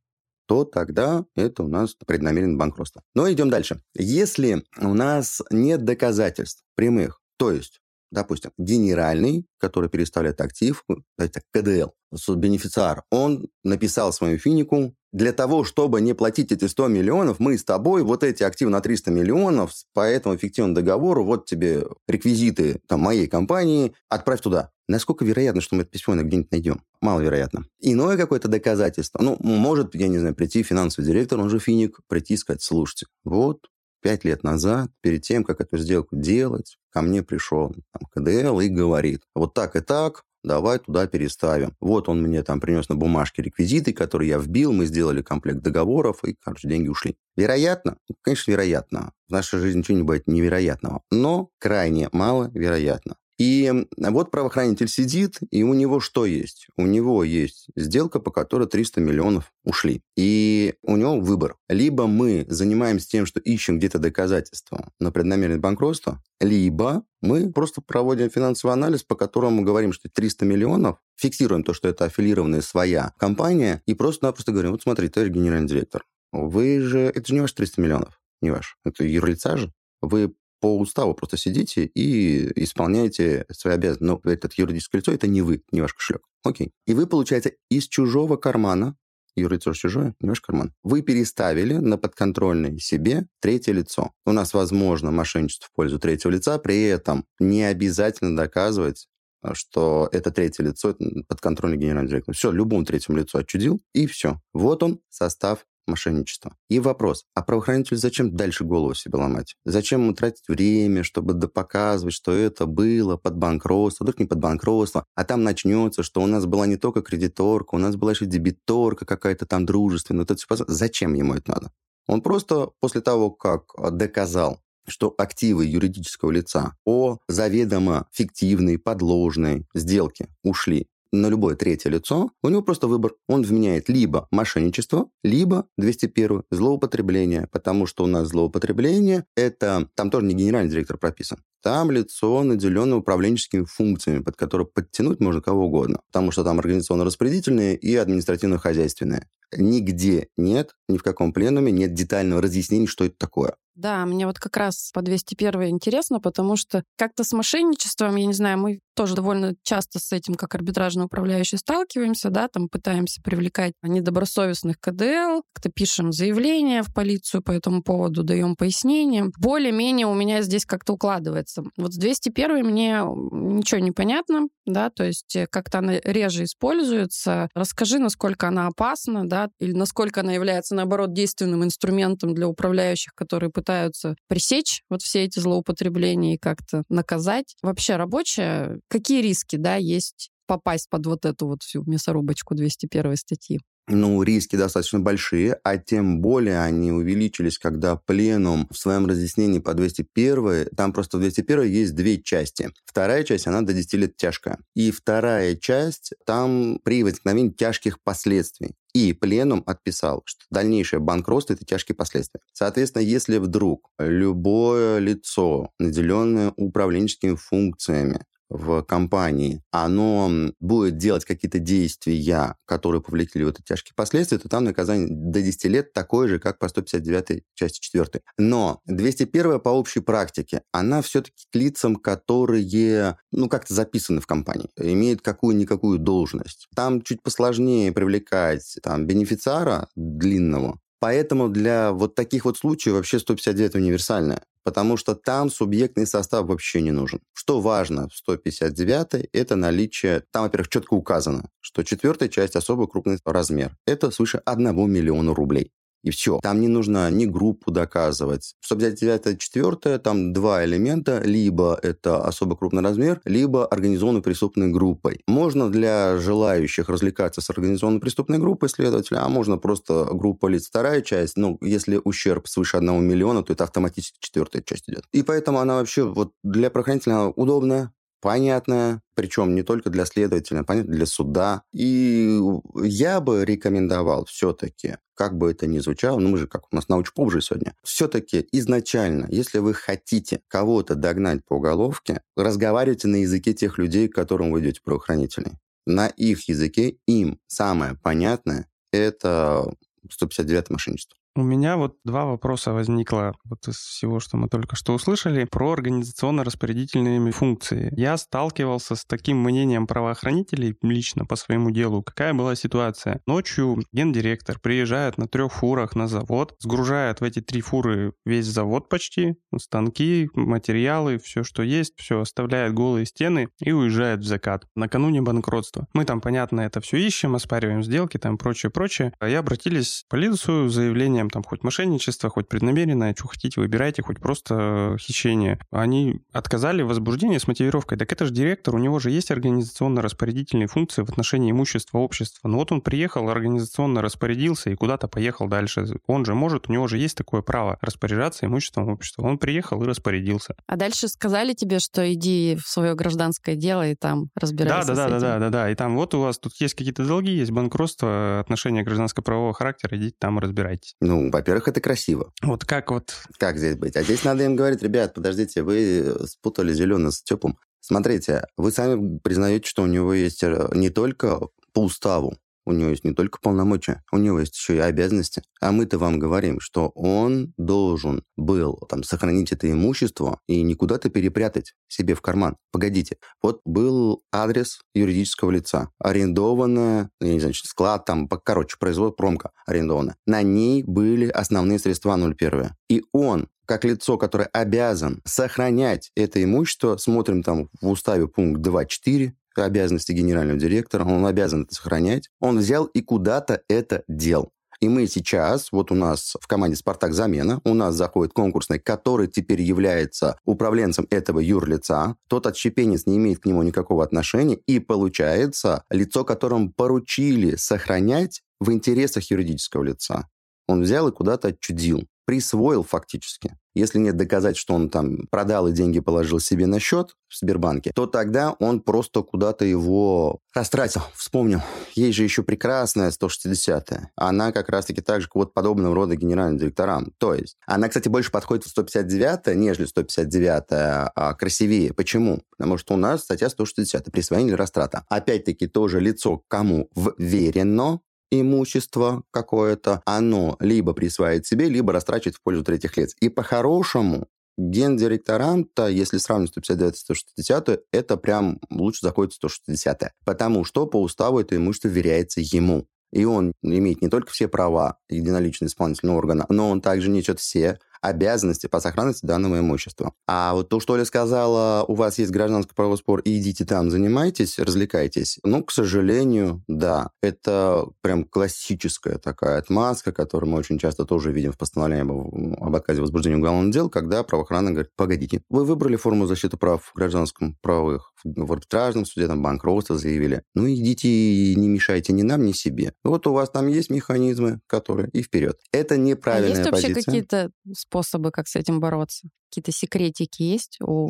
то 0.48 0.66
тогда 0.66 1.25
это 1.36 1.64
у 1.64 1.68
нас 1.68 1.96
преднамеренное 1.96 2.58
банкротство. 2.58 3.02
Но 3.14 3.32
идем 3.32 3.50
дальше. 3.50 3.82
Если 3.96 4.64
у 4.80 4.94
нас 4.94 5.42
нет 5.50 5.84
доказательств 5.84 6.64
прямых, 6.75 7.22
то 7.38 7.52
есть 7.52 7.82
допустим, 8.12 8.52
генеральный, 8.58 9.46
который 9.60 9.90
переставляет 9.90 10.42
актив, 10.42 10.84
это 11.18 11.42
КДЛ, 11.52 11.90
бенефициар, 12.36 13.04
он 13.12 13.48
написал 13.64 14.14
свою 14.14 14.40
финику, 14.40 14.96
для 15.15 15.31
того, 15.31 15.63
чтобы 15.63 16.01
не 16.01 16.13
платить 16.13 16.51
эти 16.51 16.65
100 16.65 16.89
миллионов, 16.89 17.39
мы 17.39 17.57
с 17.57 17.63
тобой 17.63 18.03
вот 18.03 18.22
эти 18.22 18.43
активы 18.43 18.69
на 18.69 18.81
300 18.81 19.12
миллионов 19.12 19.72
по 19.93 20.01
этому 20.01 20.38
фиктивному 20.38 20.75
договору, 20.75 21.24
вот 21.24 21.45
тебе 21.45 21.86
реквизиты 22.05 22.81
там, 22.86 23.00
моей 23.00 23.27
компании, 23.27 23.93
отправь 24.10 24.41
туда. 24.41 24.72
Насколько 24.89 25.24
вероятно, 25.24 25.62
что 25.62 25.75
мы 25.75 25.84
это 25.84 25.91
письмо 25.91 26.15
где-нибудь 26.15 26.51
найдем? 26.51 26.81
Маловероятно. 27.00 27.63
Иное 27.79 28.17
какое-то 28.17 28.50
доказательство. 28.50 29.22
Ну, 29.22 29.38
может, 29.39 29.95
я 29.95 30.10
не 30.10 30.17
знаю, 30.17 30.36
прийти 30.36 30.63
финансовый 30.63 31.05
директор, 31.05 31.39
он 31.39 31.50
же 31.50 31.60
финик, 31.60 32.01
прийти 32.10 32.34
и 32.34 32.38
сказать, 32.38 32.62
слушайте, 32.62 33.05
вот 33.24 33.62
пять 34.01 34.25
лет 34.25 34.43
назад, 34.43 34.91
перед 35.00 35.22
тем, 35.22 35.45
как 35.45 35.62
эту 35.62 35.77
сделку 35.77 36.17
делать, 36.17 36.77
ко 36.91 37.01
мне 37.01 37.24
пришел 37.24 37.74
там, 37.93 38.07
КДЛ 38.13 38.60
и 38.60 38.67
говорит, 38.67 39.22
вот 39.34 39.53
так 39.53 39.77
и 39.77 39.79
так, 39.79 40.25
давай 40.46 40.80
туда 40.80 41.08
переставим. 41.08 41.75
Вот 41.80 42.08
он 42.08 42.22
мне 42.22 42.44
там 42.44 42.60
принес 42.60 42.88
на 42.90 42.96
бумажке 42.96 43.42
реквизиты, 43.42 43.94
которые 43.94 44.30
я 44.30 44.38
вбил, 44.38 44.72
мы 44.72 44.86
сделали 44.86 45.22
комплект 45.22 45.62
договоров, 45.62 46.24
и, 46.24 46.36
короче, 46.36 46.68
деньги 46.68 46.88
ушли. 46.88 47.18
Вероятно? 47.36 47.98
Конечно, 48.22 48.52
вероятно. 48.52 49.12
В 49.28 49.32
нашей 49.32 49.60
жизни 49.60 49.80
ничего 49.80 49.98
не 49.98 50.04
бывает 50.04 50.28
невероятного, 50.28 51.02
но 51.12 51.50
крайне 51.60 52.10
мало 52.12 52.50
вероятно. 52.54 53.16
И 53.38 53.86
вот 53.98 54.32
правоохранитель 54.32 54.88
сидит, 54.88 55.39
и 55.51 55.63
у 55.63 55.74
него 55.74 56.00
что 56.00 56.25
есть? 56.25 56.68
У 56.77 56.86
него 56.86 57.24
есть 57.24 57.68
сделка, 57.75 58.20
по 58.20 58.32
которой 58.32 58.68
300 58.68 59.01
миллионов 59.01 59.51
ушли. 59.63 60.01
И 60.15 60.75
у 60.84 60.96
него 60.96 61.20
выбор. 61.20 61.58
Либо 61.68 62.08
мы 62.08 62.46
занимаемся 62.48 63.10
тем, 63.10 63.25
что 63.25 63.39
ищем 63.39 63.77
где-то 63.77 64.00
доказательства 64.00 64.92
на 65.00 65.12
преднамеренное 65.12 65.60
банкротство, 65.60 66.24
либо 66.39 67.04
мы 67.22 67.51
просто 67.51 67.82
проводим 67.82 68.30
финансовый 68.30 68.72
анализ, 68.72 69.04
по 69.04 69.15
которому 69.15 69.63
говорим, 69.63 69.92
что 69.92 70.10
300 70.10 70.46
миллионов, 70.46 70.98
фиксируем 71.18 71.63
то, 71.63 71.74
что 71.74 71.88
это 71.88 72.06
аффилированная 72.06 72.62
своя 72.62 73.13
компания, 73.18 73.82
и 73.86 73.94
просто-напросто 73.94 74.51
говорим, 74.51 74.72
вот 74.72 74.84
смотри, 74.84 75.10
ты 75.10 75.27
генеральный 75.27 75.68
директор, 75.68 76.06
вы 76.32 76.80
же, 76.82 77.00
это 77.00 77.27
же 77.27 77.34
не 77.34 77.42
ваш 77.42 77.54
300 77.54 77.82
миллионов, 77.82 78.20
не 78.42 78.51
ваш, 78.51 78.77
это 78.86 79.04
юрлица 79.04 79.58
же, 79.58 79.74
вы 80.01 80.36
по 80.59 80.77
уставу 80.77 81.13
просто 81.13 81.38
сидите 81.38 81.85
и 81.85 82.63
исполняете 82.63 83.45
свои 83.51 83.74
обязанности. 83.74 84.03
Но 84.03 84.31
этот 84.31 84.53
юридическое 84.53 85.01
лицо– 85.01 85.12
это 85.13 85.27
не 85.27 85.41
вы, 85.41 85.63
не 85.71 85.81
ваш 85.81 85.93
кошелек. 85.93 86.24
Окей. 86.43 86.71
И 86.88 86.93
вы, 86.93 87.07
получается, 87.07 87.51
из 87.69 87.88
чужого 87.88 88.38
кармана 88.38 88.95
юрлицо 89.35 89.74
чужое, 89.74 90.15
не 90.19 90.29
ваш 90.29 90.41
карман. 90.41 90.74
Вы 90.83 91.01
переставили 91.01 91.74
на 91.74 91.97
подконтрольное 91.97 92.77
себе 92.77 93.27
третье 93.41 93.74
лицо. 93.74 94.12
У 94.25 94.31
нас 94.31 94.53
возможно 94.53 95.12
мошенничество 95.12 95.67
в 95.67 95.75
пользу 95.75 96.00
третьего 96.00 96.31
лица, 96.31 96.57
при 96.57 96.83
этом 96.83 97.25
не 97.39 97.63
обязательно 97.63 98.35
доказывать 98.35 99.07
что 99.53 100.09
это 100.12 100.31
третье 100.31 100.63
лицо 100.63 100.97
подконтрольный 101.27 101.77
генеральный 101.77 102.09
директор. 102.09 102.33
Все, 102.33 102.50
любому 102.50 102.83
третьему 102.83 103.19
лицу 103.19 103.38
отчудил, 103.38 103.79
и 103.93 104.07
все. 104.07 104.41
Вот 104.53 104.81
он, 104.81 105.01
состав 105.09 105.67
мошенничества. 105.88 106.56
И 106.70 106.80
вопрос, 106.80 107.25
а 107.34 107.42
правоохранитель 107.42 107.98
зачем 107.98 108.36
дальше 108.36 108.63
голову 108.63 108.94
себе 108.94 109.18
ломать? 109.18 109.56
Зачем 109.65 110.04
ему 110.04 110.13
тратить 110.13 110.48
время, 110.48 111.04
чтобы 111.04 111.34
доказывать, 111.34 112.13
что 112.13 112.32
это 112.32 112.65
было 112.65 113.18
под 113.18 113.38
банкротство, 113.38 114.04
вдруг 114.04 114.20
не 114.20 114.25
под 114.25 114.39
банкротство, 114.39 115.06
а 115.15 115.24
там 115.24 115.44
начнется, 115.44 116.04
что 116.04 116.22
у 116.22 116.27
нас 116.27 116.46
была 116.46 116.68
не 116.68 116.77
только 116.77 117.01
кредиторка, 117.01 117.75
у 117.75 117.80
нас 117.80 117.96
была 117.96 118.12
еще 118.12 118.25
дебиторка 118.25 119.06
какая-то 119.06 119.46
там 119.46 119.65
дружественная. 119.65 120.25
Вот 120.27 120.32
это. 120.32 120.65
Зачем 120.68 121.13
ему 121.13 121.34
это 121.34 121.51
надо? 121.51 121.72
Он 122.08 122.22
просто 122.22 122.70
после 122.80 123.01
того, 123.01 123.32
как 123.32 123.63
доказал, 123.92 124.60
что 124.88 125.13
активы 125.18 125.65
юридического 125.65 126.32
лица 126.32 126.74
по 126.84 127.20
заведомо 127.27 128.08
фиктивной, 128.12 128.77
подложной 128.77 129.65
сделке 129.74 130.27
ушли 130.44 130.88
на 131.22 131.27
любое 131.27 131.55
третье 131.55 131.89
лицо, 131.89 132.31
у 132.43 132.50
него 132.50 132.62
просто 132.62 132.88
выбор. 132.88 133.13
Он 133.27 133.43
вменяет 133.43 133.89
либо 133.89 134.27
мошенничество, 134.31 135.10
либо 135.24 135.67
201 135.77 136.43
злоупотребление, 136.51 137.48
потому 137.51 137.85
что 137.85 138.03
у 138.03 138.07
нас 138.07 138.27
злоупотребление– 138.27 139.25
это, 139.35 139.90
там 139.96 140.09
тоже 140.09 140.25
не 140.25 140.33
генеральный 140.33 140.72
директор 140.72 140.98
прописан, 140.98 141.40
там 141.61 141.92
лицо, 141.92 142.44
наделенное 142.44 142.98
управленческими 143.00 143.66
функциями, 143.66 144.22
под 144.22 144.35
которые 144.35 144.68
подтянуть 144.68 145.20
можно 145.20 145.42
кого 145.42 145.66
угодно, 145.66 146.01
потому 146.11 146.31
что 146.31 146.44
там 146.44 146.59
организационно-распределительные 146.59 147.75
и 147.75 147.96
административно-хозяйственные. 147.96 149.27
Нигде 149.55 150.27
нет, 150.38 150.72
ни 150.88 150.98
в 150.98 151.03
каком 151.03 151.34
пленуме 151.34 151.72
нет 151.72 151.94
детального 151.94 152.42
разъяснения, 152.42 152.88
что 152.88 153.05
это 153.05 153.16
такое. 153.18 153.55
Да, 153.75 154.05
мне 154.05 154.25
вот 154.25 154.40
как 154.40 154.55
раз 154.55 154.90
по 154.94 155.01
201 155.01 155.68
интересно, 155.68 156.22
потому 156.22 156.55
что 156.55 156.84
как-то 156.98 157.25
с 157.25 157.34
мошенничеством, 157.34 158.16
я 158.16 158.25
не 158.25 158.34
знаю, 158.34 158.58
мы 158.58 158.79
тоже 158.96 159.16
довольно 159.16 159.53
часто 159.64 160.00
с 160.00 160.14
этим, 160.14 160.36
как 160.36 160.55
арбитражный 160.55 161.03
управляющий, 161.05 161.58
сталкиваемся, 161.58 162.29
да, 162.29 162.48
там 162.48 162.70
пытаемся 162.70 163.22
привлекать 163.22 163.74
недобросовестных 163.84 164.79
КДЛ, 164.79 165.42
как-то 165.53 165.70
пишем 165.70 166.14
заявление 166.14 166.84
в 166.84 166.94
полицию 166.94 167.44
по 167.44 167.51
этому 167.51 167.84
поводу, 167.84 168.24
даем 168.24 168.55
пояснения. 168.55 169.29
Более-менее 169.38 170.08
у 170.08 170.14
меня 170.14 170.42
здесь 170.42 170.66
как-то 170.66 170.94
укладывается. 170.94 171.64
Вот 171.75 171.94
с 171.94 171.98
201 171.98 172.66
мне 172.66 173.01
ничего 173.01 173.81
не 173.81 173.92
понятно, 173.92 174.48
да, 174.66 174.90
то 174.90 175.03
есть 175.03 175.36
э, 175.36 175.48
как-то 175.48 175.79
она 175.79 176.00
реже 176.00 176.46
используется. 176.46 177.50
Расскажи, 177.53 178.00
насколько 178.00 178.48
она 178.48 178.68
опасна, 178.68 179.27
да, 179.27 179.34
или 179.59 179.74
насколько 179.74 180.21
она 180.21 180.33
является, 180.33 180.75
наоборот, 180.75 181.13
действенным 181.13 181.63
инструментом 181.63 182.33
для 182.33 182.48
управляющих, 182.48 183.13
которые 183.15 183.51
пытаются 183.51 184.15
пресечь 184.27 184.81
вот 184.89 185.01
все 185.01 185.24
эти 185.24 185.39
злоупотребления 185.39 186.35
и 186.35 186.39
как-то 186.39 186.83
наказать. 186.89 187.55
Вообще 187.61 187.95
рабочая, 187.95 188.79
какие 188.89 189.21
риски, 189.21 189.55
да, 189.57 189.75
есть 189.75 190.29
попасть 190.46 190.90
под 190.90 191.05
вот 191.05 191.25
эту 191.25 191.48
вот 191.48 191.64
всю 191.64 191.84
мясорубочку 191.84 192.55
201 192.55 193.16
статьи? 193.18 193.60
ну, 193.88 194.24
риски 194.24 194.55
достаточно 194.55 195.00
большие, 195.00 195.60
а 195.64 195.77
тем 195.77 196.20
более 196.20 196.62
они 196.62 196.92
увеличились, 196.92 197.60
когда 197.60 197.96
пленум 197.96 198.68
в 198.72 198.77
своем 198.77 199.05
разъяснении 199.05 199.60
по 199.60 199.74
201, 199.74 200.70
там 200.75 200.92
просто 200.92 201.18
в 201.18 201.22
201 201.22 201.64
есть 201.64 201.96
две 201.96 202.22
части. 202.22 202.72
Вторая 202.86 203.24
часть, 203.24 203.48
она 203.48 203.62
до 203.62 203.74
10 203.74 203.94
лет 203.94 204.18
тяжкая. 204.18 204.60
И 204.75 204.92
вторая 204.92 205.55
часть, 205.55 206.14
там 206.25 206.79
при 206.84 207.03
возникновении 207.03 207.51
тяжких 207.51 208.01
последствий. 208.01 208.74
И 208.94 209.12
пленум 209.14 209.62
отписал, 209.66 210.24
что 210.25 210.46
дальнейшее 210.50 211.01
банкротство– 211.01 211.53
это 211.53 211.66
тяжкие 211.66 211.96
последствия. 211.96 212.40
Соответственно, 212.53 213.03
если 213.03 213.38
вдруг 213.38 213.90
любое 214.00 215.00
лицо, 215.00 215.70
наделенное 215.79 216.53
управленческими 216.55 217.36
функциями, 217.36 218.24
в 218.50 218.84
компании, 218.84 219.62
оно 219.72 220.51
будет 220.60 220.98
делать 220.98 221.25
какие-то 221.25 221.60
действия, 221.60 222.55
которые 222.66 223.01
повлекли 223.01 223.44
вот 223.44 223.60
эти 223.60 223.66
тяжкие 223.66 223.94
последствия, 223.96 224.38
то 224.38 224.50
там 224.50 224.64
наказание 224.64 225.08
до 225.10 225.42
10 225.42 225.66
лет 225.66 225.94
такое 225.94 226.27
же, 226.27 226.40
как 226.40 226.60
по 226.60 226.68
159 226.68 227.44
части 227.55 227.79
4. 227.79 228.22
Но 228.38 228.81
201 228.86 229.60
по 229.60 229.70
общей 229.70 230.00
практике, 230.00 230.62
она 230.72 231.01
все-таки 231.01 231.46
к 231.51 231.55
лицам, 231.55 231.96
которые, 231.96 233.18
ну, 233.31 233.50
как-то 233.50 233.74
записаны 233.74 234.22
в 234.22 234.27
компании, 234.27 234.70
имеют 234.77 235.22
какую-никакую 235.22 236.00
должность. 236.00 236.68
Там 236.75 237.01
чуть 237.01 237.24
посложнее 237.24 237.92
привлекать 237.92 238.77
там, 238.84 239.05
бенефициара 239.08 239.88
длинного, 239.96 240.79
Поэтому 241.05 241.50
для 241.50 241.91
вот 241.91 242.15
таких 242.15 242.46
вот 242.46 242.57
случаев 242.57 242.96
вообще 242.96 243.20
159 243.20 243.75
универсальная 243.75 244.41
потому 244.63 244.98
что 244.98 245.13
там 245.13 245.51
субъектный 245.51 246.07
состав 246.07 246.48
вообще 246.48 246.81
не 246.81 246.89
нужен. 246.89 247.20
Что 247.33 247.61
важно 247.61 248.09
в 248.09 248.15
159 248.15 249.29
это 249.31 249.55
наличие, 249.55 250.24
там, 250.31 250.41
во-первых, 250.46 250.70
четко 250.70 250.96
указано, 250.96 251.51
что 251.61 251.83
четвертая 251.83 252.29
часть 252.29 252.55
особо 252.55 252.87
крупный 252.87 253.20
размер. 253.24 253.77
Это 253.85 254.09
свыше 254.09 254.41
1 254.44 254.91
миллиона 254.91 255.35
рублей. 255.35 255.72
И 256.05 256.11
все. 256.11 256.39
Там 256.44 256.61
не 256.61 256.68
нужно 256.68 257.09
ни 257.09 257.25
группу 257.25 257.72
доказывать. 257.72 258.53
159 258.61 259.39
четвертое, 259.39 259.98
там 259.98 260.33
два 260.33 260.63
элемента. 260.63 261.20
Либо 261.20 261.79
это 261.81 262.24
особо 262.24 262.55
крупный 262.55 262.83
размер, 262.83 263.22
либо 263.25 263.65
организованной 263.65 264.22
преступной 264.22 264.70
группой. 264.70 265.22
Можно 265.27 265.72
для 265.72 266.18
желающих 266.18 266.89
развлекаться 266.89 267.41
с 267.41 267.50
организованной 267.50 268.00
преступной 268.00 268.37
группой 268.37 268.70
следователя, 268.70 269.25
а 269.25 269.29
можно 269.29 269.57
просто 269.57 270.07
группа 270.11 270.46
лиц 270.46 270.68
вторая 270.68 271.01
часть. 271.01 271.37
Ну, 271.37 271.57
если 271.61 272.00
ущерб 272.03 272.48
свыше 272.48 272.77
1 272.77 273.03
миллиона, 273.03 273.41
то 273.41 273.51
это 273.51 273.63
автоматически 273.63 274.20
четвертая 274.20 274.61
часть 274.61 274.87
идет. 274.87 275.05
И 275.11 275.24
поэтому 275.24 275.57
она 275.57 275.77
вообще 275.77 276.03
вот 276.03 276.33
для 276.44 276.70
правоохранителя 276.70 277.33
удобная, 277.35 277.95
понятная, 278.22 279.01
причем 279.16 279.56
не 279.56 279.64
только 279.64 279.90
для 279.90 280.06
следователя, 280.06 280.64
понятно, 280.64 280.94
для 280.94 281.06
суда. 281.06 281.64
И 281.72 282.40
я 282.75 283.22
бы 283.22 283.46
рекомендовал 283.46 284.25
все-таки, 284.25 284.98
как 285.14 285.38
бы 285.38 285.51
это 285.51 285.68
ни 285.68 285.80
звучало, 285.80 286.20
ну 286.20 286.30
мы 286.30 286.38
же 286.38 286.48
как 286.48 286.64
у 286.72 286.75
нас 286.75 286.88
научпоп 286.88 287.32
же 287.32 287.42
сегодня, 287.42 287.75
все-таки 287.84 288.48
изначально, 288.51 289.28
если 289.30 289.60
вы 289.60 289.74
хотите 289.74 290.42
кого-то 290.48 290.96
догнать 290.96 291.46
по 291.46 291.54
уголовке, 291.56 292.22
разговаривайте 292.36 293.08
на 293.08 293.18
языке 293.18 293.54
тех 293.54 293.78
людей, 293.78 294.08
к 294.08 294.16
которым 294.16 294.51
вы 294.51 294.62
идете 294.62 294.82
правоохранителей. 294.84 295.54
На 295.86 296.08
их 296.08 296.50
языке 296.50 296.98
им 297.06 297.40
самое 297.48 297.96
понятное– 297.96 298.68
это 298.92 299.72
159 300.10 300.70
мошенничество. 300.72 301.18
У 301.37 301.43
меня 301.43 301.75
вот 301.75 301.98
два 302.05 302.24
вопроса 302.24 302.71
возникло 302.71 303.35
вот 303.43 303.67
из 303.67 303.75
всего, 303.75 304.21
что 304.21 304.37
мы 304.37 304.48
только 304.48 304.77
что 304.77 304.93
услышали, 304.93 305.43
про 305.43 305.74
организационно-распорядительные 305.74 307.19
функции. 307.33 307.89
Я 307.98 308.15
сталкивался 308.15 308.95
с 308.95 309.03
таким 309.03 309.43
мнением 309.43 309.85
правоохранителей 309.85 310.77
лично 310.81 311.25
по 311.25 311.35
своему 311.35 311.71
делу. 311.71 312.03
Какая 312.03 312.33
была 312.33 312.55
ситуация? 312.55 313.19
Ночью 313.27 313.83
гендиректор 313.91 314.59
приезжает 314.61 315.17
на 315.17 315.27
трех 315.27 315.51
фурах 315.51 315.93
на 315.93 316.07
завод, 316.07 316.55
сгружает 316.59 317.19
в 317.19 317.25
эти 317.25 317.41
три 317.41 317.59
фуры 317.59 318.13
весь 318.25 318.45
завод 318.45 318.87
почти, 318.87 319.35
станки, 319.57 320.29
материалы, 320.35 321.17
все, 321.17 321.43
что 321.43 321.63
есть, 321.63 321.95
все 321.98 322.21
оставляет 322.21 322.74
голые 322.74 323.05
стены 323.05 323.50
и 323.59 323.74
уезжает 323.74 324.21
в 324.21 324.24
закат. 324.24 324.67
Накануне 324.74 325.21
банкротства. 325.21 325.85
Мы 325.91 326.05
там, 326.05 326.21
понятно, 326.21 326.61
это 326.61 326.79
все 326.79 326.95
ищем, 326.95 327.35
оспариваем 327.35 327.83
сделки, 327.83 328.17
там 328.17 328.37
прочее-прочее. 328.37 329.11
А 329.19 329.27
я 329.27 329.39
обратились 329.39 330.05
в 330.05 330.09
полицию 330.09 330.69
с 330.69 330.74
заявлением 330.74 331.25
там 331.29 331.44
хоть 331.44 331.64
мошенничество, 331.64 332.29
хоть 332.29 332.48
преднамеренное, 332.48 333.14
что 333.16 333.27
хотите, 333.27 333.61
выбирайте, 333.61 334.01
хоть 334.01 334.20
просто 334.20 334.98
хищение. 335.00 335.59
Они 335.72 336.22
отказали 336.31 336.81
в 336.81 336.88
возбуждении 336.88 337.38
с 337.38 337.48
мотивировкой. 337.48 337.98
Так 337.98 338.11
это 338.11 338.25
же 338.25 338.33
директор, 338.33 338.75
у 338.75 338.79
него 338.79 339.00
же 339.00 339.11
есть 339.11 339.31
организационно-распорядительные 339.31 340.68
функции 340.68 341.03
в 341.03 341.09
отношении 341.09 341.51
имущества 341.51 342.00
общества. 342.00 342.48
Ну 342.48 342.57
вот 342.57 342.72
он 342.72 342.81
приехал, 342.81 343.29
организационно 343.29 344.01
распорядился 344.01 344.70
и 344.70 344.75
куда-то 344.75 345.07
поехал 345.07 345.48
дальше. 345.48 345.85
Он 346.07 346.25
же 346.25 346.35
может, 346.35 346.70
у 346.70 346.74
него 346.74 346.88
же 346.88 346.98
есть 346.98 347.18
такое 347.18 347.42
право 347.42 347.77
распоряжаться 347.81 348.46
имуществом 348.46 348.90
общества. 348.90 349.24
Он 349.24 349.38
приехал 349.38 349.81
и 349.83 349.85
распорядился. 349.85 350.55
А 350.68 350.75
дальше 350.75 351.07
сказали 351.07 351.53
тебе, 351.53 351.79
что 351.79 352.11
иди 352.11 352.57
в 352.61 352.68
свое 352.68 352.96
гражданское 352.96 353.55
дело 353.55 353.88
и 353.88 353.96
там 353.96 354.29
разбирайся 354.35 354.88
да, 354.88 354.96
да, 354.96 355.07
да, 355.07 355.09
да, 355.09 355.20
да, 355.20 355.40
да, 355.40 355.50
да. 355.50 355.72
И 355.72 355.75
там 355.75 355.96
вот 355.96 356.14
у 356.14 356.22
вас 356.22 356.38
тут 356.38 356.53
есть 356.59 356.74
какие-то 356.75 357.05
долги, 357.05 357.31
есть 357.31 357.51
банкротство, 357.51 358.40
отношения 358.40 358.83
гражданско-правового 358.83 359.53
характера, 359.53 359.98
идите 359.98 360.16
там 360.20 360.40
разбирайтесь. 360.40 360.96
Ну, 361.01 361.15
ну, 361.16 361.32
во-первых, 361.32 361.68
это 361.68 361.82
красиво. 361.82 362.32
Вот 362.42 362.66
как 362.66 362.92
вот... 362.92 363.14
Как 363.38 363.58
здесь 363.58 363.75
быть? 363.75 363.96
А 363.96 364.04
здесь 364.04 364.24
надо 364.24 364.44
им 364.44 364.56
говорить, 364.56 364.82
ребят, 364.84 365.14
подождите, 365.14 365.64
вы 365.64 366.16
спутали 366.28 366.74
зеленый 366.74 367.12
с 367.12 367.24
теплым. 367.24 367.58
Смотрите, 367.80 368.46
вы 368.58 368.72
сами 368.72 369.20
признаете, 369.20 369.68
что 369.68 369.84
у 369.84 369.88
него 369.88 370.14
есть 370.14 370.44
э, 370.44 370.70
не 370.74 370.90
только 370.90 371.48
по 371.74 371.84
уставу 371.84 372.38
у 372.66 372.72
него 372.72 372.90
есть 372.90 373.04
не 373.04 373.14
только 373.14 373.40
полномочия, 373.42 374.04
у 374.12 374.18
него 374.18 374.40
есть 374.40 374.56
еще 374.56 374.75
и 374.75 374.80
обязанности. 374.80 375.44
А 375.62 375.72
мы-то 375.72 375.98
вам 375.98 376.20
говорим, 376.20 376.60
что 376.60 376.90
он 376.90 377.54
должен 377.58 378.24
был 378.36 378.75
там 378.90 379.04
сохранить 379.04 379.51
это 379.51 379.72
имущество 379.72 380.40
и 380.48 380.62
никуда-то 380.62 381.10
перепрятать 381.10 381.74
себе 381.88 382.16
в 382.16 382.22
карман. 382.22 382.58
Погодите, 382.72 383.18
вот 383.42 383.62
был 383.66 384.24
адрес 384.32 384.80
юридического 384.94 385.51
лица, 385.51 385.90
арендованная, 386.00 387.10
я 387.22 387.34
не 387.34 387.40
знаю, 387.40 387.54
склад 387.54 388.06
там, 388.06 388.28
короче, 388.28 388.78
производ 388.80 389.16
промка 389.16 389.51
арендована. 389.66 390.16
На 390.25 390.42
ней 390.42 390.84
были 390.84 391.28
основные 391.28 391.80
средства 391.80 392.16
01. 392.16 392.72
И 392.90 393.04
он 393.12 393.48
как 393.66 393.84
лицо, 393.84 394.18
которое 394.18 394.46
обязан 394.54 395.22
сохранять 395.25 396.12
это 396.16 396.44
имущество, 396.44 396.98
смотрим 396.98 397.44
там 397.44 397.70
в 397.82 397.90
уставе 397.90 398.28
пункт 398.28 398.62
2.4, 398.62 399.32
обязанности 399.63 400.11
генерального 400.11 400.59
директора, 400.59 401.05
он 401.05 401.25
обязан 401.25 401.63
это 401.63 401.75
сохранять. 401.75 402.29
Он 402.39 402.59
взял 402.59 402.85
и 402.85 403.01
куда-то 403.01 403.61
это 403.70 404.03
дел. 404.07 404.51
И 404.81 404.89
мы 404.89 405.07
сейчас, 405.07 405.72
вот 405.72 405.91
у 405.91 405.96
нас 405.96 406.35
в 406.39 406.48
команде 406.48 406.75
«Спартак 406.75 407.13
Замена», 407.13 407.61
у 407.63 407.74
нас 407.74 407.96
заходит 407.96 408.33
конкурсный, 408.33 408.79
который 408.79 409.27
теперь 409.27 409.61
является 409.61 410.37
управленцем 410.46 411.07
этого 411.09 411.39
юрлица. 411.39 412.15
Тот 412.27 412.46
отщепенец 412.46 413.05
не 413.05 413.18
имеет 413.18 413.39
к 413.39 413.46
нему 413.46 413.63
никакого 413.63 414.03
отношения. 414.03 414.59
И 414.68 414.79
получается 414.79 415.85
лицо, 415.89 416.25
которому 416.25 416.72
поручили 416.74 417.55
сохранять 417.55 418.41
в 418.59 418.72
интересах 418.72 419.29
юридического 419.31 419.83
лица. 419.83 420.27
Он 420.68 420.81
взял 420.81 421.07
и 421.07 421.11
куда-то 421.11 421.50
отчудил 421.50 422.07
присвоил 422.25 422.83
фактически. 422.83 423.57
Если 423.75 424.00
нет 424.00 424.16
доказать, 424.16 424.55
что 424.55 424.74
он 424.74 424.90
там 424.90 425.27
продал 425.29 425.68
и 425.68 425.74
деньги 425.74 426.00
положил 426.00 426.40
себе 426.40 426.66
на 426.66 426.79
счет 426.79 427.16
в 427.27 427.38
Сбербанке, 427.38 427.92
то 427.94 428.05
тогда 428.07 428.55
он 428.59 428.79
просто 428.79 429.22
куда-то 429.22 429.66
его 429.66 430.40
растратил. 430.53 431.01
Вспомнил. 431.14 431.61
Есть 431.94 432.16
же 432.16 432.24
еще 432.24 432.42
прекрасная 432.42 433.11
160-я. 433.11 434.11
Она 434.16 434.53
как 434.53 434.70
раз-таки 434.70 435.01
так 435.01 435.22
же 435.22 435.27
к 435.27 435.35
вот 435.35 435.53
подобного 435.53 435.94
рода 435.94 436.16
генеральным 436.16 436.57
директорам. 436.57 437.11
То 437.18 437.33
есть, 437.33 437.57
она, 437.68 437.90
кстати, 437.90 438.07
больше 438.07 438.31
подходит 438.31 438.64
в 438.64 438.77
159-я, 438.77 439.53
нежели 439.53 439.88
159-я, 439.88 441.11
а 441.14 441.33
красивее. 441.33 441.94
Почему? 441.94 442.44
Потому 442.57 442.77
что 442.77 442.94
у 442.94 442.98
нас 442.98 443.24
статья 443.24 443.50
160 443.50 444.05
присвоение 444.09 444.51
или 444.51 444.55
растрата. 444.55 445.03
Опять-таки, 445.09 445.68
тоже 445.68 446.00
лицо 446.00 446.42
кому 446.48 446.90
вверено, 446.96 448.00
имущество 448.41 449.24
какое-то, 449.31 450.01
оно 450.05 450.57
либо 450.59 450.93
присваивает 450.93 451.45
себе, 451.45 451.69
либо 451.69 451.93
растрачивает 451.93 452.35
в 452.35 452.41
пользу 452.41 452.63
третьих 452.63 452.98
лиц. 452.98 453.15
И 453.19 453.29
по-хорошему 453.29 454.27
гендиректоранта, 454.57 455.87
если 455.87 456.17
сравнивать 456.17 456.51
159 456.51 456.95
и 456.95 456.98
160, 456.98 457.79
это 457.91 458.17
прям 458.17 458.59
лучше 458.69 459.00
заходит 459.01 459.33
160. 459.33 460.11
Потому 460.24 460.63
что 460.63 460.85
по 460.85 461.01
уставу 461.01 461.39
это 461.39 461.55
имущество 461.55 461.89
веряется 461.89 462.41
ему. 462.41 462.87
И 463.11 463.24
он 463.24 463.53
имеет 463.61 464.01
не 464.01 464.09
только 464.09 464.31
все 464.31 464.48
права 464.48 464.98
единоличного 465.09 465.69
исполнительного 465.69 466.17
органа, 466.17 466.45
но 466.50 466.69
он 466.69 466.81
также 466.81 467.09
несет 467.09 467.39
все 467.39 467.79
обязанности 468.07 468.68
по 468.68 468.79
сохранности 468.79 469.25
данного 469.25 469.59
имущества. 469.59 470.13
А 470.27 470.53
вот 470.53 470.70
то, 470.70 470.79
что 470.79 470.94
Оля 470.94 471.05
сказала, 471.05 471.83
у 471.87 471.96
вас 471.96 472.20
есть 472.20 472.31
гражданский 472.31 472.74
правовой 472.75 472.98
спор, 472.98 473.20
и 473.22 473.37
идите 473.39 473.65
там, 473.65 473.89
занимайтесь, 473.89 474.59
развлекайтесь. 474.59 475.39
Ну, 475.44 475.63
к 475.63 475.72
сожалению, 475.72 476.63
да, 476.68 477.09
это 477.22 477.87
прям 478.01 478.24
классическая 478.24 479.18
такая 479.18 479.57
отмазка, 479.57 480.11
которую 480.11 480.51
мы 480.51 480.57
очень 480.57 480.77
часто 480.77 481.05
тоже 481.05 481.31
видим 481.31 481.51
в 481.51 481.57
постановлении 481.57 482.55
об, 482.61 482.75
отказе 482.75 483.01
возбуждения 483.01 483.37
уголовного 483.37 483.74
дела, 483.74 483.89
когда 483.89 484.24
правоохрана 484.24 484.72
говорит, 484.72 484.91
погодите, 484.96 485.41
вы 485.50 485.65
выбрали 485.65 485.96
форму 485.96 486.27
защиты 486.27 486.57
прав 486.57 486.83
в 486.83 486.94
гражданском 486.96 487.57
правовых, 487.61 488.11
в 488.25 488.51
арбитражном 488.51 489.05
суде, 489.05 489.27
там, 489.27 489.42
банкротство 489.42 489.98
заявили. 489.98 490.44
Ну, 490.55 490.68
идите 490.68 491.07
и 491.07 491.55
не 491.55 491.70
мешайте 491.70 492.11
ни 492.11 492.24
нам, 492.24 492.44
ни 492.44 492.51
себе. 492.51 492.94
Вот 493.03 493.27
у 493.27 493.33
вас 493.33 493.50
там 493.51 493.68
есть 493.68 493.90
механизмы, 493.90 494.59
которые 494.68 495.09
и 495.11 495.22
вперед. 495.22 495.59
Это 495.72 495.98
неправильная 495.98 496.55
а 496.55 496.57
есть 496.57 496.72
вообще 496.72 496.88
позиция. 496.88 497.03
какие-то 497.03 497.51
способы, 497.74 498.31
как 498.31 498.48
с 498.48 498.55
этим 498.55 498.79
бороться? 498.79 499.29
Какие-то 499.55 499.72
секретики 499.72 500.44
есть 500.44 500.77
у 500.81 501.07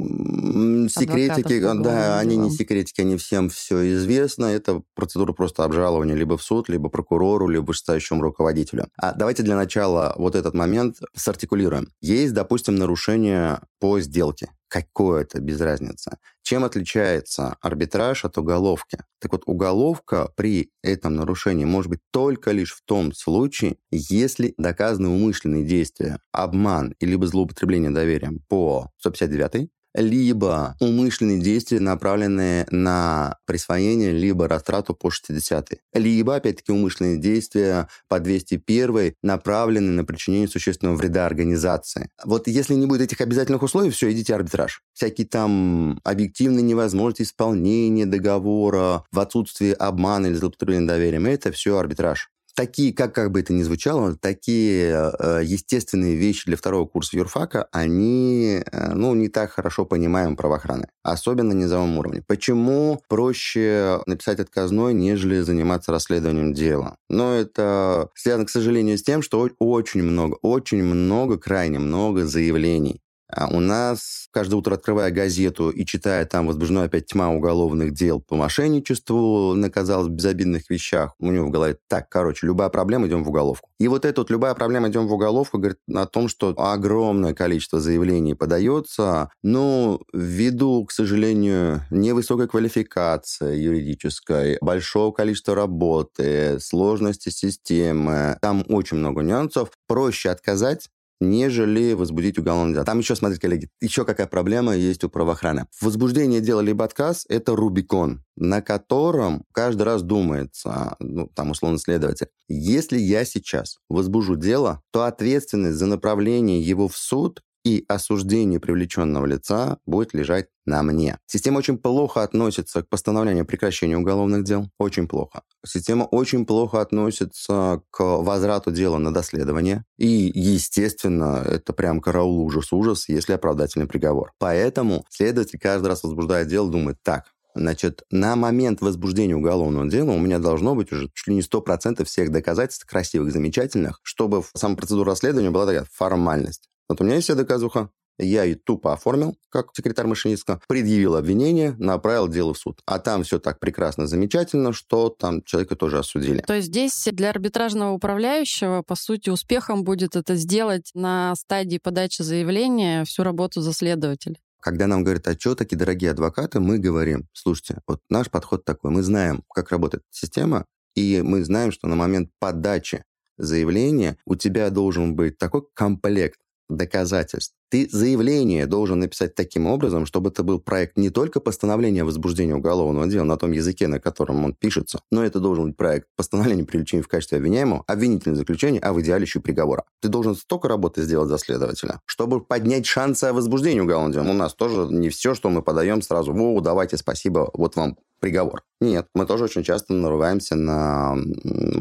Секретики, 0.87 1.59
да, 1.81 2.19
они 2.19 2.37
не 2.37 2.51
секретики, 2.51 3.01
они 3.01 3.17
всем 3.17 3.49
все 3.49 3.91
известно. 3.95 4.45
Это 4.45 4.83
процедура 4.93 5.33
просто 5.33 5.63
обжалования 5.63 6.13
либо 6.13 6.37
в 6.37 6.43
суд, 6.43 6.69
либо 6.69 6.89
прокурору, 6.89 7.47
либо 7.47 7.65
вышестоящему 7.65 8.21
руководителю. 8.21 8.87
А 8.97 9.13
давайте 9.13 9.41
для 9.41 9.55
начала 9.55 10.13
вот 10.17 10.35
этот 10.35 10.53
момент 10.53 10.97
сартикулируем. 11.15 11.91
Есть, 12.01 12.35
допустим, 12.35 12.75
нарушение 12.75 13.61
по 13.79 13.99
сделке 13.99 14.49
какое-то, 14.67 15.39
без 15.39 15.61
разницы. 15.61 16.17
Чем 16.43 16.65
отличается 16.65 17.55
арбитраж 17.61 18.25
от 18.25 18.37
уголовки? 18.37 18.97
Так 19.19 19.31
вот, 19.31 19.43
уголовка 19.45 20.31
при 20.35 20.69
этом 20.83 21.15
нарушении 21.15 21.65
может 21.65 21.89
быть 21.89 22.01
только 22.11 22.51
лишь 22.51 22.73
в 22.73 22.83
том 22.83 23.13
случае, 23.13 23.77
если 23.89 24.53
доказаны 24.57 25.09
умышленные 25.09 25.63
действия, 25.63 26.19
обман 26.31 26.93
и 26.99 27.05
либо 27.05 27.25
злоупотребление 27.25 27.91
доверием 27.91 28.34
по 28.47 28.91
159 28.99 29.69
либо 29.95 30.75
умышленные 30.79 31.39
действия, 31.39 31.79
направленные 31.79 32.67
на 32.69 33.37
присвоение, 33.45 34.11
либо 34.11 34.47
растрату 34.47 34.93
по 34.93 35.09
60 35.09 35.69
либо, 35.93 36.35
опять-таки, 36.35 36.71
умышленные 36.71 37.17
действия 37.17 37.87
по 38.07 38.19
201 38.19 39.13
направленные 39.23 39.91
на 39.91 40.03
причинение 40.03 40.47
существенного 40.47 40.95
вреда 40.95 41.25
организации. 41.25 42.09
Вот 42.23 42.47
если 42.47 42.73
не 42.73 42.85
будет 42.85 43.01
этих 43.01 43.21
обязательных 43.21 43.63
условий, 43.63 43.89
все, 43.89 44.11
идите 44.11 44.35
арбитраж. 44.35 44.81
Всякие 44.93 45.27
там 45.27 45.99
объективные 46.03 46.63
невозможности 46.63 47.23
исполнения 47.23 48.05
договора, 48.05 49.03
в 49.11 49.19
отсутствии 49.19 49.71
обмана 49.71 50.27
или 50.27 50.33
злоупотребления 50.33 50.87
доверием, 50.87 51.25
это 51.25 51.51
все 51.51 51.77
арбитраж. 51.77 52.29
Такие, 52.55 52.93
как, 52.93 53.13
как 53.13 53.31
бы 53.31 53.41
это 53.41 53.53
ни 53.53 53.61
звучало, 53.61 54.15
такие 54.15 55.11
э, 55.19 55.41
естественные 55.43 56.15
вещи 56.15 56.45
для 56.45 56.57
второго 56.57 56.85
курса 56.85 57.17
юрфака, 57.17 57.67
они, 57.71 58.63
э, 58.65 58.93
ну, 58.93 59.13
не 59.13 59.27
так 59.27 59.51
хорошо 59.51 59.85
понимаем 59.85 60.35
правоохраны, 60.35 60.87
особенно 61.03 61.53
на 61.53 61.57
низовом 61.57 61.97
уровне. 61.97 62.23
Почему 62.25 63.01
проще 63.07 64.01
написать 64.05 64.39
отказной, 64.39 64.93
нежели 64.93 65.41
заниматься 65.41 65.91
расследованием 65.91 66.53
дела? 66.53 66.95
Но 67.09 67.35
это 67.35 68.09
связано, 68.15 68.45
к 68.45 68.49
сожалению, 68.49 68.97
с 68.97 69.03
тем, 69.03 69.21
что 69.21 69.47
очень 69.59 70.03
много, 70.03 70.37
очень 70.41 70.83
много, 70.83 71.37
крайне 71.37 71.79
много 71.79 72.25
заявлений 72.25 73.01
а 73.27 73.47
у 73.47 73.59
нас 73.59 74.27
каждое 74.31 74.57
утро, 74.57 74.75
открывая 74.75 75.11
газету 75.11 75.69
и 75.69 75.85
читая 75.85 76.25
там 76.25 76.47
возбуждена 76.47 76.83
опять 76.83 77.07
тьма 77.07 77.31
уголовных 77.31 77.93
дел 77.93 78.21
по 78.21 78.35
мошенничеству 78.35 79.53
на, 79.55 79.69
казалось, 79.69 80.09
безобидных 80.09 80.69
вещах, 80.69 81.13
у 81.19 81.31
него 81.31 81.47
в 81.47 81.51
голове, 81.51 81.77
так, 81.87 82.09
короче, 82.09 82.47
любая 82.47 82.69
проблема, 82.69 83.07
идем 83.07 83.23
в 83.23 83.29
уголовку. 83.29 83.69
И 83.79 83.87
вот 83.87 84.05
эта 84.05 84.21
вот 84.21 84.29
любая 84.29 84.53
проблема, 84.53 84.89
идем 84.89 85.07
в 85.07 85.13
уголовку, 85.13 85.57
говорит 85.57 85.79
о 85.93 86.05
том, 86.05 86.27
что 86.27 86.53
огромное 86.57 87.33
количество 87.33 87.79
заявлений 87.79 88.35
подается, 88.35 89.29
но 89.43 89.99
ввиду, 90.13 90.85
к 90.85 90.91
сожалению, 90.91 91.81
невысокой 91.89 92.47
квалификации 92.47 93.57
юридической, 93.57 94.57
большого 94.61 95.11
количества 95.11 95.55
работы, 95.55 96.59
сложности 96.59 97.29
системы, 97.29 98.37
там 98.41 98.63
очень 98.69 98.97
много 98.97 99.21
нюансов, 99.21 99.69
проще 99.87 100.29
отказать, 100.29 100.89
нежели 101.19 101.93
возбудить 101.93 102.37
уголовное 102.37 102.73
дело. 102.73 102.85
Там 102.85 102.99
еще, 102.99 103.15
смотрите, 103.15 103.41
коллеги, 103.41 103.69
еще 103.81 104.05
какая 104.05 104.27
проблема 104.27 104.75
есть 104.75 105.03
у 105.03 105.09
правоохраны. 105.09 105.67
Возбуждение 105.81 106.41
дела 106.41 106.61
либо 106.61 106.85
отказ– 106.85 107.25
это 107.29 107.55
Рубикон, 107.55 108.23
на 108.35 108.61
котором 108.61 109.43
каждый 109.53 109.83
раз 109.83 110.03
думается, 110.03 110.95
ну, 110.99 111.27
там, 111.35 111.51
условно, 111.51 111.77
следователь, 111.77 112.27
если 112.47 112.97
я 112.97 113.25
сейчас 113.25 113.77
возбужу 113.89 114.35
дело, 114.35 114.81
то 114.91 115.03
ответственность 115.03 115.77
за 115.77 115.85
направление 115.85 116.61
его 116.61 116.87
в 116.87 116.97
суд 116.97 117.41
и 117.65 117.83
осуждение 117.87 118.59
привлеченного 118.59 119.25
лица 119.25 119.79
будет 119.87 120.13
лежать 120.13 120.47
на 120.65 120.83
мне. 120.83 121.17
Система 121.25 121.57
очень 121.57 121.77
плохо 121.77 122.21
относится 122.21 122.83
к 122.83 122.89
постановлению 122.89 123.43
о 123.43 123.45
прекращении 123.45 123.95
уголовных 123.95 124.43
дел. 124.43 124.69
Очень 124.77 125.07
плохо. 125.07 125.41
Система 125.65 126.03
очень 126.03 126.45
плохо 126.45 126.79
относится 126.79 127.81
к 127.89 127.99
возврату 128.03 128.71
дела 128.71 128.99
на 128.99 129.11
доследование. 129.11 129.83
И, 129.97 130.31
естественно, 130.33 131.43
это 131.43 131.73
прям 131.73 132.01
караул 132.01 132.45
ужас-ужас, 132.45 133.09
если 133.09 133.33
оправдательный 133.33 133.87
приговор. 133.87 134.31
Поэтому 134.37 135.03
следователь 135.09 135.59
каждый 135.59 135.87
раз 135.87 136.03
возбуждая 136.03 136.45
дело, 136.45 136.71
думает, 136.71 136.97
так, 137.03 137.25
Значит, 137.57 138.03
на 138.11 138.35
момент 138.35 138.81
возбуждения 138.81 139.33
уголовного 139.33 139.89
дела 139.89 140.11
у 140.11 140.19
меня 140.19 140.39
должно 140.39 140.75
быть 140.75 140.91
уже 140.91 141.09
чуть 141.13 141.27
ли 141.27 141.35
не 141.35 141.41
100% 141.41 142.03
всех 142.03 142.29
доказательств 142.29 142.85
красивых, 142.85 143.31
замечательных, 143.31 144.01
чтобы 144.03 144.43
сама 144.53 144.75
процедура 144.75 145.11
расследования 145.11 145.51
была 145.51 145.65
такая 145.65 145.87
формальность. 145.89 146.69
Вот 146.87 147.01
у 147.01 147.03
меня 147.03 147.15
есть 147.15 147.25
вся 147.25 147.35
доказуха, 147.35 147.89
я 148.17 148.43
ее 148.43 148.55
тупо 148.55 148.93
оформил, 148.93 149.37
как 149.49 149.67
секретарь 149.75 150.07
машинистка, 150.07 150.61
предъявил 150.67 151.15
обвинение, 151.15 151.75
направил 151.77 152.27
дело 152.27 152.53
в 152.53 152.57
суд. 152.57 152.79
А 152.85 152.99
там 152.99 153.23
все 153.23 153.39
так 153.39 153.59
прекрасно, 153.59 154.07
замечательно, 154.07 154.71
что 154.71 155.09
там 155.09 155.43
человека 155.43 155.75
тоже 155.75 155.99
осудили. 155.99 156.41
То 156.41 156.53
есть 156.53 156.67
здесь 156.67 157.07
для 157.11 157.29
арбитражного 157.29 157.91
управляющего, 157.91 158.83
по 158.83 158.95
сути, 158.95 159.29
успехом 159.29 159.83
будет 159.83 160.15
это 160.15 160.35
сделать 160.35 160.91
на 160.93 161.35
стадии 161.35 161.77
подачи 161.77 162.21
заявления 162.21 163.03
всю 163.03 163.23
работу 163.23 163.61
за 163.61 163.73
следователя. 163.73 164.37
Когда 164.61 164.87
нам 164.87 165.03
говорят, 165.03 165.27
а 165.27 165.37
что 165.37 165.53
такие 165.53 165.77
дорогие 165.77 166.11
адвокаты, 166.11 166.59
мы 166.59 166.79
говорим, 166.79 167.27
слушайте, 167.33 167.81
вот 167.85 167.99
наш 168.09 168.31
подход 168.31 168.65
такой, 168.65 168.91
мы 168.91 169.03
знаем, 169.03 169.43
как 169.53 169.71
работает 169.71 170.03
система, 170.09 170.65
и 170.95 171.21
мы 171.21 171.43
знаем, 171.43 171.71
что 171.71 171.87
на 171.87 171.95
момент 171.95 172.29
подачи 172.39 173.03
заявления 173.37 174.17
у 174.25 174.35
тебя 174.35 174.69
должен 174.69 175.15
быть 175.15 175.37
такой 175.37 175.63
комплект 175.73 176.39
доказательств. 176.69 177.53
Ты 177.69 177.87
заявление 177.91 178.67
должен 178.67 178.99
написать 178.99 179.35
таким 179.35 179.67
образом, 179.67 180.05
чтобы 180.05 180.29
это 180.29 180.43
был 180.43 180.59
проект 180.59 180.97
не 180.97 181.09
только 181.09 181.39
постановления 181.39 182.03
о 182.03 182.05
возбуждении 182.05 182.53
уголовного 182.53 183.07
дела 183.07 183.23
на 183.23 183.37
том 183.37 183.51
языке, 183.51 183.87
на 183.87 183.99
котором 183.99 184.45
он 184.45 184.53
пишется, 184.53 185.01
но 185.11 185.23
это 185.23 185.39
должен 185.39 185.67
быть 185.67 185.77
проект 185.77 186.07
постановления 186.15 186.63
привлечения 186.63 187.03
в 187.03 187.07
качестве 187.07 187.37
обвиняемого, 187.37 187.83
обвинительное 187.87 188.37
заключение, 188.37 188.81
а 188.81 188.93
в 188.93 189.01
идеале 189.01 189.23
еще 189.23 189.39
приговора. 189.39 189.83
Ты 190.01 190.07
должен 190.07 190.35
столько 190.35 190.67
работы 190.67 191.01
сделать 191.01 191.29
за 191.29 191.37
следователя, 191.37 192.01
чтобы 192.05 192.41
поднять 192.41 192.85
шансы 192.85 193.25
о 193.25 193.33
возбуждении 193.33 193.81
уголовного 193.81 194.13
дела. 194.13 194.31
У 194.31 194.37
нас 194.37 194.53
тоже 194.53 194.87
не 194.93 195.09
все, 195.09 195.33
что 195.33 195.49
мы 195.49 195.61
подаем 195.61 196.01
сразу, 196.01 196.33
во, 196.33 196.61
давайте, 196.61 196.97
спасибо, 196.97 197.49
вот 197.53 197.75
вам 197.75 197.97
приговор. 198.19 198.63
Нет, 198.79 199.07
мы 199.13 199.25
тоже 199.25 199.45
очень 199.45 199.63
часто 199.63 199.93
нарываемся 199.93 200.55
на 200.55 201.17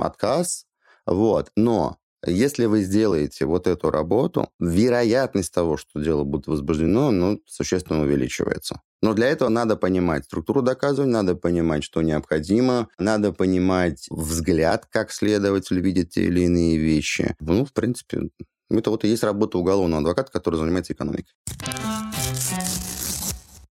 отказ, 0.01 0.67
вот. 1.07 1.51
Но 1.57 1.99
если 2.27 2.67
вы 2.67 2.83
сделаете 2.83 3.47
вот 3.47 3.67
эту 3.67 3.91
работу, 3.91 4.49
вероятность 4.59 5.53
того, 5.53 5.77
что 5.77 6.01
дело 6.01 6.25
будет 6.25 6.47
возбуждено, 6.47 7.11
ну, 7.11 7.41
существенно 7.47 8.03
увеличивается. 8.03 8.81
Но 9.03 9.13
для 9.13 9.29
этого 9.29 9.49
надо 9.49 9.77
понимать 9.77 10.25
структуру 10.25 10.63
доказывания, 10.63 11.13
надо 11.13 11.35
понимать, 11.35 11.85
что 11.85 12.03
необходимо, 12.03 12.89
надо 12.99 13.33
понимать 13.33 14.07
взгляд, 14.11 14.87
как 14.91 15.13
следователь 15.13 15.81
видит 15.81 16.11
те 16.11 16.25
или 16.25 16.41
иные 16.41 16.79
вещи. 16.79 17.37
Ну, 17.41 17.65
в 17.65 17.73
принципе, 17.73 18.31
это 18.71 18.91
вот 18.91 19.05
и 19.05 19.09
есть 19.09 19.23
работа 19.23 19.59
уголовного 19.59 20.01
адвоката, 20.01 20.33
который 20.33 20.57
занимается 20.57 20.95
экономикой. 20.95 21.35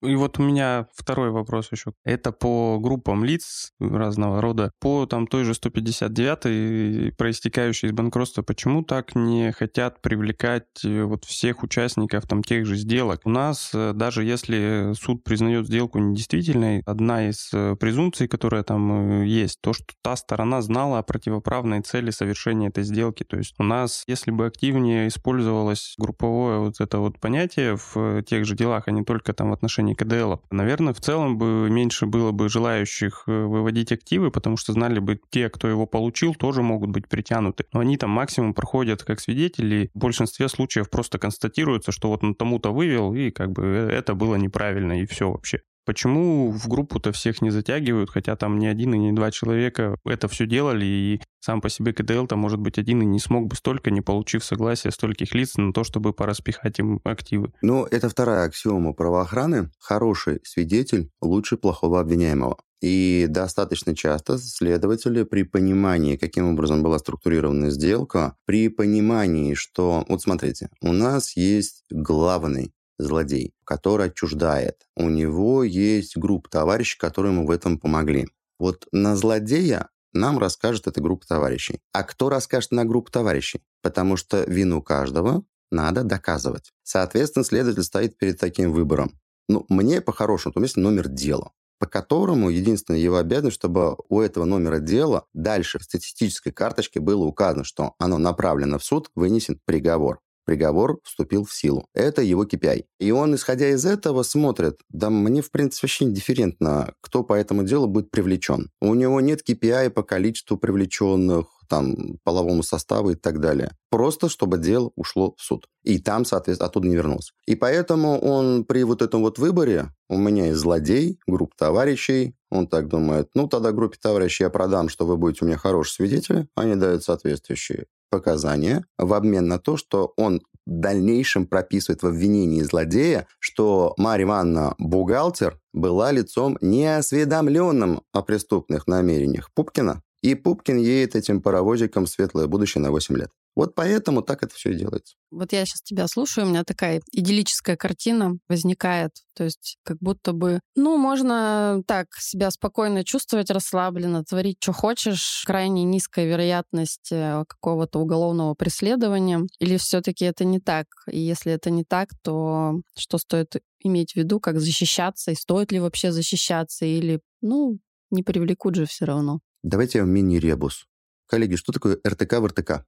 И 0.04 0.16
вот 0.16 0.38
у 0.38 0.44
меня 0.44 0.88
второй 0.94 1.32
вопрос 1.32 1.72
еще. 1.72 1.94
Это 2.04 2.32
по 2.34 2.78
группам 2.80 3.24
лиц 3.24 3.72
разного 3.80 4.42
рода. 4.42 4.72
По 4.80 5.06
там 5.06 5.28
той 5.28 5.46
же 5.46 5.54
159 5.54 7.16
проистекающей 7.16 7.88
из 7.88 7.94
банкротства, 7.94 8.42
почему 8.42 8.84
так 8.84 9.16
не 9.16 9.52
хотят 9.54 10.02
привлекать 10.02 10.66
э, 10.84 11.04
вот 11.04 11.24
всех 11.24 11.64
участников 11.64 12.28
там 12.28 12.44
тех 12.44 12.66
же 12.66 12.76
сделок? 12.76 13.22
У 13.24 13.30
нас 13.30 13.72
э, 13.74 13.94
даже 13.94 14.26
если 14.26 14.92
суд 14.94 15.24
признает 15.24 15.68
сделку 15.68 16.00
недействительной, 16.00 16.82
одна 16.86 17.30
из 17.30 17.50
э, 17.54 17.76
презумпций, 17.80 18.28
которая 18.28 18.64
там 18.64 19.24
есть, 19.24 19.62
то, 19.62 19.72
что 19.72 19.86
та 20.02 20.18
сторона 20.18 20.62
знала 20.62 21.00
о 21.00 21.04
противоправной 21.04 21.82
цели 21.82 22.12
совершения 22.12 22.68
этой 22.68 22.84
сделки. 22.84 23.24
То 23.24 23.38
есть 23.38 23.56
у 23.58 23.64
нас, 23.64 24.04
если 24.08 24.32
бы 24.32 24.48
активнее 24.48 25.08
использовалось 25.08 25.96
групповое 25.98 26.60
вот 26.60 26.82
это 26.82 26.98
вот 26.98 27.20
понятие 27.20 27.78
в 27.78 28.22
тех 28.24 28.46
же 28.46 28.56
делах, 28.56 28.88
а 28.88 28.92
не 28.92 29.06
только 29.06 29.34
там 29.34 29.52
в 29.52 29.54
отношении 29.54 29.93
отношении 29.94 29.96
КДЛ. 29.96 30.42
Наверное, 30.52 30.94
в 30.94 31.00
целом 31.00 31.38
бы 31.38 31.70
меньше 31.70 32.06
было 32.06 32.32
бы 32.32 32.50
желающих 32.50 33.24
э, 33.28 33.32
выводить 33.32 33.92
активы, 33.92 34.32
потому 34.32 34.58
что 34.58 34.74
знали 34.74 35.00
бы 35.00 35.20
те, 35.30 35.50
кто 35.50 35.68
его 35.68 35.86
получил, 35.86 36.36
тоже 36.36 36.62
могут 36.62 36.90
быть 36.90 37.08
притянуты. 37.08 37.66
Но 37.74 37.80
они 37.80 37.98
там 37.98 38.10
максимум 38.10 38.54
проходят 38.54 39.04
как 39.04 39.20
свидетели. 39.20 39.90
В 39.94 40.00
большинстве 40.00 40.50
случаев 40.50 40.90
просто 40.90 41.18
констатируется, 41.18 41.92
что 41.92 42.10
вот 42.10 42.24
он 42.24 42.36
тому-то 42.36 42.74
вывел, 42.74 43.14
и 43.14 43.32
как 43.32 43.52
бы 43.52 43.64
э, 43.64 43.90
это 43.92 44.14
было 44.14 44.36
неправильно, 44.36 45.02
и 45.02 45.06
все 45.06 45.32
вообще. 45.32 45.62
Почему 45.86 46.52
в 46.52 46.68
группу-то 46.68 47.12
всех 47.12 47.42
не 47.42 47.50
затягивают, 47.50 48.10
хотя 48.10 48.36
там 48.36 48.58
ни 48.58 48.66
один 48.66 48.94
и 48.94 48.98
ни 48.98 49.12
два 49.12 49.32
человека 49.32 49.98
это 50.06 50.28
все 50.28 50.46
делали, 50.46 50.86
и 50.86 51.22
сам 51.40 51.60
по 51.60 51.70
себе 51.70 51.94
КДЛ-то, 51.94 52.36
может 52.38 52.60
быть, 52.60 52.78
один 52.78 53.02
и 53.02 53.06
не 53.06 53.20
смог 53.20 53.48
бы 53.48 53.56
столько, 53.56 53.92
не 53.92 54.02
получив 54.02 54.46
согласия 54.46 54.92
стольких 54.92 55.34
лиц 55.34 55.58
на 55.58 55.74
то, 55.74 55.84
чтобы 55.84 56.14
пораспихать 56.14 56.80
им 56.80 57.02
активы. 57.04 57.52
Ну, 57.62 57.86
это 57.86 58.08
вторая 58.08 58.46
аксиома 58.46 58.94
правоохраны. 58.94 59.70
Хороший 59.80 60.40
свидетель 60.44 61.10
лучше 61.22 61.58
плохого 61.58 62.00
обвиняемого. 62.00 62.58
И 62.82 63.28
достаточно 63.30 63.96
часто 63.96 64.38
следователи 64.38 65.24
при 65.24 65.44
понимании, 65.44 66.18
каким 66.18 66.50
образом 66.52 66.84
была 66.84 67.00
структурирована 67.00 67.70
сделка, 67.70 68.36
при 68.46 68.68
понимании, 68.68 69.54
что, 69.54 70.06
вот 70.10 70.22
смотрите, 70.22 70.70
у 70.82 70.92
нас 70.92 71.38
есть 71.38 71.86
главный 71.90 72.74
злодей, 72.98 73.54
который 73.66 74.08
отчуждает. 74.08 74.88
У 74.96 75.10
него 75.10 75.64
есть 75.64 76.18
группа 76.18 76.50
товарищей, 76.50 76.98
которые 76.98 77.34
ему 77.34 77.46
в 77.46 77.52
этом 77.52 77.80
помогли. 77.80 78.28
Вот 78.60 78.88
на 78.92 79.16
злодея 79.16 79.90
нам 80.14 80.38
расскажет 80.40 80.88
эта 80.88 81.02
группа 81.02 81.26
товарищей. 81.28 81.82
А 81.92 82.04
кто 82.04 82.30
расскажет 82.30 82.72
на 82.72 82.86
группу 82.86 83.12
товарищей? 83.12 83.64
Потому 83.82 84.16
что 84.16 84.44
вину 84.44 84.82
каждого 84.82 85.44
надо 85.72 86.04
доказывать. 86.04 86.72
Соответственно, 86.84 87.44
следователь 87.44 87.84
стоит 87.84 88.18
перед 88.18 88.40
таким 88.40 88.72
выбором. 88.72 89.20
Ну, 89.50 89.66
мне 89.70 90.02
по-хорошему, 90.02 90.54
то 90.54 90.62
есть 90.62 90.78
номер 90.78 91.08
дела 91.08 91.52
по 91.84 91.90
которому 91.90 92.50
единственная 92.50 93.02
его 93.02 93.18
обязанность, 93.18 93.58
чтобы 93.58 93.98
у 94.08 94.22
этого 94.22 94.46
номера 94.46 94.80
дела 94.80 95.26
дальше 95.34 95.80
в 95.80 95.84
статистической 95.84 96.54
карточке 96.54 97.02
было 97.02 97.26
указано, 97.26 97.66
что 97.66 97.94
оно 98.00 98.18
направлено 98.18 98.80
в 98.80 98.86
суд, 98.86 99.10
вынесен 99.16 99.60
приговор 99.66 100.22
приговор 100.46 101.00
вступил 101.04 101.46
в 101.46 101.54
силу. 101.54 101.88
Это 101.94 102.22
его 102.22 102.46
KPI. 102.46 102.86
И 103.00 103.12
он, 103.12 103.36
исходя 103.36 103.70
из 103.70 103.86
этого, 103.86 104.24
смотрит, 104.24 104.80
да 104.90 105.10
мне, 105.10 105.42
в 105.42 105.52
принципе, 105.52 105.86
вообще 105.86 106.06
индифферентно, 106.06 106.94
кто 107.02 107.24
по 107.24 107.34
этому 107.34 107.64
делу 107.64 107.88
будет 107.88 108.12
привлечен. 108.12 108.72
У 108.82 108.94
него 108.94 109.22
нет 109.22 109.42
KPI 109.48 109.90
по 109.90 110.04
количеству 110.04 110.58
привлеченных, 110.58 111.46
там, 111.68 112.18
половому 112.24 112.64
составу 112.64 113.12
и 113.12 113.16
так 113.16 113.40
далее. 113.40 113.72
Просто 113.90 114.30
чтобы 114.30 114.58
дело 114.58 114.92
ушло 114.96 115.36
в 115.38 115.42
суд. 115.42 115.68
И 115.84 116.00
там, 116.00 116.26
соответственно, 116.26 116.68
оттуда 116.68 116.88
не 116.88 116.96
вернулся. 116.96 117.34
И 117.46 117.56
поэтому 117.56 118.20
он 118.20 118.66
при 118.66 118.84
вот 118.84 119.02
этом 119.02 119.22
вот 119.22 119.40
выборе, 119.40 119.92
у 120.10 120.18
меня 120.18 120.48
есть 120.48 120.60
злодей, 120.60 121.20
группа 121.28 121.54
товарищей, 121.58 122.36
он 122.50 122.68
так 122.68 122.88
думает, 122.88 123.30
ну, 123.34 123.48
тогда 123.48 123.72
группе 123.72 123.98
товарищей 124.02 124.44
я 124.44 124.50
продам, 124.50 124.90
что 124.90 125.06
вы 125.06 125.18
будете 125.18 125.44
у 125.44 125.48
меня 125.48 125.58
хорошие 125.58 126.08
свидетели. 126.08 126.48
Они 126.56 126.76
дают 126.76 127.04
соответствующие 127.04 127.86
показания 128.10 128.86
в 129.00 129.14
обмен 129.14 129.48
на 129.48 129.58
то, 129.58 129.76
что 129.76 130.14
он 130.18 130.42
в 130.66 130.80
дальнейшем 130.80 131.48
прописывает 131.48 132.04
в 132.04 132.08
обвинении 132.08 132.62
злодея, 132.62 133.28
что 133.40 133.94
Марья 133.98 134.26
Ивановна, 134.26 134.76
бухгалтер, 134.78 135.60
была 135.74 136.12
лицом 136.12 136.58
неосведомленным 136.62 138.02
о 138.14 138.22
преступных 138.22 138.88
намерениях 138.88 139.50
Пупкина, 139.54 140.04
и 140.24 140.36
Пупкин 140.36 140.78
едет 140.78 141.16
этим 141.16 141.42
паровозиком 141.42 142.06
в 142.06 142.10
светлое 142.10 142.48
будущее 142.48 142.82
на 142.82 142.92
8 142.92 143.18
лет. 143.18 143.30
Вот 143.56 143.76
поэтому 143.76 144.22
так 144.22 144.42
это 144.42 144.56
все 144.56 144.72
и 144.72 144.76
делается. 144.76 145.16
Вот 145.30 145.52
я 145.52 145.66
сейчас 145.66 145.82
тебя 145.82 146.08
слушаю, 146.08 146.48
у 146.48 146.50
меня 146.50 146.64
такая 146.64 147.02
идиллическая 147.12 147.76
картина 147.76 148.38
возникает. 148.48 149.12
То 149.36 149.44
есть 149.44 149.78
как 149.84 149.98
будто 150.00 150.32
бы, 150.32 150.62
ну, 150.76 150.98
можно 150.98 151.84
так 151.86 152.08
себя 152.16 152.50
спокойно 152.52 153.04
чувствовать, 153.04 153.52
расслабленно, 153.52 154.24
творить, 154.24 154.58
что 154.62 154.72
хочешь. 154.72 155.44
Крайне 155.46 155.84
низкая 155.84 156.26
вероятность 156.26 157.12
э, 157.12 157.44
какого-то 157.48 158.00
уголовного 158.00 158.54
преследования. 158.56 159.42
Или 159.60 159.76
все 159.76 160.02
таки 160.02 160.24
это 160.24 160.46
не 160.46 160.60
так? 160.60 160.88
И 161.12 161.20
если 161.20 161.52
это 161.52 161.70
не 161.70 161.84
так, 161.84 162.10
то 162.24 162.80
что 162.98 163.18
стоит 163.18 163.58
иметь 163.82 164.14
в 164.14 164.16
виду, 164.16 164.40
как 164.40 164.60
защищаться, 164.60 165.32
и 165.32 165.36
стоит 165.36 165.74
ли 165.74 165.82
вообще 165.82 166.14
защищаться, 166.14 166.86
или, 166.86 167.20
ну, 167.42 167.78
не 168.10 168.24
привлекут 168.24 168.76
же 168.76 168.86
все 168.86 169.06
равно. 169.06 169.42
Давайте 169.64 170.02
мини-ребус. 170.02 170.88
Коллеги, 171.26 171.56
что 171.56 171.72
такое 171.72 171.98
РТК 172.06 172.34
в 172.40 172.48
РТК? 172.48 172.86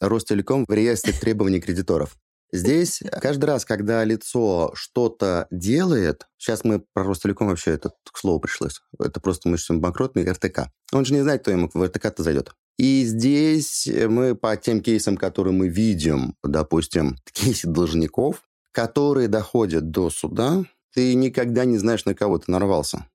Ростелеком 0.00 0.64
в 0.66 0.72
реестре 0.72 1.12
требований 1.12 1.60
кредиторов. 1.60 2.16
Здесь 2.52 3.02
каждый 3.20 3.44
раз, 3.44 3.66
когда 3.66 4.02
лицо 4.02 4.72
что-то 4.74 5.46
делает, 5.50 6.26
сейчас 6.38 6.64
мы 6.64 6.84
про 6.94 7.04
Ростелеком 7.04 7.48
вообще 7.48 7.72
это 7.72 7.92
к 8.10 8.16
слову 8.16 8.40
пришлось, 8.40 8.80
это 8.98 9.20
просто 9.20 9.50
мы 9.50 9.58
сейчас 9.58 9.76
банкротный 9.76 10.24
РТК. 10.24 10.70
Он 10.90 11.04
же 11.04 11.12
не 11.12 11.20
знает, 11.20 11.42
кто 11.42 11.50
ему 11.50 11.70
в 11.72 11.82
РТК-то 11.82 12.22
зайдет. 12.22 12.54
И 12.78 13.04
здесь 13.04 13.86
мы 14.08 14.34
по 14.34 14.56
тем 14.56 14.80
кейсам, 14.80 15.18
которые 15.18 15.52
мы 15.52 15.68
видим, 15.68 16.34
допустим, 16.42 17.18
кейсы 17.32 17.68
должников, 17.68 18.42
которые 18.72 19.28
доходят 19.28 19.90
до 19.90 20.08
суда, 20.08 20.64
ты 20.94 21.14
никогда 21.14 21.66
не 21.66 21.76
знаешь, 21.76 22.06
на 22.06 22.14
кого 22.14 22.38
ты 22.38 22.50
нарвался. 22.50 23.06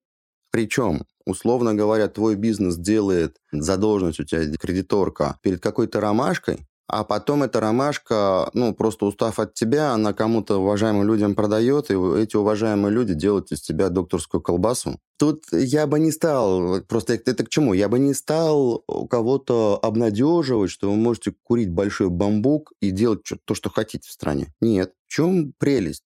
Причем, 0.52 1.06
условно 1.30 1.74
говоря, 1.74 2.08
твой 2.08 2.36
бизнес 2.36 2.78
делает 2.78 3.38
задолженность 3.52 4.20
у 4.20 4.24
тебя 4.24 4.46
кредиторка 4.58 5.38
перед 5.42 5.62
какой-то 5.62 6.02
ромашкой, 6.02 6.60
а 6.92 7.04
потом 7.04 7.44
эта 7.44 7.60
ромашка, 7.60 8.50
ну, 8.56 8.74
просто 8.74 9.06
устав 9.06 9.38
от 9.38 9.54
тебя, 9.54 9.92
она 9.92 10.12
кому-то 10.12 10.58
уважаемым 10.58 11.06
людям 11.06 11.36
продает, 11.36 11.92
и 11.92 11.94
эти 11.94 12.36
уважаемые 12.36 12.92
люди 12.92 13.14
делают 13.14 13.52
из 13.52 13.62
тебя 13.62 13.90
докторскую 13.90 14.42
колбасу. 14.42 14.98
Тут 15.20 15.44
я 15.52 15.86
бы 15.86 16.00
не 16.00 16.12
стал, 16.12 16.82
просто 16.82 17.14
это, 17.14 17.46
к 17.46 17.50
чему? 17.50 17.74
Я 17.74 17.90
бы 17.90 18.00
не 18.00 18.16
стал 18.16 18.84
кого-то 19.08 19.78
обнадеживать, 19.80 20.72
что 20.72 20.90
вы 20.90 20.96
можете 20.96 21.36
курить 21.44 21.70
большой 21.70 22.10
бамбук 22.10 22.74
и 22.82 22.90
делать 22.90 23.22
то, 23.46 23.54
что 23.54 23.70
хотите 23.70 24.10
в 24.10 24.12
стране. 24.12 24.48
Нет. 24.60 24.94
В 25.06 25.14
чем 25.14 25.54
прелесть 25.60 26.06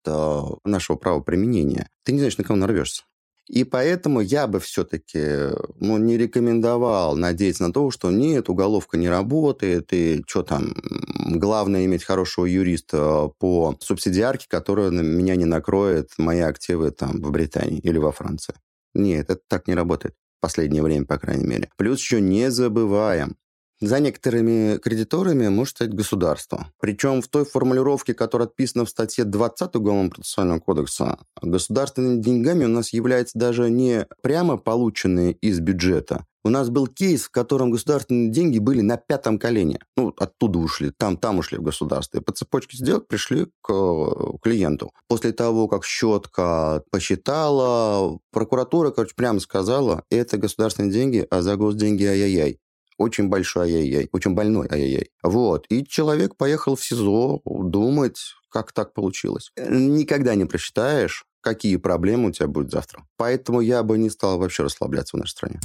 нашего 0.66 0.98
правоприменения? 0.98 1.88
Ты 2.04 2.12
не 2.12 2.20
знаешь, 2.20 2.38
на 2.38 2.44
кого 2.44 2.58
нарвешься. 2.58 3.04
И 3.48 3.66
поэтому 3.66 4.22
я 4.22 4.48
бы 4.48 4.60
все-таки 4.60 5.50
ну, 5.80 5.98
не 5.98 6.18
рекомендовал 6.18 7.16
надеяться 7.16 7.68
на 7.68 7.74
то, 7.74 7.92
что 7.92 8.10
нет, 8.10 8.50
уголовка 8.50 8.98
не 8.98 9.10
работает, 9.10 9.92
и 9.92 10.24
что 10.28 10.44
там, 10.44 10.74
главное 11.26 11.86
иметь 11.86 12.06
хорошего 12.06 12.46
юриста 12.46 13.32
по 13.40 13.76
субсидиарке, 13.82 14.46
которая 14.48 14.92
меня 14.92 15.36
не 15.36 15.46
накроет 15.46 16.10
мои 16.18 16.40
активы 16.40 16.92
там 16.92 17.22
в 17.22 17.32
Британии 17.32 17.80
или 17.80 17.98
во 17.98 18.12
Франции. 18.12 18.56
Нет, 18.94 19.30
это 19.30 19.42
так 19.48 19.68
не 19.68 19.76
работает. 19.76 20.16
В 20.38 20.42
последнее 20.42 20.84
время, 20.84 21.06
по 21.06 21.18
крайней 21.18 21.46
мере. 21.46 21.70
Плюс 21.78 22.00
еще 22.00 22.22
не 22.22 22.50
забываем, 22.52 23.36
за 23.88 24.00
некоторыми 24.00 24.78
кредиторами 24.78 25.48
может 25.48 25.76
стоять 25.76 25.94
государство. 25.94 26.68
Причем 26.80 27.22
в 27.22 27.28
той 27.28 27.46
формулировке, 27.46 28.14
которая 28.14 28.48
отписана 28.48 28.86
в 28.86 28.90
статье 28.90 29.24
20 29.24 29.76
Уголовного 29.76 30.10
процессуального 30.10 30.60
кодекса, 30.60 31.18
государственными 31.42 32.22
деньгами 32.22 32.66
у 32.66 32.70
нас 32.70 32.94
являются 32.94 33.38
даже 33.38 33.70
не 33.70 34.08
прямо 34.22 34.58
полученные 34.58 35.34
из 35.34 35.60
бюджета. 35.60 36.26
У 36.46 36.50
нас 36.50 36.70
был 36.70 36.88
кейс, 36.88 37.24
в 37.24 37.30
котором 37.30 37.72
государственные 37.72 38.30
деньги 38.30 38.60
были 38.60 38.82
на 38.82 38.98
пятом 38.98 39.40
колене. 39.40 39.80
Ну, 39.96 40.14
оттуда 40.18 40.60
ушли, 40.60 40.92
там, 40.92 41.16
там 41.16 41.40
ушли 41.40 41.58
в 41.58 41.62
государство. 41.62 42.18
И 42.18 42.22
по 42.22 42.34
цепочке 42.34 42.76
сделок 42.78 43.08
пришли 43.08 43.48
к 43.62 43.72
э, 43.72 44.38
клиенту. 44.42 44.92
После 45.08 45.32
того, 45.32 45.70
как 45.70 45.86
щетка 45.86 46.84
посчитала, 46.92 48.20
прокуратура, 48.32 48.92
короче, 48.92 49.14
прямо 49.16 49.40
сказала, 49.40 50.04
это 50.10 50.38
государственные 50.38 50.92
деньги, 50.92 51.26
а 51.30 51.42
за 51.42 51.56
госденьги 51.56 52.04
ай-яй-яй 52.04 52.60
очень 52.98 53.30
большой 53.30 53.66
ай-яй-яй, 53.66 54.10
очень 54.12 54.34
больной 54.34 54.68
ай-яй-яй. 54.70 55.10
Вот. 55.24 55.66
И 55.70 55.86
человек 55.86 56.36
поехал 56.36 56.76
в 56.76 56.84
СИЗО 56.84 57.42
думать, 57.46 58.20
как 58.50 58.72
так 58.72 58.94
получилось. 58.94 59.52
Никогда 59.58 60.36
не 60.36 60.46
просчитаешь, 60.46 61.26
какие 61.42 61.78
проблемы 61.78 62.30
у 62.30 62.32
тебя 62.32 62.48
будут 62.48 62.72
завтра. 62.72 63.06
Поэтому 63.18 63.62
я 63.62 63.84
бы 63.84 63.98
не 63.98 64.10
стал 64.10 64.38
вообще 64.38 64.64
расслабляться 64.64 65.18
в 65.18 65.20
нашей 65.20 65.32
стране 65.32 65.60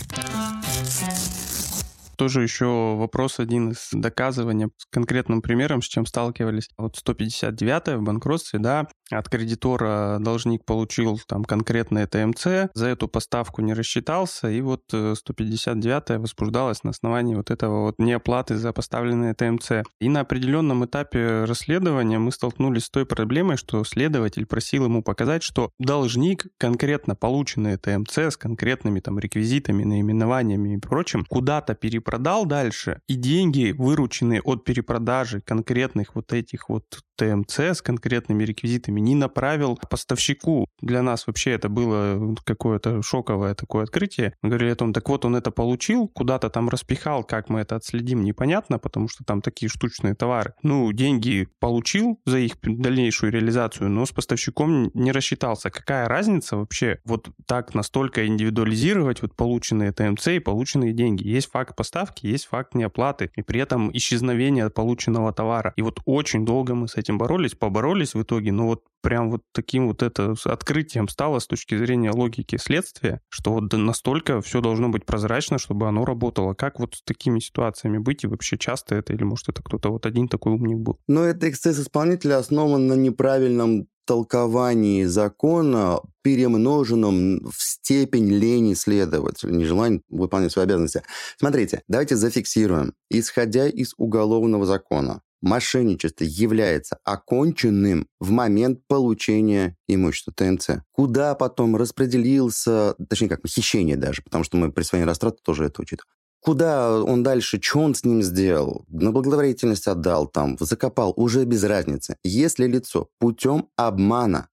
тоже 2.18 2.42
еще 2.42 2.96
вопрос 2.96 3.38
один 3.38 3.70
из 3.70 3.88
доказывания 3.92 4.70
с 4.76 4.86
конкретным 4.90 5.40
примером, 5.40 5.80
с 5.80 5.86
чем 5.86 6.04
сталкивались. 6.04 6.68
Вот 6.76 6.96
159 6.96 8.00
в 8.00 8.02
банкротстве, 8.02 8.58
да, 8.58 8.88
от 9.10 9.28
кредитора 9.28 10.18
должник 10.20 10.64
получил 10.64 11.20
там 11.28 11.44
конкретное 11.44 12.06
ТМЦ, 12.06 12.70
за 12.74 12.88
эту 12.88 13.06
поставку 13.06 13.62
не 13.62 13.72
рассчитался, 13.72 14.50
и 14.50 14.60
вот 14.60 14.82
159 14.88 16.10
э, 16.10 16.18
возбуждалась 16.18 16.82
на 16.82 16.90
основании 16.90 17.36
вот 17.36 17.52
этого 17.52 17.82
вот 17.82 17.94
неоплаты 17.98 18.56
за 18.56 18.72
поставленное 18.72 19.34
ТМЦ. 19.34 19.84
И 20.00 20.08
на 20.08 20.20
определенном 20.20 20.84
этапе 20.84 21.44
расследования 21.44 22.18
мы 22.18 22.32
столкнулись 22.32 22.86
с 22.86 22.90
той 22.90 23.06
проблемой, 23.06 23.56
что 23.56 23.84
следователь 23.84 24.44
просил 24.44 24.86
ему 24.86 25.02
показать, 25.04 25.44
что 25.44 25.70
должник 25.78 26.46
конкретно 26.58 27.14
полученное 27.14 27.78
ТМЦ 27.78 28.18
с 28.18 28.36
конкретными 28.36 28.98
там 28.98 29.20
реквизитами, 29.20 29.84
наименованиями 29.84 30.74
и 30.74 30.78
прочим 30.78 31.24
куда-то 31.24 31.74
переправил 31.76 32.07
продал 32.08 32.46
дальше, 32.46 33.02
и 33.06 33.16
деньги, 33.16 33.74
вырученные 33.76 34.40
от 34.40 34.64
перепродажи 34.64 35.42
конкретных 35.42 36.14
вот 36.14 36.32
этих 36.32 36.70
вот 36.70 36.84
ТМЦ 37.16 37.58
с 37.58 37.82
конкретными 37.82 38.44
реквизитами, 38.44 38.98
не 38.98 39.14
направил 39.14 39.78
поставщику. 39.90 40.68
Для 40.80 41.02
нас 41.02 41.26
вообще 41.26 41.50
это 41.50 41.68
было 41.68 42.34
какое-то 42.44 43.02
шоковое 43.02 43.54
такое 43.54 43.82
открытие. 43.82 44.32
Мы 44.40 44.48
говорили 44.48 44.70
о 44.70 44.76
том, 44.76 44.94
так 44.94 45.06
вот 45.06 45.26
он 45.26 45.36
это 45.36 45.50
получил, 45.50 46.08
куда-то 46.08 46.48
там 46.48 46.70
распихал, 46.70 47.24
как 47.24 47.50
мы 47.50 47.60
это 47.60 47.76
отследим, 47.76 48.22
непонятно, 48.22 48.78
потому 48.78 49.08
что 49.08 49.24
там 49.24 49.42
такие 49.42 49.68
штучные 49.68 50.14
товары. 50.14 50.54
Ну, 50.62 50.90
деньги 50.92 51.48
получил 51.58 52.20
за 52.24 52.38
их 52.38 52.52
дальнейшую 52.62 53.32
реализацию, 53.32 53.90
но 53.90 54.06
с 54.06 54.12
поставщиком 54.12 54.90
не 54.94 55.12
рассчитался. 55.12 55.68
Какая 55.68 56.08
разница 56.08 56.56
вообще 56.56 57.00
вот 57.04 57.28
так 57.46 57.74
настолько 57.74 58.26
индивидуализировать 58.26 59.20
вот 59.20 59.34
полученные 59.36 59.92
ТМЦ 59.92 60.28
и 60.28 60.38
полученные 60.38 60.94
деньги? 60.94 61.26
Есть 61.26 61.50
факт 61.50 61.76
поставки 61.76 61.97
доставки, 61.98 62.26
есть 62.26 62.46
факт 62.46 62.74
неоплаты, 62.74 63.30
и 63.36 63.42
при 63.42 63.60
этом 63.60 63.90
исчезновение 63.92 64.70
полученного 64.70 65.32
товара. 65.32 65.72
И 65.76 65.82
вот 65.82 66.00
очень 66.04 66.44
долго 66.44 66.74
мы 66.74 66.88
с 66.88 66.96
этим 66.96 67.18
боролись, 67.18 67.54
поборолись 67.54 68.14
в 68.14 68.22
итоге, 68.22 68.52
но 68.52 68.66
вот 68.66 68.84
прям 69.02 69.30
вот 69.30 69.42
таким 69.52 69.88
вот 69.88 70.02
это 70.02 70.34
открытием 70.44 71.08
стало 71.08 71.38
с 71.38 71.46
точки 71.46 71.76
зрения 71.76 72.10
логики 72.10 72.56
следствия, 72.56 73.20
что 73.28 73.52
вот 73.52 73.72
настолько 73.72 74.40
все 74.40 74.60
должно 74.60 74.88
быть 74.88 75.06
прозрачно, 75.06 75.58
чтобы 75.58 75.88
оно 75.88 76.04
работало. 76.04 76.54
Как 76.54 76.78
вот 76.78 76.96
с 76.96 77.02
такими 77.02 77.38
ситуациями 77.40 77.98
быть 77.98 78.24
и 78.24 78.26
вообще 78.26 78.58
часто 78.58 78.94
это, 78.94 79.12
или 79.12 79.24
может 79.24 79.48
это 79.48 79.62
кто-то 79.62 79.90
вот 79.90 80.06
один 80.06 80.28
такой 80.28 80.52
умник 80.52 80.78
был? 80.78 80.98
Но 81.06 81.24
это 81.24 81.48
эксцесс 81.48 81.78
исполнителя 81.78 82.38
основан 82.38 82.86
на 82.86 82.94
неправильном 82.94 83.88
толковании 84.08 85.04
закона, 85.04 86.00
перемноженном 86.22 87.40
в 87.50 87.62
степень 87.62 88.30
лени 88.30 88.72
следователя, 88.72 89.50
нежелание 89.50 90.00
выполнять 90.08 90.50
свои 90.50 90.64
обязанности. 90.64 91.02
Смотрите, 91.36 91.82
давайте 91.88 92.16
зафиксируем. 92.16 92.94
Исходя 93.10 93.68
из 93.68 93.92
уголовного 93.98 94.64
закона, 94.64 95.20
мошенничество 95.40 96.24
является 96.24 96.98
оконченным 97.04 98.06
в 98.20 98.30
момент 98.30 98.80
получения 98.86 99.76
имущества 99.86 100.32
ТМЦ. 100.34 100.70
Куда 100.92 101.34
потом 101.34 101.76
распределился, 101.76 102.94
точнее 103.08 103.28
как, 103.28 103.46
хищение 103.46 103.96
даже, 103.96 104.22
потому 104.22 104.44
что 104.44 104.56
мы 104.56 104.72
при 104.72 104.82
своей 104.82 105.04
растрате 105.04 105.38
тоже 105.42 105.66
это 105.66 105.82
учитываем. 105.82 106.12
Куда 106.40 107.02
он 107.02 107.22
дальше, 107.22 107.60
что 107.60 107.80
он 107.80 107.94
с 107.94 108.04
ним 108.04 108.22
сделал, 108.22 108.84
на 108.88 109.10
благотворительность 109.10 109.88
отдал 109.88 110.28
там, 110.28 110.56
закопал, 110.60 111.12
уже 111.16 111.44
без 111.44 111.64
разницы. 111.64 112.16
Если 112.22 112.66
лицо 112.66 113.08
путем 113.18 113.68
обмана 113.76 114.48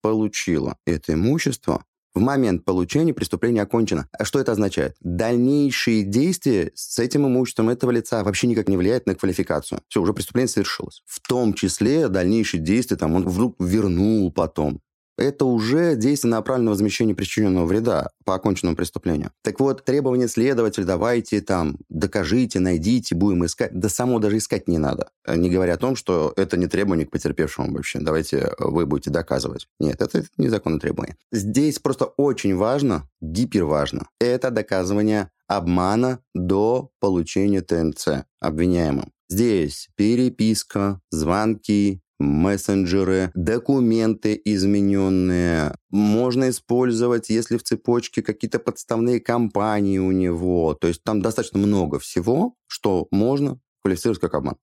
получило 0.00 0.78
это 0.86 1.12
имущество, 1.12 1.84
в 2.16 2.20
момент 2.20 2.64
получения 2.64 3.12
преступление 3.12 3.62
окончено. 3.62 4.08
А 4.18 4.24
что 4.24 4.40
это 4.40 4.52
означает? 4.52 4.96
Дальнейшие 5.00 6.02
действия 6.02 6.72
с 6.74 6.98
этим 6.98 7.26
имуществом 7.26 7.68
этого 7.68 7.90
лица 7.90 8.24
вообще 8.24 8.46
никак 8.46 8.68
не 8.68 8.78
влияют 8.78 9.06
на 9.06 9.14
квалификацию. 9.14 9.80
Все, 9.88 10.00
уже 10.00 10.14
преступление 10.14 10.48
совершилось. 10.48 11.02
В 11.04 11.20
том 11.20 11.52
числе 11.52 12.08
дальнейшие 12.08 12.62
действия, 12.62 12.96
там, 12.96 13.14
он 13.14 13.28
вдруг 13.28 13.56
вернул 13.60 14.32
потом 14.32 14.80
это 15.16 15.44
уже 15.44 15.96
действие 15.96 16.30
направленного 16.30 16.74
возмещения 16.74 17.14
причиненного 17.14 17.66
вреда 17.66 18.10
по 18.24 18.34
оконченному 18.34 18.76
преступлению. 18.76 19.30
Так 19.42 19.60
вот, 19.60 19.84
требование 19.84 20.28
следователя, 20.28 20.84
давайте 20.84 21.40
там, 21.40 21.78
докажите, 21.88 22.60
найдите, 22.60 23.14
будем 23.14 23.44
искать. 23.46 23.78
Да 23.78 23.88
само 23.88 24.18
даже 24.18 24.38
искать 24.38 24.68
не 24.68 24.78
надо. 24.78 25.10
Не 25.26 25.50
говоря 25.50 25.74
о 25.74 25.78
том, 25.78 25.96
что 25.96 26.32
это 26.36 26.56
не 26.56 26.66
требование 26.66 27.06
к 27.06 27.10
потерпевшему 27.10 27.72
вообще. 27.72 28.00
Давайте 28.00 28.52
вы 28.58 28.86
будете 28.86 29.10
доказывать. 29.10 29.68
Нет, 29.80 30.00
это 30.00 30.24
незаконное 30.36 30.80
требование. 30.80 31.16
Здесь 31.32 31.78
просто 31.78 32.04
очень 32.04 32.56
важно, 32.56 33.08
гиперважно, 33.20 34.08
это 34.20 34.50
доказывание 34.50 35.30
обмана 35.46 36.20
до 36.34 36.90
получения 37.00 37.62
ТНЦ 37.62 38.24
обвиняемым. 38.40 39.12
Здесь 39.28 39.88
переписка, 39.96 41.00
звонки, 41.10 42.00
мессенджеры, 42.18 43.30
документы 43.34 44.40
измененные. 44.44 45.74
Можно 45.90 46.50
использовать, 46.50 47.30
если 47.30 47.56
в 47.56 47.62
цепочке 47.62 48.22
какие-то 48.22 48.58
подставные 48.58 49.20
компании 49.20 49.98
у 49.98 50.12
него. 50.12 50.74
То 50.74 50.88
есть 50.88 51.02
там 51.02 51.20
достаточно 51.20 51.58
много 51.58 51.98
всего, 51.98 52.54
что 52.66 53.08
можно 53.10 53.58
квалифицировать 53.82 54.20
как 54.20 54.34
обман. 54.34 54.56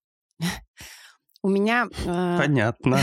У 1.44 1.50
меня... 1.50 1.88
Э, 2.06 2.38
Понятно. 2.38 3.02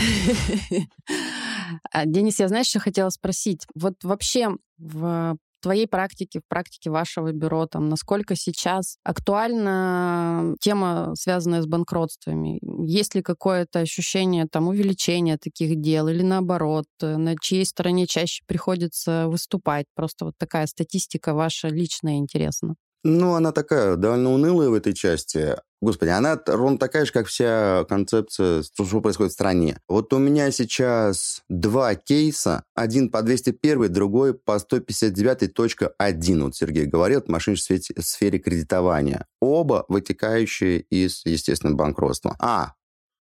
Денис, 2.05 2.39
я 2.39 2.47
знаешь, 2.47 2.67
что 2.67 2.79
хотела 2.79 3.09
спросить? 3.09 3.67
Вот 3.75 4.03
вообще 4.03 4.57
в 4.79 5.37
твоей 5.61 5.87
практике, 5.87 6.39
в 6.39 6.43
практике 6.49 6.89
вашего 6.89 7.31
бюро, 7.31 7.67
там, 7.67 7.89
насколько 7.89 8.35
сейчас 8.35 8.97
актуальна 9.03 10.55
тема, 10.59 11.13
связанная 11.15 11.61
с 11.61 11.67
банкротствами? 11.67 12.59
Есть 12.85 13.15
ли 13.15 13.21
какое-то 13.21 13.79
ощущение 13.79 14.47
там 14.51 14.67
увеличения 14.67 15.37
таких 15.37 15.79
дел 15.79 16.07
или 16.07 16.23
наоборот, 16.23 16.85
на 17.01 17.35
чьей 17.39 17.65
стороне 17.65 18.07
чаще 18.07 18.43
приходится 18.47 19.27
выступать? 19.27 19.85
Просто 19.95 20.25
вот 20.25 20.33
такая 20.37 20.67
статистика 20.67 21.33
ваша 21.33 21.67
личная 21.69 22.17
интересна. 22.17 22.75
Ну, 23.03 23.33
она 23.33 23.51
такая 23.51 23.95
довольно 23.95 24.31
унылая 24.31 24.69
в 24.69 24.73
этой 24.73 24.93
части. 24.93 25.55
Господи, 25.81 26.11
она 26.11 26.39
ровно 26.45 26.77
такая 26.77 27.05
же, 27.05 27.11
как 27.11 27.25
вся 27.25 27.85
концепция, 27.89 28.61
что 28.61 29.01
происходит 29.01 29.31
в 29.31 29.33
стране. 29.33 29.79
Вот 29.87 30.13
у 30.13 30.19
меня 30.19 30.51
сейчас 30.51 31.41
два 31.49 31.95
кейса. 31.95 32.63
Один 32.75 33.09
по 33.09 33.23
201, 33.23 33.91
другой 33.91 34.35
по 34.35 34.57
159.1. 34.57 36.43
Вот 36.43 36.55
Сергей 36.55 36.85
говорил, 36.85 37.19
это 37.19 37.31
мошенничество 37.31 37.75
в 37.97 38.05
сфере 38.05 38.37
кредитования. 38.37 39.25
Оба 39.39 39.85
вытекающие 39.87 40.81
из, 40.81 41.25
естественно, 41.25 41.73
банкротства. 41.73 42.35
А, 42.39 42.73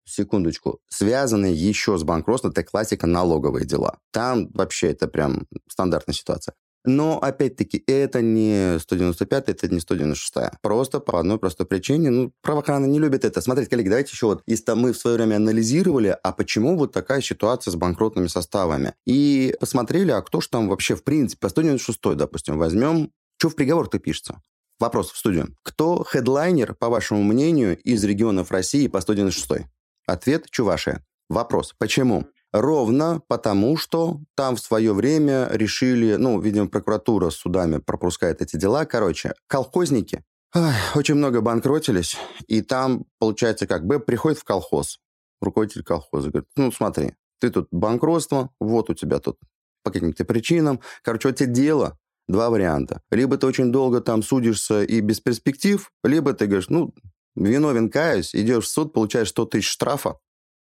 секундочку, 0.04 0.80
связанные 0.88 1.54
еще 1.54 1.96
с 1.96 2.02
банкротством, 2.02 2.50
это 2.50 2.62
классика 2.62 3.06
налоговые 3.06 3.64
дела. 3.64 3.98
Там 4.10 4.50
вообще 4.52 4.88
это 4.88 5.08
прям 5.08 5.46
стандартная 5.66 6.14
ситуация. 6.14 6.54
Но, 6.84 7.18
опять-таки, 7.18 7.82
это 7.86 8.22
не 8.22 8.78
195 8.78 9.48
это 9.48 9.68
не 9.68 9.80
196 9.80 10.34
Просто 10.62 11.00
по 11.00 11.20
одной 11.20 11.38
простой 11.38 11.66
причине. 11.66 12.10
Ну, 12.10 12.32
правоохрана 12.42 12.86
не 12.86 12.98
любит 12.98 13.24
это. 13.24 13.40
Смотрите, 13.40 13.70
коллеги, 13.70 13.88
давайте 13.88 14.12
еще 14.12 14.26
вот, 14.26 14.42
если 14.46 14.72
мы 14.72 14.92
в 14.92 14.98
свое 14.98 15.16
время 15.16 15.36
анализировали, 15.36 16.16
а 16.22 16.32
почему 16.32 16.76
вот 16.76 16.92
такая 16.92 17.20
ситуация 17.20 17.70
с 17.72 17.76
банкротными 17.76 18.28
составами. 18.28 18.94
И 19.06 19.54
посмотрели, 19.60 20.10
а 20.10 20.22
кто 20.22 20.40
же 20.40 20.48
там 20.48 20.68
вообще, 20.68 20.94
в 20.94 21.04
принципе, 21.04 21.40
по 21.40 21.48
196 21.48 22.16
допустим, 22.16 22.58
возьмем, 22.58 23.10
что 23.36 23.50
в 23.50 23.56
приговор-то 23.56 23.98
пишется? 23.98 24.42
Вопрос 24.78 25.10
в 25.10 25.18
студию. 25.18 25.54
Кто 25.62 26.02
хедлайнер, 26.04 26.74
по 26.74 26.88
вашему 26.88 27.22
мнению, 27.22 27.78
из 27.78 28.02
регионов 28.02 28.50
России 28.50 28.86
по 28.86 29.00
196 29.00 29.66
Ответ– 30.06 30.46
Чувашия. 30.50 31.04
Вопрос. 31.28 31.74
Почему? 31.78 32.26
Ровно 32.52 33.22
потому, 33.28 33.76
что 33.76 34.20
там 34.34 34.56
в 34.56 34.60
свое 34.60 34.92
время 34.92 35.48
решили, 35.52 36.16
ну, 36.16 36.40
видимо, 36.40 36.68
прокуратура 36.68 37.30
с 37.30 37.36
судами 37.36 37.78
пропускает 37.78 38.42
эти 38.42 38.56
дела. 38.56 38.84
Короче, 38.84 39.34
колхозники 39.46 40.24
ой, 40.54 40.72
очень 40.94 41.14
много 41.14 41.40
банкротились, 41.40 42.16
и 42.48 42.62
там, 42.62 43.04
получается, 43.18 43.66
как 43.66 43.86
бы 43.86 44.00
приходит 44.00 44.38
в 44.38 44.44
колхоз, 44.44 44.98
руководитель 45.40 45.84
колхоза, 45.84 46.30
говорит, 46.30 46.48
ну, 46.56 46.72
смотри, 46.72 47.14
ты 47.40 47.50
тут 47.50 47.68
банкротство, 47.70 48.50
вот 48.60 48.90
у 48.90 48.94
тебя 48.94 49.18
тут 49.18 49.38
по 49.82 49.90
каким-то 49.90 50.24
причинам. 50.24 50.80
Короче, 51.02 51.28
вот 51.28 51.36
тебе 51.36 51.52
дело, 51.52 51.98
два 52.28 52.50
варианта. 52.50 53.00
Либо 53.10 53.36
ты 53.38 53.46
очень 53.46 53.72
долго 53.72 54.00
там 54.00 54.22
судишься 54.22 54.82
и 54.82 55.00
без 55.00 55.20
перспектив, 55.20 55.90
либо 56.04 56.32
ты 56.34 56.46
говоришь, 56.46 56.68
ну, 56.68 56.92
виновен, 57.34 57.90
каюсь, 57.90 58.34
идешь 58.34 58.64
в 58.64 58.68
суд, 58.68 58.92
получаешь 58.92 59.30
100 59.30 59.46
тысяч 59.46 59.68
штрафа 59.68 60.18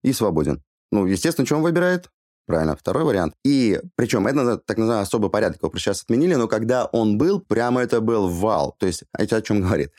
и 0.03 0.13
свободен. 0.13 0.63
Ну, 0.93 1.07
естественно, 1.07 1.43
что 1.43 1.55
он 1.55 1.63
выбирает? 1.63 2.11
Правильно, 2.45 2.75
второй 2.75 3.03
вариант. 3.03 3.33
И 3.43 3.81
причем 3.95 4.27
это 4.27 4.59
так 4.59 4.77
называемый 4.77 5.01
особый 5.01 5.31
порядок, 5.31 5.63
его 5.63 5.71
сейчас 5.75 6.03
отменили, 6.03 6.35
но 6.35 6.47
когда 6.47 6.85
он 6.85 7.17
был, 7.17 7.39
прямо 7.39 7.81
это 7.81 7.99
был 7.99 8.27
вал. 8.27 8.75
То 8.77 8.85
есть, 8.85 9.03
это 9.17 9.37
о 9.37 9.41
чем 9.41 9.61
говорит? 9.61 9.91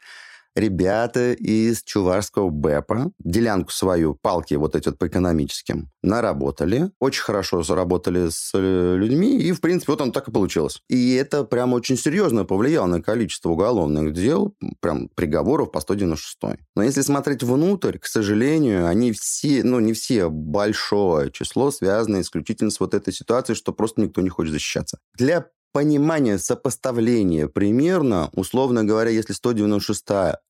Ребята 0.55 1.33
из 1.33 1.83
чувашского 1.83 2.51
БЭПа 2.51 3.13
делянку 3.19 3.71
свою, 3.73 4.15
палки 4.15 4.55
вот 4.55 4.77
эти 4.77 4.89
вот 4.89 4.99
по 4.99 5.07
экономическим, 5.07 5.91
наработали. 6.03 6.91
Очень 7.01 7.23
хорошо 7.23 7.63
заработали 7.63 8.29
с 8.31 8.53
э, 8.55 8.97
людьми, 8.97 9.39
и, 9.39 9.53
в 9.53 9.61
принципе, 9.61 9.93
вот 9.93 10.01
он 10.01 10.13
так 10.13 10.29
и 10.29 10.33
получилось. 10.33 10.83
И 10.89 11.15
это 11.15 11.45
прям 11.45 11.73
очень 11.73 11.97
серьезно 11.97 12.45
повлияло 12.45 12.87
на 12.87 13.03
количество 13.03 13.51
уголовных 13.51 14.13
дел, 14.13 14.55
прям 14.81 15.09
приговоров 15.09 15.73
по 15.73 15.81
196. 15.81 16.59
Но 16.77 16.83
если 16.83 17.03
смотреть 17.03 17.43
внутрь, 17.43 17.99
к 17.99 18.07
сожалению, 18.07 18.87
они 18.87 19.13
все, 19.13 19.63
ну, 19.65 19.81
не 19.81 19.93
все, 19.93 20.29
большое 20.31 21.31
число 21.31 21.71
связано 21.71 22.21
исключительно 22.21 22.71
с 22.71 22.81
вот 22.81 22.95
этой 22.95 23.13
ситуацией, 23.13 23.57
что 23.57 23.73
просто 23.73 24.01
никто 24.01 24.21
не 24.21 24.29
хочет 24.29 24.53
защищаться. 24.53 24.99
Для 25.15 25.47
понимание, 25.75 26.39
сопоставление 26.39 27.49
примерно, 27.49 28.31
условно 28.33 28.85
говоря, 28.85 29.11
если 29.11 29.33
196 29.33 30.07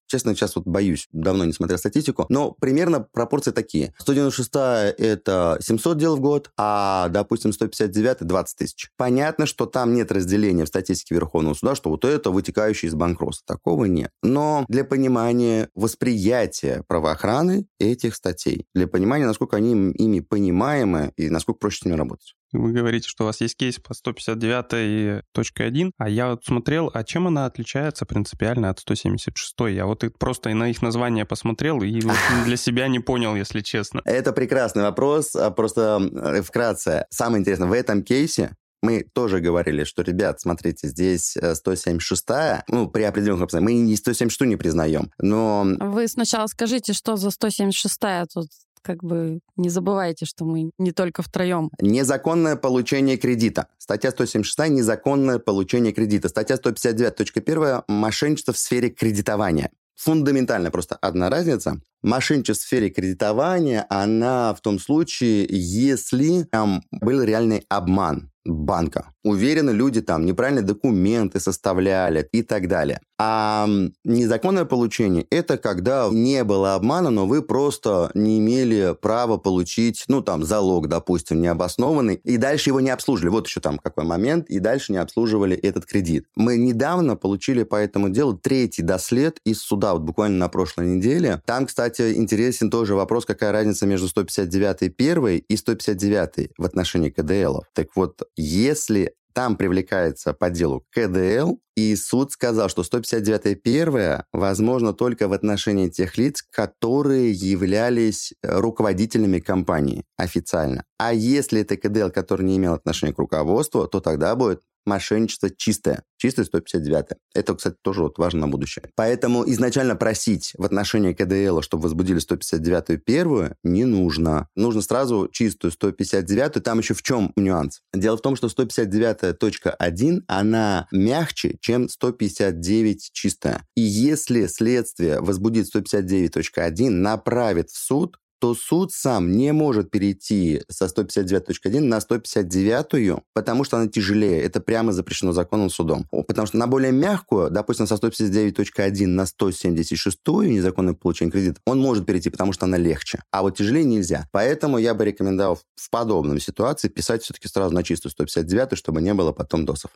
Честно, 0.07 0.35
сейчас 0.35 0.55
вот 0.55 0.66
боюсь, 0.66 1.09
давно 1.12 1.47
не 1.47 1.55
смотрел 1.55 1.79
статистику, 1.79 2.27
но 2.29 2.53
примерно 2.53 3.01
пропорции 3.01 3.53
такие. 3.53 3.95
196 3.99 4.51
это 4.99 5.57
700 5.62 5.97
дел 5.97 6.16
в 6.16 6.20
год, 6.20 6.51
а, 6.59 7.09
допустим, 7.09 7.55
159– 7.55 8.18
20 8.20 8.59
тысяч. 8.59 8.91
Понятно, 8.99 9.47
что 9.47 9.64
там 9.64 9.95
нет 9.95 10.12
разделения 10.12 10.66
в 10.66 10.68
статистике 10.68 11.14
Верховного 11.14 11.55
суда, 11.55 11.75
что 11.75 11.89
вот 11.89 12.05
это 12.05 12.31
вытекающее 12.31 12.91
из 12.91 12.95
банкротства. 12.95 13.57
Такого 13.57 13.87
нет. 13.87 14.11
Но 14.22 14.66
для 14.68 14.85
понимания 14.85 15.70
восприятия 15.75 16.85
правоохраны 16.87 17.66
этих 17.79 18.14
статей, 18.14 18.66
для 18.75 18.87
понимания, 18.87 19.27
насколько 19.27 19.57
они 19.57 19.72
ими 19.93 20.20
понимаемы 20.20 21.12
и 21.16 21.31
насколько 21.31 21.61
проще 21.61 21.79
с 21.79 21.85
ними 21.87 21.97
работать. 21.97 22.35
Вы 22.55 22.72
говорите, 22.72 23.09
что 23.09 23.24
у 23.24 23.26
вас 23.26 23.40
есть 23.40 23.57
кейс 23.57 23.80
по 23.80 23.92
159.1, 23.92 25.90
а 25.98 26.09
я 26.09 26.30
вот 26.30 26.44
смотрел, 26.44 26.88
а 26.94 27.02
чем 27.02 27.26
она 27.26 27.46
отличается 27.46 28.07
принципиально 28.07 28.70
от 28.70 28.78
176? 28.78 29.55
Я 29.70 29.86
вот 29.86 30.05
просто 30.18 30.50
на 30.50 30.70
их 30.70 30.80
название 30.80 31.24
посмотрел 31.24 31.82
и 31.82 32.00
для 32.44 32.57
себя 32.57 32.86
не 32.86 33.00
понял, 33.00 33.34
если 33.34 33.61
честно. 33.61 34.02
Это 34.05 34.32
прекрасный 34.32 34.84
вопрос, 34.84 35.34
а 35.34 35.50
просто 35.50 36.00
э, 36.12 36.42
вкратце. 36.42 37.07
Самое 37.11 37.40
интересное, 37.40 37.68
в 37.68 37.72
этом 37.72 38.05
кейсе 38.05 38.55
мы 38.82 39.05
тоже 39.14 39.40
говорили, 39.40 39.82
что, 39.82 40.02
ребят, 40.02 40.40
смотрите, 40.40 40.86
здесь 40.88 41.36
176-я, 41.36 42.59
э, 42.59 42.62
ну, 42.68 42.88
при 42.88 43.02
определенных 43.02 43.42
обстоятельствах, 43.42 43.84
мы 43.84 43.92
и 43.92 43.96
176 43.96 44.40
не 44.42 44.57
признаем, 44.57 45.11
но... 45.18 45.66
Вы 45.80 46.07
сначала 46.07 46.46
скажите, 46.46 46.92
что 46.92 47.16
за 47.16 47.30
176-я 47.30 48.26
тут 48.32 48.46
как 48.85 49.03
бы 49.03 49.41
не 49.57 49.70
забывайте, 49.70 50.26
что 50.26 50.45
мы 50.45 50.70
не 50.78 50.93
только 50.93 51.22
втроем. 51.22 51.70
Незаконное 51.80 52.57
получение 52.57 53.16
кредита. 53.16 53.68
Статья 53.78 54.11
176– 54.11 54.68
незаконное 54.70 55.39
получение 55.39 55.93
кредита. 55.93 56.28
Статья 56.28 56.57
159.1– 56.57 57.85
мошенничество 57.89 58.53
в 58.53 58.59
сфере 58.59 58.91
кредитования. 58.91 59.70
Фундаментально 59.97 60.70
просто 60.70 60.97
одна 60.97 61.30
разница. 61.30 61.80
Мошенничество 62.03 62.64
в 62.64 62.66
сфере 62.66 62.91
кредитования, 62.91 63.87
она 63.89 64.53
в 64.55 64.61
том 64.61 64.78
случае, 64.78 65.47
если 65.49 66.43
там 66.43 66.82
был 66.91 67.22
реальный 67.22 67.64
обман 67.68 68.30
банка. 68.45 69.12
Уверены, 69.22 69.70
люди 69.70 70.03
там 70.03 70.26
неправильные 70.26 70.64
документы 70.64 71.41
составляли 71.41 72.28
и 72.32 72.43
так 72.43 72.68
далее. 72.68 73.01
А 73.18 73.68
незаконное 74.04 74.64
получение– 74.64 75.26
это 75.30 75.56
когда 75.56 76.08
не 76.10 76.42
было 76.42 76.74
обмана, 76.74 77.10
но 77.10 77.26
вы 77.26 77.42
просто 77.42 78.10
не 78.14 78.38
имели 78.38 78.96
права 79.00 79.36
получить, 79.36 80.04
ну, 80.08 80.20
там, 80.20 80.42
залог, 80.42 80.88
допустим, 80.88 81.40
необоснованный, 81.40 82.16
и 82.24 82.36
дальше 82.36 82.70
его 82.70 82.80
не 82.80 82.90
обслуживали. 82.90 83.30
Вот 83.30 83.46
еще 83.46 83.60
там 83.60 83.78
какой 83.78 84.04
момент, 84.04 84.48
и 84.48 84.58
дальше 84.58 84.92
не 84.92 84.98
обслуживали 84.98 85.56
этот 85.56 85.86
кредит. 85.86 86.26
Мы 86.34 86.56
недавно 86.56 87.16
получили 87.16 87.62
по 87.62 87.76
этому 87.76 88.08
делу 88.08 88.34
третий 88.36 88.82
дослед 88.82 89.38
из 89.44 89.60
суда, 89.60 89.94
вот 89.94 90.02
буквально 90.02 90.38
на 90.38 90.48
прошлой 90.48 90.86
неделе. 90.86 91.40
Там, 91.46 91.66
кстати, 91.66 92.14
интересен 92.14 92.70
тоже 92.70 92.94
вопрос, 92.94 93.24
какая 93.24 93.52
разница 93.52 93.86
между 93.86 94.08
159 94.08 94.96
первой 94.96 95.38
и 95.38 95.56
159 95.56 96.50
в 96.58 96.64
отношении 96.64 97.10
КДЛов. 97.10 97.64
Так 97.74 97.88
вот, 97.94 98.22
если 98.36 99.14
Там 99.35 99.57
привлекается 99.57 100.32
по 100.32 100.49
делу 100.49 100.87
КДЛ, 100.93 101.57
и 101.76 101.97
суд 101.97 102.30
сказал, 102.30 102.68
что 102.68 102.85
159 102.85 103.61
первое 103.61 104.26
возможно 104.32 104.93
только 104.93 105.26
в 105.26 105.32
отношении 105.32 105.89
тех 105.89 106.16
лиц, 106.16 106.41
которые 106.43 107.32
являлись 107.32 108.32
руководителями 108.45 109.41
компании 109.41 110.05
официально. 110.16 110.85
А 110.99 111.12
если 111.12 111.62
это 111.62 111.76
КДЛ, 111.76 112.11
который 112.11 112.47
не 112.47 112.59
имел 112.59 112.74
отношения 112.74 113.12
к 113.12 113.18
руководству, 113.18 113.89
то 113.89 114.01
тогда 114.01 114.37
будет 114.37 114.62
мошенничество 114.87 115.51
чистое. 115.51 116.03
Чистое 116.16 116.45
159. 116.45 117.18
Это, 117.35 117.55
кстати, 117.55 117.76
тоже 117.82 118.03
вот 118.03 118.18
важно 118.18 118.41
на 118.41 118.49
будущее. 118.49 118.85
Поэтому 118.95 119.49
изначально 119.51 119.97
просить 119.97 120.53
в 120.57 120.64
отношении 120.64 121.12
КДЛ, 121.12 121.61
чтобы 121.61 121.85
возбудили 121.85 122.18
159 122.18 123.05
первую, 123.05 123.57
не 123.62 123.85
нужно. 123.85 124.49
Нужно 124.57 124.80
сразу 124.80 125.28
чистую 125.30 125.70
159. 125.70 126.62
Там 126.62 126.78
еще 126.78 126.95
в 126.95 127.03
чем 127.03 127.32
нюанс? 127.37 127.82
Дело 127.93 128.16
в 128.16 128.22
том, 128.22 128.37
что 128.37 128.47
159.1, 128.47 130.22
она 130.26 130.87
мягче, 130.91 131.57
чем 131.61 131.89
159 131.89 133.11
чистая. 133.12 133.62
И 133.74 133.82
если 133.82 134.47
следствие 134.47 135.20
возбудит 135.20 135.74
159.1, 135.74 136.91
направит 136.91 137.70
в 137.70 137.76
суд, 137.76 138.16
то 138.45 138.55
суд 138.55 138.92
сам 138.92 139.32
не 139.32 139.55
может 139.55 139.90
перейти 139.90 140.62
со 140.68 140.84
159.1 140.84 141.80
на 141.80 141.99
159, 141.99 143.22
потому 143.32 143.64
что 143.64 143.78
она 143.78 143.88
тяжелее. 143.88 144.42
Это 144.42 144.61
прямо 144.61 144.92
запрещено 144.92 145.32
законом 145.32 145.70
судом. 145.70 146.07
Потому 146.11 146.47
что 146.47 146.59
на 146.59 146.66
более 146.66 146.92
мягкую, 146.92 147.49
допустим, 147.51 147.86
со 147.86 147.95
159.1 147.95 149.07
на 149.07 149.24
176 149.24 150.18
незаконное 150.26 150.92
получение 150.92 151.32
кредита, 151.32 151.59
он 151.64 151.80
может 151.80 152.05
перейти, 152.05 152.28
потому 152.28 152.53
что 152.53 152.66
она 152.66 152.76
легче. 152.76 153.22
А 153.30 153.40
вот 153.40 153.57
тяжелее 153.57 153.86
нельзя. 153.86 154.28
Поэтому 154.30 154.76
я 154.76 154.92
бы 154.92 155.07
рекомендовал 155.07 155.59
в 155.74 155.88
подобном 155.88 156.38
ситуации 156.38 156.88
писать 156.88 157.22
все-таки 157.22 157.49
сразу 157.49 157.74
на 157.74 157.82
чистую 157.82 158.12
159, 158.12 158.76
чтобы 158.76 159.01
не 159.01 159.14
было 159.14 159.32
потом 159.32 159.64
досов. 159.64 159.90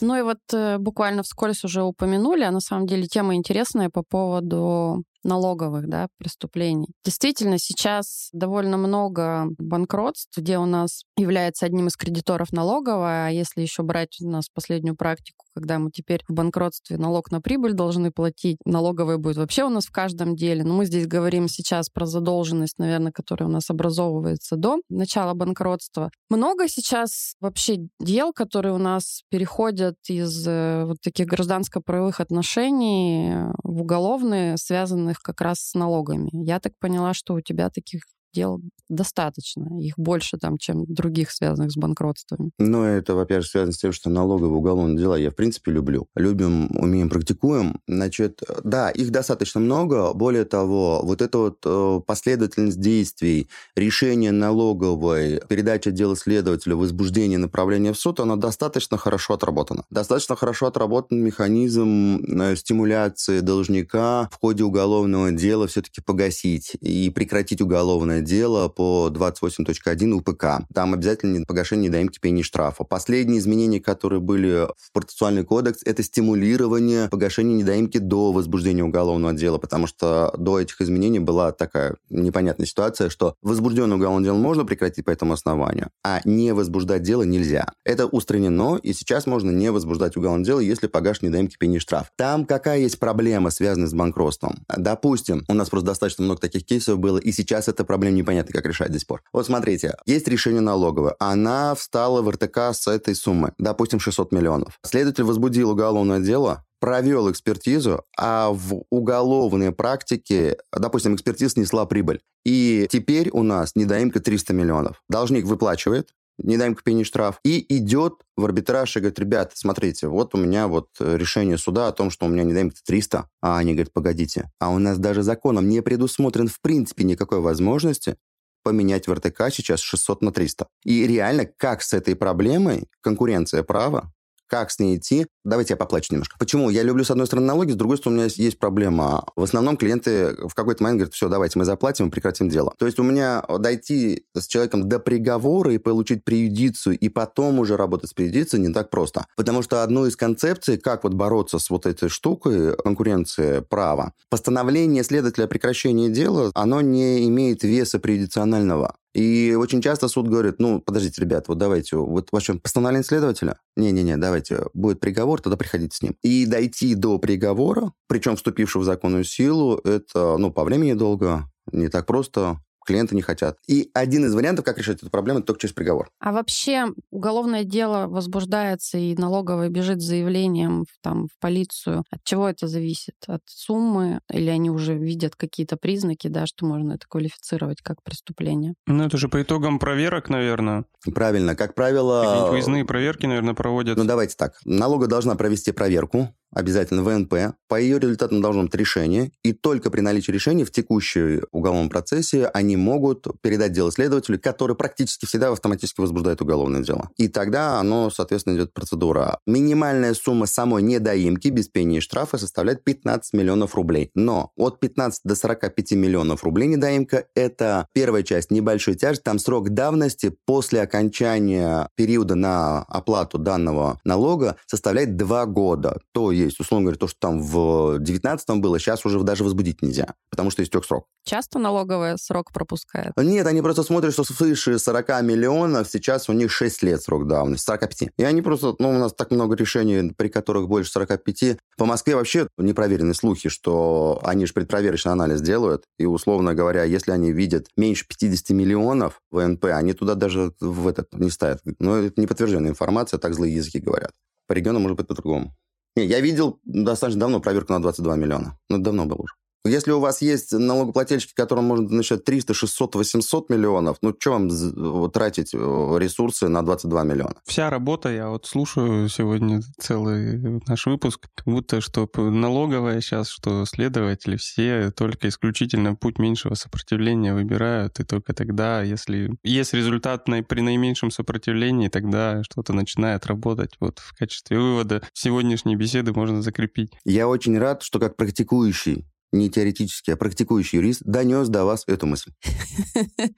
Ну 0.00 0.18
и 0.18 0.22
вот 0.22 0.38
э, 0.54 0.78
буквально 0.78 1.22
вскользь 1.22 1.64
уже 1.64 1.82
упомянули, 1.82 2.44
а 2.44 2.50
на 2.50 2.60
самом 2.60 2.86
деле 2.86 3.06
тема 3.06 3.34
интересная 3.34 3.90
по 3.90 4.02
поводу 4.02 5.04
налоговых 5.24 5.88
да, 5.88 6.08
преступлений. 6.18 6.88
Действительно, 7.04 7.58
сейчас 7.58 8.28
довольно 8.32 8.76
много 8.76 9.46
банкротств, 9.58 10.36
где 10.36 10.58
у 10.58 10.66
нас 10.66 11.04
является 11.16 11.66
одним 11.66 11.88
из 11.88 11.96
кредиторов 11.96 12.52
налоговая, 12.52 13.28
а 13.28 13.30
если 13.30 13.62
еще 13.62 13.82
брать 13.82 14.16
у 14.20 14.28
нас 14.28 14.48
последнюю 14.52 14.96
практику, 14.96 15.44
когда 15.54 15.78
мы 15.78 15.90
теперь 15.90 16.22
в 16.28 16.32
банкротстве 16.32 16.98
налог 16.98 17.30
на 17.30 17.40
прибыль 17.40 17.72
должны 17.72 18.10
платить, 18.10 18.58
налоговая 18.64 19.18
будет 19.18 19.36
вообще 19.36 19.64
у 19.64 19.68
нас 19.68 19.86
в 19.86 19.92
каждом 19.92 20.36
деле. 20.36 20.64
Но 20.64 20.74
мы 20.74 20.86
здесь 20.86 21.06
говорим 21.06 21.48
сейчас 21.48 21.88
про 21.88 22.06
задолженность, 22.06 22.78
наверное, 22.78 23.12
которая 23.12 23.48
у 23.48 23.52
нас 23.52 23.70
образовывается 23.70 24.56
до 24.56 24.78
начала 24.88 25.34
банкротства. 25.34 26.10
Много 26.28 26.68
сейчас 26.68 27.34
вообще 27.40 27.88
дел, 28.00 28.32
которые 28.32 28.74
у 28.74 28.78
нас 28.78 29.22
переходят 29.30 29.96
из 30.08 30.46
э, 30.46 30.84
вот 30.84 30.98
таких 31.02 31.26
гражданско-правовых 31.26 32.20
отношений 32.20 33.32
в 33.62 33.82
уголовные, 33.82 34.56
связанные 34.56 35.13
связанных 35.14 35.22
как 35.22 35.40
раз 35.40 35.60
с 35.60 35.74
налогами. 35.74 36.30
Я 36.32 36.60
так 36.60 36.72
поняла, 36.78 37.14
что 37.14 37.34
у 37.34 37.40
тебя 37.40 37.70
таких 37.70 38.02
дел 38.34 38.60
достаточно. 38.88 39.80
Их 39.80 39.94
больше 39.96 40.36
там, 40.36 40.58
чем 40.58 40.84
других, 40.86 41.30
связанных 41.30 41.70
с 41.70 41.76
банкротствами. 41.76 42.50
Ну, 42.58 42.82
это, 42.82 43.14
во-первых, 43.14 43.46
связано 43.46 43.72
с 43.72 43.78
тем, 43.78 43.92
что 43.92 44.10
налоговые 44.10 44.56
уголовные 44.56 44.98
дела 44.98 45.16
я, 45.16 45.30
в 45.30 45.34
принципе, 45.34 45.72
люблю. 45.72 46.06
Любим, 46.14 46.70
умеем, 46.76 47.08
практикуем. 47.08 47.80
Значит, 47.88 48.42
да, 48.62 48.90
их 48.90 49.10
достаточно 49.10 49.60
много. 49.60 50.12
Более 50.12 50.44
того, 50.44 51.00
вот 51.02 51.22
эта 51.22 51.38
вот 51.38 51.58
э, 51.64 52.00
последовательность 52.06 52.80
действий, 52.80 53.48
решение 53.76 54.32
налоговой, 54.32 55.40
передача 55.48 55.90
дела 55.90 56.16
следователю, 56.16 56.76
возбуждение 56.76 57.38
направления 57.38 57.92
в 57.92 57.98
суд, 57.98 58.20
она 58.20 58.36
достаточно 58.36 58.96
хорошо 58.96 59.34
отработана. 59.34 59.84
Достаточно 59.90 60.36
хорошо 60.36 60.66
отработан 60.66 61.22
механизм 61.22 62.22
э, 62.40 62.56
стимуляции 62.56 63.40
должника 63.40 64.28
в 64.32 64.40
ходе 64.40 64.64
уголовного 64.64 65.30
дела 65.30 65.66
все-таки 65.66 66.00
погасить 66.00 66.76
и 66.80 67.10
прекратить 67.10 67.60
уголовное 67.60 68.20
дело 68.24 68.68
по 68.68 69.10
28.1 69.12 70.12
УПК. 70.12 70.66
Там 70.74 70.94
обязательно 70.94 71.44
погашение 71.46 71.88
недоимки 71.88 72.18
пени 72.18 72.42
штрафа. 72.42 72.84
Последние 72.84 73.38
изменения, 73.38 73.80
которые 73.80 74.20
были 74.20 74.66
в 74.78 74.92
процессуальный 74.92 75.44
кодекс, 75.44 75.82
это 75.84 76.02
стимулирование 76.02 77.08
погашения 77.08 77.54
недоимки 77.54 77.98
до 77.98 78.32
возбуждения 78.32 78.82
уголовного 78.82 79.34
дела, 79.34 79.58
потому 79.58 79.86
что 79.86 80.34
до 80.38 80.58
этих 80.58 80.80
изменений 80.80 81.20
была 81.20 81.52
такая 81.52 81.96
непонятная 82.10 82.66
ситуация, 82.66 83.10
что 83.10 83.34
возбужденное 83.42 83.96
уголовное 83.96 84.24
дело 84.24 84.36
можно 84.36 84.64
прекратить 84.64 85.04
по 85.04 85.10
этому 85.10 85.34
основанию, 85.34 85.90
а 86.02 86.20
не 86.24 86.52
возбуждать 86.54 87.02
дело 87.02 87.22
нельзя. 87.22 87.66
Это 87.84 88.06
устранено, 88.06 88.76
и 88.82 88.92
сейчас 88.92 89.26
можно 89.26 89.50
не 89.50 89.70
возбуждать 89.70 90.16
уголовное 90.16 90.44
дело, 90.44 90.60
если 90.60 90.86
погашен 90.86 91.28
недоимки 91.28 91.56
пени 91.58 91.78
штраф. 91.78 92.10
Там 92.16 92.46
какая 92.46 92.78
есть 92.78 92.98
проблема, 92.98 93.50
связанная 93.50 93.88
с 93.88 93.94
банкротством? 93.94 94.64
Допустим, 94.74 95.44
у 95.48 95.54
нас 95.54 95.68
просто 95.68 95.88
достаточно 95.88 96.24
много 96.24 96.40
таких 96.40 96.64
кейсов 96.64 96.98
было, 96.98 97.18
и 97.18 97.32
сейчас 97.32 97.68
эта 97.68 97.84
проблема 97.84 98.13
непонятно, 98.14 98.52
как 98.52 98.66
решать 98.66 98.90
до 98.90 98.98
сих 98.98 99.06
пор. 99.06 99.22
Вот 99.32 99.46
смотрите, 99.46 99.96
есть 100.06 100.28
решение 100.28 100.60
налоговое. 100.60 101.14
Она 101.18 101.74
встала 101.74 102.22
в 102.22 102.30
РТК 102.30 102.58
с 102.72 102.86
этой 102.86 103.14
суммы, 103.14 103.52
допустим, 103.58 104.00
600 104.00 104.32
миллионов. 104.32 104.78
Следователь 104.82 105.24
возбудил 105.24 105.70
уголовное 105.70 106.20
дело, 106.20 106.64
провел 106.80 107.30
экспертизу, 107.30 108.04
а 108.16 108.50
в 108.50 108.84
уголовной 108.90 109.72
практике, 109.72 110.58
допустим, 110.72 111.14
экспертиза 111.14 111.52
снесла 111.52 111.86
прибыль. 111.86 112.20
И 112.44 112.86
теперь 112.90 113.30
у 113.30 113.42
нас 113.42 113.72
недоимка 113.74 114.20
300 114.20 114.52
миллионов. 114.52 115.02
Должник 115.08 115.46
выплачивает, 115.46 116.10
недоимка 116.38 116.82
пени 116.82 117.04
штраф, 117.04 117.38
и 117.44 117.64
идет 117.76 118.22
в 118.36 118.44
арбитраж 118.44 118.96
и 118.96 119.00
говорит, 119.00 119.18
ребят, 119.18 119.52
смотрите, 119.54 120.08
вот 120.08 120.34
у 120.34 120.38
меня 120.38 120.68
вот 120.68 120.88
решение 120.98 121.58
суда 121.58 121.88
о 121.88 121.92
том, 121.92 122.10
что 122.10 122.26
у 122.26 122.28
меня 122.28 122.44
недоимка 122.44 122.76
300, 122.84 123.28
а 123.40 123.58
они 123.58 123.72
говорят, 123.72 123.92
погодите, 123.92 124.50
а 124.58 124.70
у 124.70 124.78
нас 124.78 124.98
даже 124.98 125.22
законом 125.22 125.68
не 125.68 125.80
предусмотрен 125.80 126.48
в 126.48 126.60
принципе 126.60 127.04
никакой 127.04 127.40
возможности 127.40 128.16
поменять 128.62 129.06
в 129.06 129.12
РТК 129.12 129.50
сейчас 129.52 129.80
600 129.80 130.22
на 130.22 130.32
300. 130.32 130.66
И 130.84 131.06
реально, 131.06 131.44
как 131.44 131.82
с 131.82 131.92
этой 131.92 132.16
проблемой 132.16 132.88
конкуренция 133.02 133.62
права 133.62 134.10
как 134.54 134.70
с 134.70 134.78
ней 134.78 134.98
идти. 134.98 135.26
Давайте 135.44 135.72
я 135.72 135.76
поплачу 135.76 136.12
немножко. 136.12 136.36
Почему? 136.38 136.70
Я 136.70 136.84
люблю, 136.84 137.02
с 137.02 137.10
одной 137.10 137.26
стороны, 137.26 137.48
налоги, 137.48 137.72
с 137.72 137.74
другой 137.74 137.96
стороны, 137.96 138.18
у 138.18 138.22
меня 138.22 138.32
есть 138.36 138.56
проблема. 138.56 139.24
В 139.34 139.42
основном 139.42 139.76
клиенты 139.76 140.36
в 140.46 140.54
какой-то 140.54 140.84
момент 140.84 140.98
говорят, 141.00 141.14
все, 141.14 141.28
давайте 141.28 141.58
мы 141.58 141.64
заплатим 141.64 142.06
и 142.06 142.10
прекратим 142.10 142.48
дело. 142.48 142.72
То 142.78 142.86
есть 142.86 143.00
у 143.00 143.02
меня 143.02 143.42
дойти 143.58 144.26
с 144.32 144.46
человеком 144.46 144.88
до 144.88 145.00
приговора 145.00 145.74
и 145.74 145.78
получить 145.78 146.22
преюдицию, 146.22 146.96
и 146.96 147.08
потом 147.08 147.58
уже 147.58 147.76
работать 147.76 148.10
с 148.10 148.14
преюдицией 148.14 148.64
не 148.64 148.72
так 148.72 148.90
просто. 148.90 149.26
Потому 149.36 149.60
что 149.62 149.82
одну 149.82 150.06
из 150.06 150.14
концепций, 150.14 150.78
как 150.78 151.02
вот 151.02 151.14
бороться 151.14 151.58
с 151.58 151.68
вот 151.68 151.84
этой 151.84 152.08
штукой, 152.08 152.76
конкуренции 152.76 153.58
права, 153.58 154.12
постановление 154.30 155.02
следователя 155.02 155.46
о 155.46 155.48
прекращении 155.48 156.10
дела, 156.10 156.52
оно 156.54 156.80
не 156.80 157.26
имеет 157.26 157.64
веса 157.64 157.98
преюдиционального. 157.98 158.94
И 159.14 159.54
очень 159.54 159.80
часто 159.80 160.08
суд 160.08 160.28
говорит, 160.28 160.56
ну, 160.58 160.80
подождите, 160.80 161.20
ребят, 161.22 161.46
вот 161.46 161.58
давайте, 161.58 161.96
вот 161.96 162.28
ваше 162.32 162.54
постановление 162.54 163.04
следователя, 163.04 163.58
не-не-не, 163.76 164.16
давайте, 164.16 164.66
будет 164.74 164.98
приговор, 164.98 165.40
тогда 165.40 165.56
приходите 165.56 165.96
с 165.96 166.02
ним. 166.02 166.16
И 166.22 166.46
дойти 166.46 166.96
до 166.96 167.18
приговора, 167.18 167.92
причем 168.08 168.34
вступившего 168.34 168.82
в 168.82 168.84
законную 168.84 169.22
силу, 169.22 169.76
это, 169.84 170.36
ну, 170.36 170.50
по 170.50 170.64
времени 170.64 170.94
долго, 170.94 171.44
не 171.70 171.88
так 171.88 172.06
просто, 172.06 172.58
клиенты 172.84 173.14
не 173.14 173.22
хотят. 173.22 173.58
И 173.66 173.90
один 173.94 174.24
из 174.24 174.34
вариантов, 174.34 174.64
как 174.64 174.78
решать 174.78 174.98
эту 174.98 175.10
проблему, 175.10 175.40
это 175.40 175.48
только 175.48 175.62
через 175.62 175.74
приговор. 175.74 176.10
А 176.20 176.32
вообще 176.32 176.86
уголовное 177.10 177.64
дело 177.64 178.06
возбуждается, 178.06 178.98
и 178.98 179.14
налоговая 179.16 179.68
бежит 179.68 180.00
с 180.00 180.04
заявлением 180.04 180.84
там, 181.02 181.28
в 181.28 181.40
полицию. 181.40 182.04
От 182.10 182.22
чего 182.24 182.48
это 182.48 182.66
зависит? 182.68 183.14
От 183.26 183.42
суммы? 183.46 184.20
Или 184.32 184.50
они 184.50 184.70
уже 184.70 184.94
видят 184.94 185.36
какие-то 185.36 185.76
признаки, 185.76 186.28
да, 186.28 186.46
что 186.46 186.66
можно 186.66 186.92
это 186.92 187.06
квалифицировать 187.08 187.80
как 187.82 188.02
преступление? 188.02 188.74
Ну, 188.86 189.04
это 189.04 189.16
же 189.16 189.28
по 189.28 189.40
итогам 189.42 189.78
проверок, 189.78 190.28
наверное. 190.28 190.84
Правильно. 191.14 191.54
Как 191.54 191.74
правило... 191.74 192.22
Какие-нибудь 192.22 192.50
выездные 192.50 192.84
проверки, 192.84 193.26
наверное, 193.26 193.54
проводят. 193.54 193.96
Ну, 193.96 194.04
давайте 194.04 194.36
так. 194.36 194.58
Налога 194.64 195.06
должна 195.06 195.34
провести 195.34 195.72
проверку 195.72 196.34
обязательно 196.54 197.02
ВНП. 197.02 197.56
По 197.68 197.80
ее 197.80 197.98
результатам 197.98 198.40
должно 198.40 198.64
быть 198.64 198.74
решение, 198.74 199.32
и 199.42 199.52
только 199.52 199.90
при 199.90 200.00
наличии 200.00 200.30
решения 200.30 200.64
в 200.64 200.70
текущем 200.70 201.42
уголовном 201.52 201.88
процессе 201.88 202.46
они 202.46 202.76
могут 202.76 203.26
передать 203.40 203.72
дело 203.72 203.90
следователю, 203.90 204.38
который 204.40 204.76
практически 204.76 205.26
всегда 205.26 205.50
автоматически 205.50 206.00
возбуждает 206.00 206.40
уголовное 206.40 206.82
дело. 206.82 207.10
И 207.16 207.28
тогда 207.28 207.78
оно, 207.80 208.10
соответственно, 208.10 208.56
идет 208.56 208.72
процедура. 208.72 209.38
Минимальная 209.46 210.14
сумма 210.14 210.46
самой 210.46 210.82
недоимки 210.82 211.48
без 211.48 211.68
пени 211.68 211.98
и 211.98 212.00
штрафа 212.00 212.38
составляет 212.38 212.84
15 212.84 213.32
миллионов 213.32 213.74
рублей. 213.74 214.10
Но 214.14 214.52
от 214.56 214.80
15 214.80 215.22
до 215.24 215.34
45 215.34 215.92
миллионов 215.92 216.44
рублей 216.44 216.68
недоимка– 216.68 217.24
это 217.34 217.86
первая 217.92 218.22
часть 218.22 218.50
небольшой 218.50 218.94
тяжесть, 218.94 219.22
там 219.22 219.38
срок 219.38 219.70
давности 219.70 220.36
после 220.46 220.82
окончания 220.82 221.88
периода 221.96 222.34
на 222.34 222.82
оплату 222.82 223.38
данного 223.38 224.00
налога 224.04 224.56
составляет 224.66 225.16
2 225.16 225.46
года. 225.46 226.00
То 226.12 226.32
есть 226.32 226.43
есть. 226.44 226.60
Условно 226.60 226.86
говоря, 226.86 226.98
то, 226.98 227.08
что 227.08 227.18
там 227.18 227.40
в 227.40 227.98
19 227.98 228.48
было, 228.60 228.78
сейчас 228.78 229.04
уже 229.04 229.20
даже 229.22 229.44
возбудить 229.44 229.82
нельзя, 229.82 230.14
потому 230.30 230.50
что 230.50 230.62
истек 230.62 230.84
срок. 230.84 231.06
Часто 231.24 231.58
налоговая 231.58 232.16
срок 232.16 232.52
пропускает? 232.52 233.12
Нет, 233.16 233.46
они 233.46 233.62
просто 233.62 233.82
смотрят, 233.82 234.12
что 234.12 234.24
свыше 234.24 234.78
40 234.78 235.22
миллионов, 235.22 235.88
сейчас 235.88 236.28
у 236.28 236.32
них 236.32 236.52
6 236.52 236.82
лет 236.82 237.02
срок 237.02 237.26
давности, 237.26 237.64
45. 237.64 238.10
И 238.16 238.24
они 238.24 238.42
просто, 238.42 238.74
ну, 238.78 238.90
у 238.90 238.98
нас 238.98 239.14
так 239.14 239.30
много 239.30 239.56
решений, 239.56 240.12
при 240.16 240.28
которых 240.28 240.68
больше 240.68 240.90
45. 240.90 241.58
По 241.76 241.86
Москве 241.86 242.14
вообще 242.14 242.48
непроверенные 242.58 243.14
слухи, 243.14 243.48
что 243.48 244.20
они 244.22 244.46
же 244.46 244.52
предпроверочный 244.52 245.12
анализ 245.12 245.40
делают, 245.40 245.84
и, 245.98 246.04
условно 246.04 246.54
говоря, 246.54 246.84
если 246.84 247.12
они 247.12 247.32
видят 247.32 247.68
меньше 247.76 248.06
50 248.06 248.50
миллионов 248.50 249.20
ВНП, 249.30 249.66
они 249.66 249.94
туда 249.94 250.14
даже 250.14 250.52
в 250.60 250.86
этот 250.86 251.12
не 251.14 251.30
ставят. 251.30 251.62
Но 251.78 251.96
это 251.96 252.20
не 252.20 252.26
подтвержденная 252.26 252.70
информация, 252.70 253.18
так 253.18 253.34
злые 253.34 253.54
языки 253.54 253.78
говорят. 253.78 254.12
По 254.46 254.52
региону 254.52 254.78
может 254.78 254.98
быть 254.98 255.06
по-другому. 255.06 255.54
Не, 255.96 256.06
я 256.06 256.20
видел 256.20 256.60
достаточно 256.64 257.20
давно 257.20 257.40
проверку 257.40 257.72
на 257.72 257.80
22 257.80 258.16
миллиона. 258.16 258.58
Ну, 258.68 258.78
давно 258.78 259.06
было 259.06 259.18
уже. 259.18 259.34
Если 259.66 259.92
у 259.92 260.00
вас 260.00 260.20
есть 260.20 260.52
налогоплательщики, 260.52 261.32
которым 261.34 261.64
можно 261.64 261.88
начать 261.88 262.22
300, 262.22 262.52
600, 262.52 262.96
800 262.96 263.48
миллионов, 263.48 263.96
ну, 264.02 264.14
что 264.18 264.32
вам 264.32 265.10
тратить 265.10 265.54
э, 265.54 265.58
ресурсы 265.58 266.48
на 266.48 266.62
22 266.62 267.04
миллиона? 267.04 267.36
Вся 267.44 267.70
работа, 267.70 268.10
я 268.10 268.28
вот 268.28 268.44
слушаю 268.44 269.08
сегодня 269.08 269.62
целый 269.78 270.60
наш 270.66 270.84
выпуск, 270.84 271.28
как 271.34 271.46
будто 271.46 271.80
что 271.80 272.06
налоговая 272.14 273.00
сейчас, 273.00 273.30
что 273.30 273.64
следователи, 273.64 274.36
все 274.36 274.90
только 274.90 275.28
исключительно 275.28 275.94
путь 275.94 276.18
меньшего 276.18 276.54
сопротивления 276.54 277.32
выбирают, 277.32 278.00
и 278.00 278.04
только 278.04 278.34
тогда, 278.34 278.82
если 278.82 279.30
есть 279.42 279.72
результат 279.72 280.28
на, 280.28 280.42
при 280.42 280.60
наименьшем 280.60 281.10
сопротивлении, 281.10 281.88
тогда 281.88 282.42
что-то 282.42 282.74
начинает 282.74 283.24
работать. 283.24 283.70
Вот 283.80 283.98
в 283.98 284.14
качестве 284.14 284.58
вывода 284.58 285.02
сегодняшней 285.14 285.76
беседы 285.76 286.12
можно 286.12 286.42
закрепить. 286.42 286.92
Я 287.06 287.28
очень 287.28 287.58
рад, 287.58 287.82
что 287.82 287.98
как 287.98 288.16
практикующий 288.16 289.06
не 289.34 289.50
теоретический, 289.50 290.14
а 290.14 290.16
практикующий 290.16 290.78
юрист, 290.78 291.02
донес 291.04 291.48
до 291.48 291.64
вас 291.64 291.84
эту 291.86 292.06
мысль. 292.06 292.30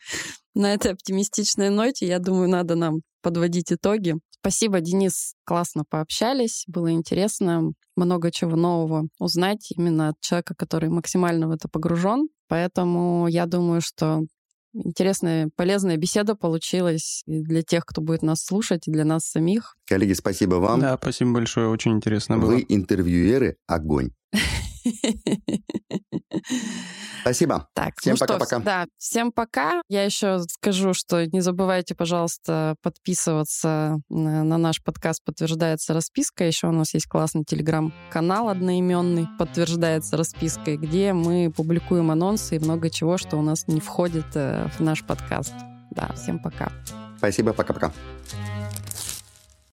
На 0.55 0.73
этой 0.75 0.93
оптимистичной 0.93 1.71
ноте, 1.71 2.07
я 2.07 2.19
думаю, 2.19 2.49
надо 2.49 2.77
нам 2.77 3.01
подводить 3.23 3.73
итоги. 3.73 4.15
Спасибо, 4.31 4.81
Денис, 4.81 5.35
классно 5.45 5.85
пообщались, 5.89 6.65
было 6.69 6.93
интересно, 6.93 7.73
много 7.97 8.31
чего 8.31 8.57
нового 8.57 9.09
узнать 9.19 9.73
именно 9.77 10.11
от 10.11 10.21
человека, 10.21 10.55
который 10.57 10.89
максимально 10.89 11.49
в 11.49 11.51
это 11.51 11.69
погружен. 11.69 12.29
Поэтому 12.49 13.27
я 13.27 13.47
думаю, 13.47 13.81
что 13.81 14.23
интересная, 14.73 15.51
полезная 15.57 15.97
беседа 15.97 16.37
получилась 16.37 17.23
и 17.27 17.43
для 17.43 17.63
тех, 17.63 17.85
кто 17.85 18.01
будет 18.01 18.23
нас 18.23 18.45
слушать, 18.45 18.87
и 18.87 18.93
для 18.93 19.05
нас 19.05 19.25
самих. 19.25 19.77
Коллеги, 19.87 20.13
спасибо 20.13 20.57
вам. 20.57 20.81
Да, 20.81 20.97
спасибо 21.01 21.33
большое, 21.33 21.69
очень 21.69 21.93
интересно 21.93 22.39
было. 22.39 22.53
Вы 22.53 22.67
интервьюеры 22.69 23.57
огонь. 23.67 24.11
Спасибо. 27.23 27.69
Так, 27.75 27.95
всем 27.99 28.15
ну 28.15 28.19
пока-пока. 28.19 28.57
Что, 28.57 28.65
да, 28.65 28.87
всем 28.99 29.33
пока. 29.33 29.83
Я 29.89 30.05
еще 30.05 30.41
скажу, 30.49 30.95
что 30.95 31.27
не 31.27 31.41
забывайте, 31.41 31.95
пожалуйста, 31.95 32.77
подписываться 32.83 33.99
на, 34.09 34.45
на 34.45 34.59
наш 34.59 34.83
подкаст 34.83 35.25
«Подтверждается 35.25 35.93
расписка». 35.93 36.45
Еще 36.45 36.69
у 36.69 36.73
нас 36.73 36.95
есть 36.95 37.07
классный 37.07 37.45
телеграм-канал 37.45 38.49
одноименный 38.49 39.27
«Подтверждается 39.39 40.17
распиской», 40.17 40.77
где 40.77 41.13
мы 41.13 41.53
публикуем 41.55 42.11
анонсы 42.11 42.57
и 42.57 42.59
много 42.59 42.91
чего, 42.91 43.19
что 43.19 43.37
у 43.37 43.43
нас 43.43 43.67
не 43.67 43.81
входит 43.81 44.27
э, 44.35 44.69
в 44.77 44.81
наш 44.81 45.05
подкаст. 45.05 45.55
Да, 45.91 46.13
всем 46.15 46.39
пока. 46.39 46.71
Спасибо, 47.19 47.53
пока-пока. 47.53 47.93